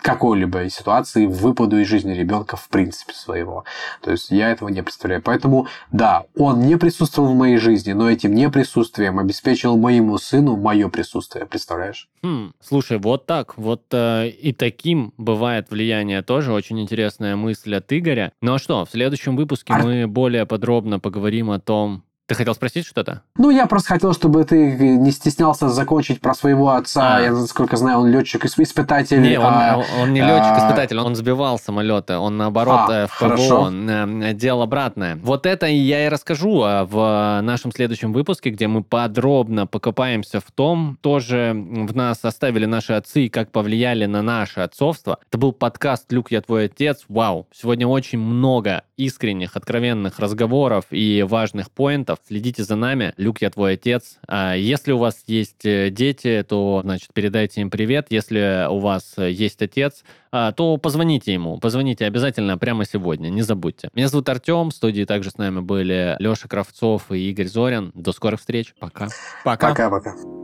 какой-либо 0.05 0.68
ситуации 0.68 1.24
выпаду 1.24 1.78
из 1.78 1.88
жизни 1.88 2.12
ребенка 2.12 2.57
в 2.57 2.68
принципе 2.68 3.14
своего. 3.14 3.64
То 4.02 4.11
есть 4.11 4.30
я 4.30 4.50
этого 4.50 4.68
не 4.68 4.82
представляю. 4.82 5.22
Поэтому, 5.22 5.66
да, 5.92 6.24
он 6.36 6.61
не 6.61 6.76
присутствовал 6.76 7.32
в 7.32 7.34
моей 7.34 7.57
жизни, 7.57 7.92
но 7.92 8.11
этим 8.11 8.34
неприсутствием 8.34 9.18
обеспечил 9.18 9.78
моему 9.78 10.18
сыну 10.18 10.57
мое 10.57 10.90
присутствие, 10.90 11.46
представляешь? 11.46 12.11
Хм, 12.22 12.52
слушай, 12.61 12.98
вот 12.98 13.24
так, 13.24 13.57
вот 13.57 13.84
э, 13.92 14.28
и 14.28 14.52
таким 14.52 15.14
бывает 15.16 15.70
влияние 15.70 16.20
тоже. 16.20 16.52
Очень 16.52 16.82
интересная 16.82 17.34
мысль 17.34 17.74
от 17.74 17.90
Игоря. 17.90 18.30
Ну 18.42 18.52
а 18.52 18.59
что, 18.59 18.84
в 18.84 18.90
следующем 18.90 19.36
выпуске 19.36 19.72
Ар- 19.72 19.84
мы 19.84 20.07
более 20.07 20.44
подробно 20.44 21.00
поговорим 21.00 21.50
о 21.50 21.61
том... 21.61 22.05
Ты 22.27 22.35
хотел 22.37 22.55
спросить 22.55 22.87
что-то? 22.87 23.20
Ну, 23.37 23.51
я 23.51 23.66
просто 23.66 23.93
хотел, 23.95 24.14
чтобы 24.14 24.45
ты 24.45 24.57
не 24.97 25.11
стеснялся 25.11 25.68
закончить 25.68 26.22
про 26.22 26.33
своего 26.33 26.70
отца. 26.70 27.16
А. 27.16 27.20
Я, 27.20 27.33
насколько 27.33 27.77
знаю, 27.77 27.99
он 27.99 28.11
летчик 28.11 28.47
испытатель. 28.47 29.20
Не, 29.20 29.39
он, 29.39 29.45
а, 29.47 29.83
он- 30.01 30.14
не 30.14 30.20
а, 30.20 30.27
летчик-испытатель, 30.27 30.99
он 30.99 31.16
сбивал 31.16 31.59
самолеты, 31.59 32.16
он 32.16 32.39
наоборот 32.39 32.89
А, 32.89 33.03
э, 33.03 33.07
в 33.09 33.18
ПВО, 33.18 33.29
хорошо. 33.29 33.61
он 33.61 33.91
э, 33.91 34.33
делал 34.33 34.62
обратное. 34.62 35.16
Вот 35.16 35.45
это 35.45 35.66
я 35.66 36.07
и 36.07 36.09
расскажу 36.09 36.62
а, 36.62 36.87
в 36.87 37.43
нашем 37.43 37.72
следующем 37.72 38.14
выпуске, 38.14 38.49
где 38.49 38.68
мы 38.68 38.83
подробно 38.83 39.66
покопаемся 39.66 40.41
в 40.41 40.51
том, 40.51 40.97
тоже 41.03 41.53
в 41.55 41.95
нас 41.95 42.25
оставили 42.25 42.64
наши 42.64 42.95
отцы 42.95 43.27
и 43.27 43.29
как 43.29 43.51
повлияли 43.51 44.07
на 44.07 44.22
наше 44.22 44.61
отцовство. 44.61 45.18
Это 45.29 45.37
был 45.37 45.53
подкаст 45.53 46.11
«Люк, 46.11 46.31
я 46.31 46.41
твой 46.41 46.66
отец». 46.66 47.05
Вау! 47.09 47.49
Сегодня 47.53 47.87
очень 47.87 48.18
много 48.18 48.85
искренних, 48.97 49.57
откровенных 49.57 50.18
разговоров 50.20 50.85
и 50.91 51.22
важных 51.29 51.70
поинтов. 51.70 52.13
Следите 52.26 52.64
за 52.64 52.76
нами. 52.76 53.14
Люк, 53.16 53.42
я 53.42 53.50
твой 53.50 53.74
отец. 53.74 54.18
А 54.26 54.54
Если 54.54 54.92
у 54.92 54.98
вас 54.98 55.22
есть 55.26 55.64
э, 55.64 55.90
дети, 55.90 56.44
то, 56.48 56.80
значит, 56.84 57.10
передайте 57.12 57.60
им 57.60 57.70
привет. 57.70 58.06
Если 58.10 58.66
у 58.68 58.78
вас 58.78 59.14
э, 59.16 59.30
есть 59.30 59.62
отец, 59.62 60.04
а, 60.32 60.52
то 60.52 60.76
позвоните 60.78 61.32
ему. 61.32 61.58
Позвоните 61.58 62.06
обязательно 62.06 62.58
прямо 62.58 62.84
сегодня, 62.84 63.28
не 63.28 63.42
забудьте. 63.42 63.88
Меня 63.94 64.08
зовут 64.08 64.28
Артем, 64.28 64.70
в 64.70 64.74
студии 64.74 65.04
также 65.04 65.30
с 65.30 65.38
нами 65.38 65.60
были 65.60 66.16
Леша 66.18 66.48
Кравцов 66.48 67.12
и 67.12 67.30
Игорь 67.30 67.46
Зорин. 67.46 67.92
До 67.94 68.12
скорых 68.12 68.40
встреч. 68.40 68.74
Пока. 68.80 69.08
Пока. 69.44 69.68
Пока-пока. 69.68 70.43